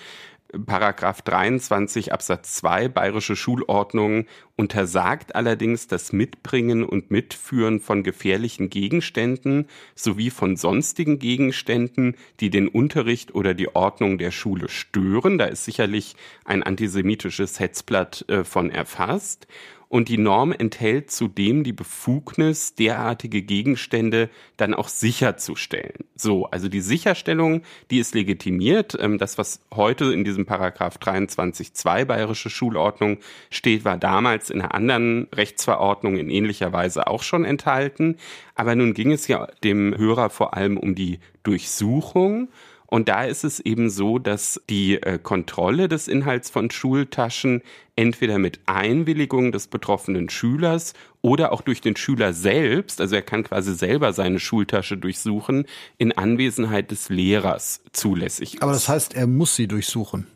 Paragraph 0.66 1.22
23 1.22 2.12
Absatz 2.12 2.55
2 2.57 2.88
Bayerische 2.88 3.36
Schulordnung 3.36 4.26
untersagt 4.57 5.34
allerdings 5.34 5.86
das 5.86 6.12
Mitbringen 6.12 6.84
und 6.84 7.11
Mitführen 7.11 7.80
von 7.80 8.03
gefährlichen 8.03 8.68
Gegenständen 8.68 9.66
sowie 9.94 10.30
von 10.30 10.57
sonstigen 10.57 11.18
Gegenständen, 11.18 12.16
die 12.40 12.51
den 12.51 12.68
Unterricht 12.68 13.34
oder 13.34 13.55
die 13.55 13.74
Ordnung 13.74 14.18
der 14.18 14.30
Schule 14.30 14.68
stören. 14.68 15.38
Da 15.38 15.46
ist 15.46 15.64
sicherlich 15.64 16.16
ein 16.44 16.62
antisemitisches 16.62 17.61
Hetzblatt 17.61 18.24
äh, 18.28 18.44
von 18.44 18.70
erfasst 18.70 19.46
und 19.91 20.09
die 20.09 20.18
Norm 20.18 20.53
enthält 20.53 21.11
zudem 21.11 21.64
die 21.64 21.72
Befugnis, 21.72 22.76
derartige 22.76 23.43
Gegenstände 23.43 24.30
dann 24.57 24.72
auch 24.72 24.86
sicherzustellen. 24.88 26.05
So, 26.14 26.47
also 26.47 26.68
die 26.68 26.80
Sicherstellung, 26.80 27.62
die 27.91 27.99
ist 27.99 28.14
legitimiert. 28.14 28.97
Ähm, 29.01 29.18
das, 29.18 29.36
was 29.36 29.61
heute 29.74 30.12
in 30.12 30.22
diesem 30.22 30.47
Paragraph 30.47 30.97
23.2 30.99 32.05
Bayerische 32.05 32.51
Schulordnung 32.51 33.18
steht, 33.51 33.84
war 33.84 33.99
damals 33.99 34.51
in 34.51 34.61
einer 34.61 34.74
anderen 34.74 35.26
Rechtsverordnung 35.34 36.18
in 36.18 36.30
ähnlicher 36.30 36.72
Weise 36.72 37.09
auch 37.09 37.24
schon 37.24 37.45
enthalten. 37.45 38.16
Aber 38.55 38.76
nun 38.76 38.95
ging 38.95 39.11
es 39.11 39.26
ja 39.26 39.49
dem 39.64 39.99
Hörer 39.99 40.30
vor 40.30 40.55
allem 40.55 40.78
um 40.78 40.95
die 40.95 41.18
Durchsuchung. 41.43 42.49
Und 42.91 43.09
da 43.09 43.24
ist 43.24 43.45
es 43.45 43.61
eben 43.61 43.88
so, 43.88 44.18
dass 44.18 44.61
die 44.68 45.01
äh, 45.01 45.18
Kontrolle 45.22 45.88
des 45.88 46.09
Inhalts 46.09 46.51
von 46.51 46.70
Schultaschen 46.72 47.62
entweder 47.95 48.38
mit 48.38 48.59
Einwilligung 48.66 49.53
des 49.53 49.68
betroffenen 49.68 50.28
Schülers 50.28 50.95
oder 51.22 51.53
auch 51.53 51.62
durch 51.62 51.80
den 51.80 51.95
Schüler 51.95 52.32
selbst, 52.32 53.01
also 53.01 53.14
er 53.14 53.22
kann 53.22 53.45
quasi 53.45 53.74
selber 53.74 54.12
seine 54.12 54.41
Schultasche 54.41 54.97
durchsuchen, 54.97 55.66
in 55.99 56.11
Anwesenheit 56.12 56.91
des 56.91 57.11
Lehrers 57.11 57.80
zulässig 57.93 58.55
ist. 58.55 58.62
Aber 58.62 58.72
das 58.72 58.88
heißt, 58.88 59.14
er 59.14 59.28
muss 59.28 59.55
sie 59.55 59.68
durchsuchen. 59.68 60.26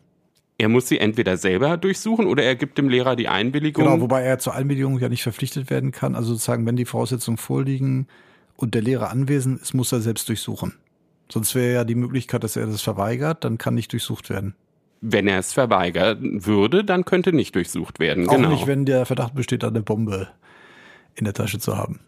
Er 0.57 0.69
muss 0.69 0.87
sie 0.87 1.01
entweder 1.01 1.37
selber 1.37 1.77
durchsuchen 1.77 2.27
oder 2.27 2.45
er 2.45 2.55
gibt 2.55 2.79
dem 2.79 2.89
Lehrer 2.89 3.17
die 3.17 3.27
Einwilligung. 3.27 3.85
Genau, 3.85 4.01
wobei 4.01 4.23
er 4.23 4.39
zur 4.39 4.55
Einwilligung 4.55 5.01
ja 5.01 5.09
nicht 5.09 5.25
verpflichtet 5.25 5.71
werden 5.71 5.91
kann. 5.91 6.15
Also 6.15 6.29
sozusagen, 6.35 6.65
wenn 6.67 6.77
die 6.77 6.85
Voraussetzungen 6.85 7.39
vorliegen 7.39 8.07
und 8.57 8.75
der 8.75 8.83
Lehrer 8.83 9.11
anwesend 9.11 9.61
ist, 9.61 9.75
muss 9.75 9.91
er 9.91 10.01
selbst 10.01 10.29
durchsuchen. 10.29 10.75
Sonst 11.31 11.55
wäre 11.55 11.73
ja 11.73 11.85
die 11.85 11.95
Möglichkeit, 11.95 12.45
dass 12.45 12.57
er 12.57 12.67
das 12.67 12.83
verweigert, 12.83 13.45
dann 13.45 13.59
kann 13.59 13.75
nicht 13.75 13.93
durchsucht 13.93 14.31
werden. 14.31 14.55
Wenn 15.01 15.27
er 15.27 15.39
es 15.39 15.53
verweigern 15.53 16.47
würde, 16.47 16.85
dann 16.85 17.05
könnte 17.05 17.33
nicht 17.33 17.55
durchsucht 17.55 17.99
werden. 17.99 18.29
Auch 18.29 18.37
genau. 18.37 18.51
nicht, 18.51 18.67
wenn 18.67 18.87
der 18.87 19.07
Verdacht 19.07 19.35
besteht, 19.35 19.65
eine 19.65 19.83
Bombe 19.83 20.29
in 21.15 21.25
der 21.25 21.35
Tasche 21.35 21.59
zu 21.59 21.77
haben. 21.77 22.01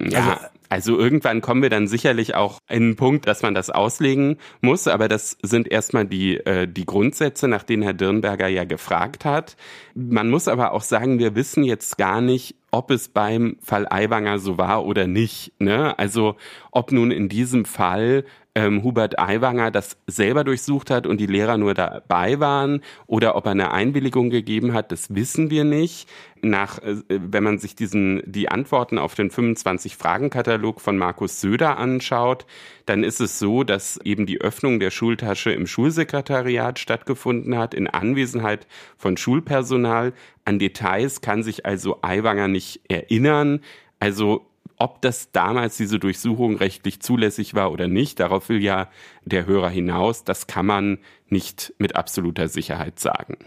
Ja, 0.00 0.32
also, 0.32 0.46
also 0.68 0.98
irgendwann 0.98 1.40
kommen 1.40 1.62
wir 1.62 1.70
dann 1.70 1.86
sicherlich 1.86 2.34
auch 2.34 2.58
in 2.68 2.76
einen 2.76 2.96
Punkt, 2.96 3.26
dass 3.26 3.42
man 3.42 3.54
das 3.54 3.70
auslegen 3.70 4.38
muss, 4.60 4.88
aber 4.88 5.08
das 5.08 5.38
sind 5.42 5.68
erstmal 5.68 6.06
die, 6.06 6.36
äh, 6.38 6.66
die 6.68 6.86
Grundsätze, 6.86 7.48
nach 7.48 7.62
denen 7.62 7.82
Herr 7.82 7.94
Dirnberger 7.94 8.48
ja 8.48 8.64
gefragt 8.64 9.24
hat. 9.24 9.56
Man 9.94 10.28
muss 10.28 10.48
aber 10.48 10.72
auch 10.72 10.82
sagen, 10.82 11.18
wir 11.18 11.34
wissen 11.34 11.64
jetzt 11.64 11.98
gar 11.98 12.20
nicht, 12.20 12.56
ob 12.70 12.90
es 12.90 13.08
beim 13.08 13.56
Fall 13.62 13.86
Aiwanger 13.88 14.38
so 14.38 14.58
war 14.58 14.84
oder 14.84 15.06
nicht. 15.06 15.52
Ne? 15.58 15.98
Also 15.98 16.36
ob 16.72 16.92
nun 16.92 17.10
in 17.10 17.28
diesem 17.28 17.64
Fall 17.64 18.24
ähm, 18.56 18.82
Hubert 18.82 19.18
Aiwanger 19.18 19.70
das 19.70 19.98
selber 20.06 20.42
durchsucht 20.42 20.90
hat 20.90 21.06
und 21.06 21.18
die 21.18 21.26
Lehrer 21.26 21.58
nur 21.58 21.74
dabei 21.74 22.40
waren 22.40 22.80
oder 23.06 23.36
ob 23.36 23.44
er 23.44 23.50
eine 23.50 23.70
Einwilligung 23.70 24.30
gegeben 24.30 24.72
hat, 24.72 24.90
das 24.90 25.14
wissen 25.14 25.50
wir 25.50 25.64
nicht. 25.64 26.08
Nach, 26.40 26.78
äh, 26.78 26.96
wenn 27.08 27.44
man 27.44 27.58
sich 27.58 27.76
diesen, 27.76 28.22
die 28.24 28.48
Antworten 28.48 28.96
auf 28.96 29.14
den 29.14 29.30
25 29.30 29.96
Fragenkatalog 29.98 30.80
von 30.80 30.96
Markus 30.96 31.42
Söder 31.42 31.76
anschaut, 31.76 32.46
dann 32.86 33.04
ist 33.04 33.20
es 33.20 33.38
so, 33.38 33.62
dass 33.62 33.98
eben 34.04 34.24
die 34.24 34.40
Öffnung 34.40 34.80
der 34.80 34.90
Schultasche 34.90 35.52
im 35.52 35.66
Schulsekretariat 35.66 36.78
stattgefunden 36.78 37.58
hat, 37.58 37.74
in 37.74 37.86
Anwesenheit 37.86 38.66
von 38.96 39.18
Schulpersonal. 39.18 40.14
An 40.46 40.58
Details 40.58 41.20
kann 41.20 41.42
sich 41.42 41.66
also 41.66 41.98
Aiwanger 42.00 42.48
nicht 42.48 42.80
erinnern. 42.88 43.60
Also 44.00 44.46
ob 44.76 45.02
das 45.02 45.32
damals 45.32 45.76
diese 45.76 45.98
Durchsuchung 45.98 46.56
rechtlich 46.56 47.00
zulässig 47.00 47.54
war 47.54 47.72
oder 47.72 47.88
nicht, 47.88 48.20
darauf 48.20 48.48
will 48.48 48.62
ja 48.62 48.88
der 49.24 49.46
Hörer 49.46 49.70
hinaus, 49.70 50.24
das 50.24 50.46
kann 50.46 50.66
man 50.66 50.98
nicht 51.28 51.74
mit 51.78 51.96
absoluter 51.96 52.48
Sicherheit 52.48 53.00
sagen. 53.00 53.38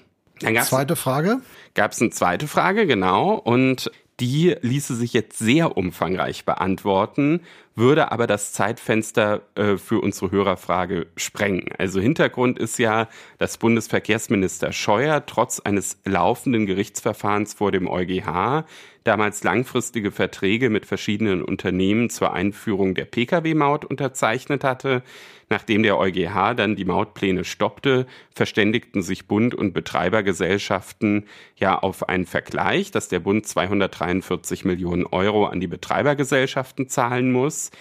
zweite 0.65 0.95
Frage? 0.95 1.41
Gab 1.73 1.91
es 1.91 2.01
eine 2.01 2.11
zweite 2.11 2.47
Frage, 2.47 2.87
genau. 2.87 3.33
Und 3.33 3.91
die 4.19 4.55
ließe 4.61 4.95
sich 4.95 5.13
jetzt 5.13 5.37
sehr 5.37 5.77
umfangreich 5.77 6.43
beantworten, 6.43 7.41
würde 7.75 8.11
aber 8.11 8.27
das 8.27 8.51
Zeitfenster 8.51 9.41
äh, 9.55 9.77
für 9.77 10.01
unsere 10.01 10.31
Hörerfrage 10.31 11.07
sprengen. 11.15 11.69
Also 11.77 12.01
Hintergrund 12.01 12.59
ist 12.59 12.77
ja, 12.79 13.07
dass 13.37 13.57
Bundesverkehrsminister 13.57 14.73
Scheuer 14.73 15.25
trotz 15.25 15.61
eines 15.61 15.99
laufenden 16.03 16.65
Gerichtsverfahrens 16.65 17.53
vor 17.53 17.71
dem 17.71 17.87
EuGH 17.87 18.65
damals 19.09 19.43
langfristige 19.43 20.11
Verträge 20.11 20.69
mit 20.69 20.85
verschiedenen 20.85 21.41
Unternehmen 21.41 22.11
zur 22.11 22.31
Einführung 22.31 22.93
der 22.93 23.05
Pkw-Maut 23.05 23.83
unterzeichnet 23.83 24.63
hatte. 24.63 25.01
Nachdem 25.49 25.81
der 25.81 25.97
EuGH 25.97 26.53
dann 26.53 26.75
die 26.75 26.85
Mautpläne 26.85 27.43
stoppte, 27.43 28.05
verständigten 28.35 29.01
sich 29.01 29.27
Bund 29.27 29.55
und 29.55 29.73
Betreibergesellschaften 29.73 31.25
ja 31.55 31.79
auf 31.79 32.07
einen 32.07 32.27
Vergleich, 32.27 32.91
dass 32.91 33.07
der 33.07 33.19
Bund 33.19 33.47
243 33.47 34.63
Millionen 34.63 35.07
Euro 35.07 35.47
an 35.47 35.59
die 35.59 35.65
Betreibergesellschaften 35.65 36.87
zahlen 36.87 37.31
muss. 37.31 37.71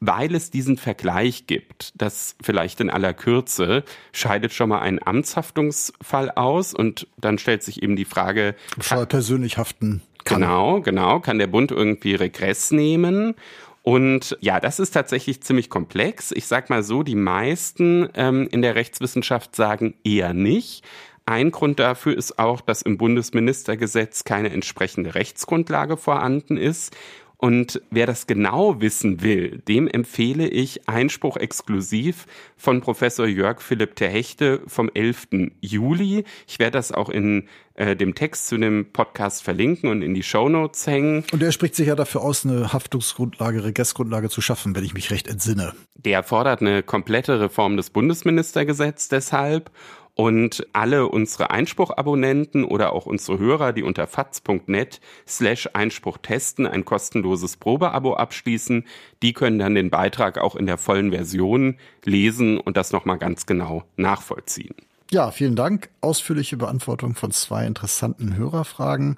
Weil 0.00 0.34
es 0.34 0.50
diesen 0.50 0.76
Vergleich 0.76 1.46
gibt, 1.46 1.92
das 1.96 2.36
vielleicht 2.42 2.80
in 2.80 2.90
aller 2.90 3.14
Kürze, 3.14 3.84
scheidet 4.12 4.52
schon 4.52 4.68
mal 4.68 4.80
ein 4.80 5.00
Amtshaftungsfall 5.02 6.32
aus 6.32 6.74
und 6.74 7.06
dann 7.16 7.38
stellt 7.38 7.62
sich 7.62 7.82
eben 7.82 7.94
die 7.94 8.04
Frage. 8.04 8.56
Kann, 8.80 9.08
persönlich 9.08 9.56
haften 9.56 10.02
kann. 10.28 10.40
Genau, 10.40 10.80
genau. 10.80 11.20
Kann 11.20 11.38
der 11.38 11.46
Bund 11.46 11.70
irgendwie 11.70 12.14
Regress 12.14 12.70
nehmen? 12.70 13.34
Und 13.82 14.36
ja, 14.40 14.60
das 14.60 14.80
ist 14.80 14.90
tatsächlich 14.90 15.40
ziemlich 15.42 15.70
komplex. 15.70 16.30
Ich 16.32 16.46
sag 16.46 16.68
mal 16.68 16.82
so, 16.82 17.02
die 17.02 17.14
meisten 17.14 18.08
ähm, 18.14 18.46
in 18.50 18.60
der 18.60 18.74
Rechtswissenschaft 18.74 19.56
sagen 19.56 19.94
eher 20.04 20.34
nicht. 20.34 20.84
Ein 21.24 21.50
Grund 21.50 21.78
dafür 21.78 22.16
ist 22.16 22.38
auch, 22.38 22.60
dass 22.60 22.82
im 22.82 22.98
Bundesministergesetz 22.98 24.24
keine 24.24 24.50
entsprechende 24.50 25.14
Rechtsgrundlage 25.14 25.96
vorhanden 25.96 26.56
ist. 26.56 26.96
Und 27.40 27.80
wer 27.90 28.06
das 28.06 28.26
genau 28.26 28.80
wissen 28.80 29.22
will, 29.22 29.62
dem 29.68 29.86
empfehle 29.86 30.48
ich 30.48 30.88
Einspruch 30.88 31.36
exklusiv 31.36 32.26
von 32.56 32.80
Professor 32.80 33.26
Jörg 33.26 33.60
Philipp 33.60 33.94
Terhechte 33.94 34.60
vom 34.66 34.90
11. 34.92 35.28
Juli. 35.60 36.24
Ich 36.48 36.58
werde 36.58 36.72
das 36.72 36.90
auch 36.90 37.08
in 37.08 37.48
äh, 37.74 37.94
dem 37.94 38.16
Text 38.16 38.48
zu 38.48 38.58
dem 38.58 38.92
Podcast 38.92 39.44
verlinken 39.44 39.88
und 39.88 40.02
in 40.02 40.14
die 40.14 40.24
Show 40.24 40.48
Notes 40.48 40.88
hängen. 40.88 41.22
Und 41.30 41.40
er 41.40 41.52
spricht 41.52 41.76
sich 41.76 41.86
ja 41.86 41.94
dafür 41.94 42.22
aus, 42.22 42.44
eine 42.44 42.72
Haftungsgrundlage, 42.72 43.62
Regressgrundlage 43.62 44.30
zu 44.30 44.40
schaffen, 44.40 44.74
wenn 44.74 44.82
ich 44.82 44.94
mich 44.94 45.12
recht 45.12 45.28
entsinne. 45.28 45.74
Der 45.94 46.24
fordert 46.24 46.60
eine 46.60 46.82
komplette 46.82 47.38
Reform 47.38 47.76
des 47.76 47.90
Bundesministergesetzes 47.90 49.08
deshalb 49.10 49.70
und 50.18 50.66
alle 50.72 51.06
unsere 51.06 51.52
Einspruchabonnenten 51.52 52.64
oder 52.64 52.92
auch 52.92 53.06
unsere 53.06 53.38
Hörer, 53.38 53.72
die 53.72 53.84
unter 53.84 54.08
faz.net 54.08 55.00
slash 55.28 55.68
Einspruch 55.74 56.18
testen, 56.18 56.66
ein 56.66 56.84
kostenloses 56.84 57.56
Probeabo 57.56 58.14
abschließen, 58.14 58.84
die 59.22 59.32
können 59.32 59.60
dann 59.60 59.76
den 59.76 59.90
Beitrag 59.90 60.38
auch 60.38 60.56
in 60.56 60.66
der 60.66 60.76
vollen 60.76 61.12
Version 61.12 61.76
lesen 62.04 62.58
und 62.58 62.76
das 62.76 62.90
nochmal 62.90 63.18
ganz 63.18 63.46
genau 63.46 63.84
nachvollziehen. 63.96 64.74
Ja, 65.12 65.30
vielen 65.30 65.54
Dank. 65.54 65.88
Ausführliche 66.00 66.56
Beantwortung 66.56 67.14
von 67.14 67.30
zwei 67.30 67.64
interessanten 67.64 68.36
Hörerfragen. 68.36 69.14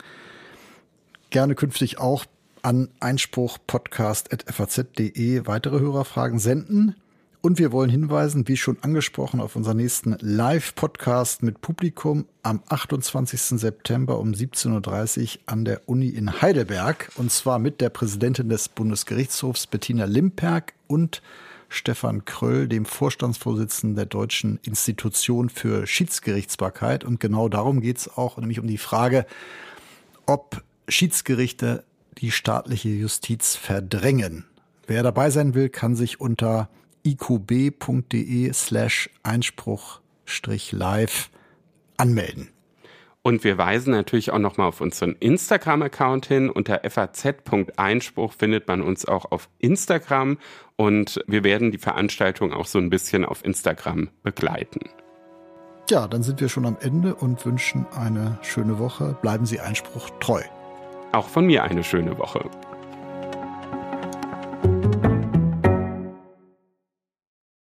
Gerne 1.30 1.54
künftig 1.54 1.98
auch 1.98 2.26
an 2.60 2.90
einspruchpodcast.faz.de 3.00 5.46
weitere 5.46 5.80
Hörerfragen 5.80 6.38
senden. 6.38 6.94
Und 7.42 7.58
wir 7.58 7.72
wollen 7.72 7.88
hinweisen, 7.88 8.46
wie 8.48 8.56
schon 8.58 8.76
angesprochen, 8.82 9.40
auf 9.40 9.56
unseren 9.56 9.78
nächsten 9.78 10.14
Live-Podcast 10.20 11.42
mit 11.42 11.62
Publikum 11.62 12.26
am 12.42 12.62
28. 12.68 13.58
September 13.58 14.18
um 14.18 14.32
17.30 14.32 15.36
Uhr 15.36 15.40
an 15.46 15.64
der 15.64 15.88
Uni 15.88 16.08
in 16.08 16.42
Heidelberg. 16.42 17.10
Und 17.16 17.32
zwar 17.32 17.58
mit 17.58 17.80
der 17.80 17.88
Präsidentin 17.88 18.50
des 18.50 18.68
Bundesgerichtshofs 18.68 19.68
Bettina 19.68 20.04
Limperk 20.04 20.74
und 20.86 21.22
Stefan 21.70 22.26
Kröll, 22.26 22.68
dem 22.68 22.84
Vorstandsvorsitzenden 22.84 23.96
der 23.96 24.04
Deutschen 24.04 24.60
Institution 24.62 25.48
für 25.48 25.86
Schiedsgerichtsbarkeit. 25.86 27.04
Und 27.04 27.20
genau 27.20 27.48
darum 27.48 27.80
geht 27.80 27.96
es 27.96 28.18
auch, 28.18 28.36
nämlich 28.36 28.60
um 28.60 28.66
die 28.66 28.76
Frage, 28.76 29.24
ob 30.26 30.62
Schiedsgerichte 30.88 31.84
die 32.18 32.32
staatliche 32.32 32.90
Justiz 32.90 33.56
verdrängen. 33.56 34.44
Wer 34.86 35.02
dabei 35.02 35.30
sein 35.30 35.54
will, 35.54 35.70
kann 35.70 35.96
sich 35.96 36.20
unter 36.20 36.68
iqb.de 37.04 38.52
slash 38.52 39.08
Einspruch-live 39.22 41.30
anmelden. 41.96 42.50
Und 43.22 43.44
wir 43.44 43.58
weisen 43.58 43.90
natürlich 43.90 44.30
auch 44.30 44.38
nochmal 44.38 44.68
auf 44.68 44.80
unseren 44.80 45.14
Instagram-Account 45.20 46.26
hin. 46.26 46.48
Unter 46.48 46.80
faz.einspruch 46.88 48.32
findet 48.32 48.66
man 48.66 48.80
uns 48.80 49.06
auch 49.06 49.30
auf 49.30 49.50
Instagram. 49.58 50.38
Und 50.76 51.22
wir 51.26 51.44
werden 51.44 51.70
die 51.70 51.78
Veranstaltung 51.78 52.54
auch 52.54 52.66
so 52.66 52.78
ein 52.78 52.88
bisschen 52.88 53.26
auf 53.26 53.44
Instagram 53.44 54.08
begleiten. 54.22 54.80
Ja, 55.90 56.08
dann 56.08 56.22
sind 56.22 56.40
wir 56.40 56.48
schon 56.48 56.64
am 56.64 56.78
Ende 56.80 57.14
und 57.14 57.44
wünschen 57.44 57.84
eine 57.92 58.38
schöne 58.42 58.78
Woche. 58.78 59.16
Bleiben 59.20 59.44
Sie 59.44 59.60
Einspruch 59.60 60.08
treu. 60.20 60.40
Auch 61.12 61.28
von 61.28 61.44
mir 61.44 61.64
eine 61.64 61.84
schöne 61.84 62.16
Woche. 62.16 62.48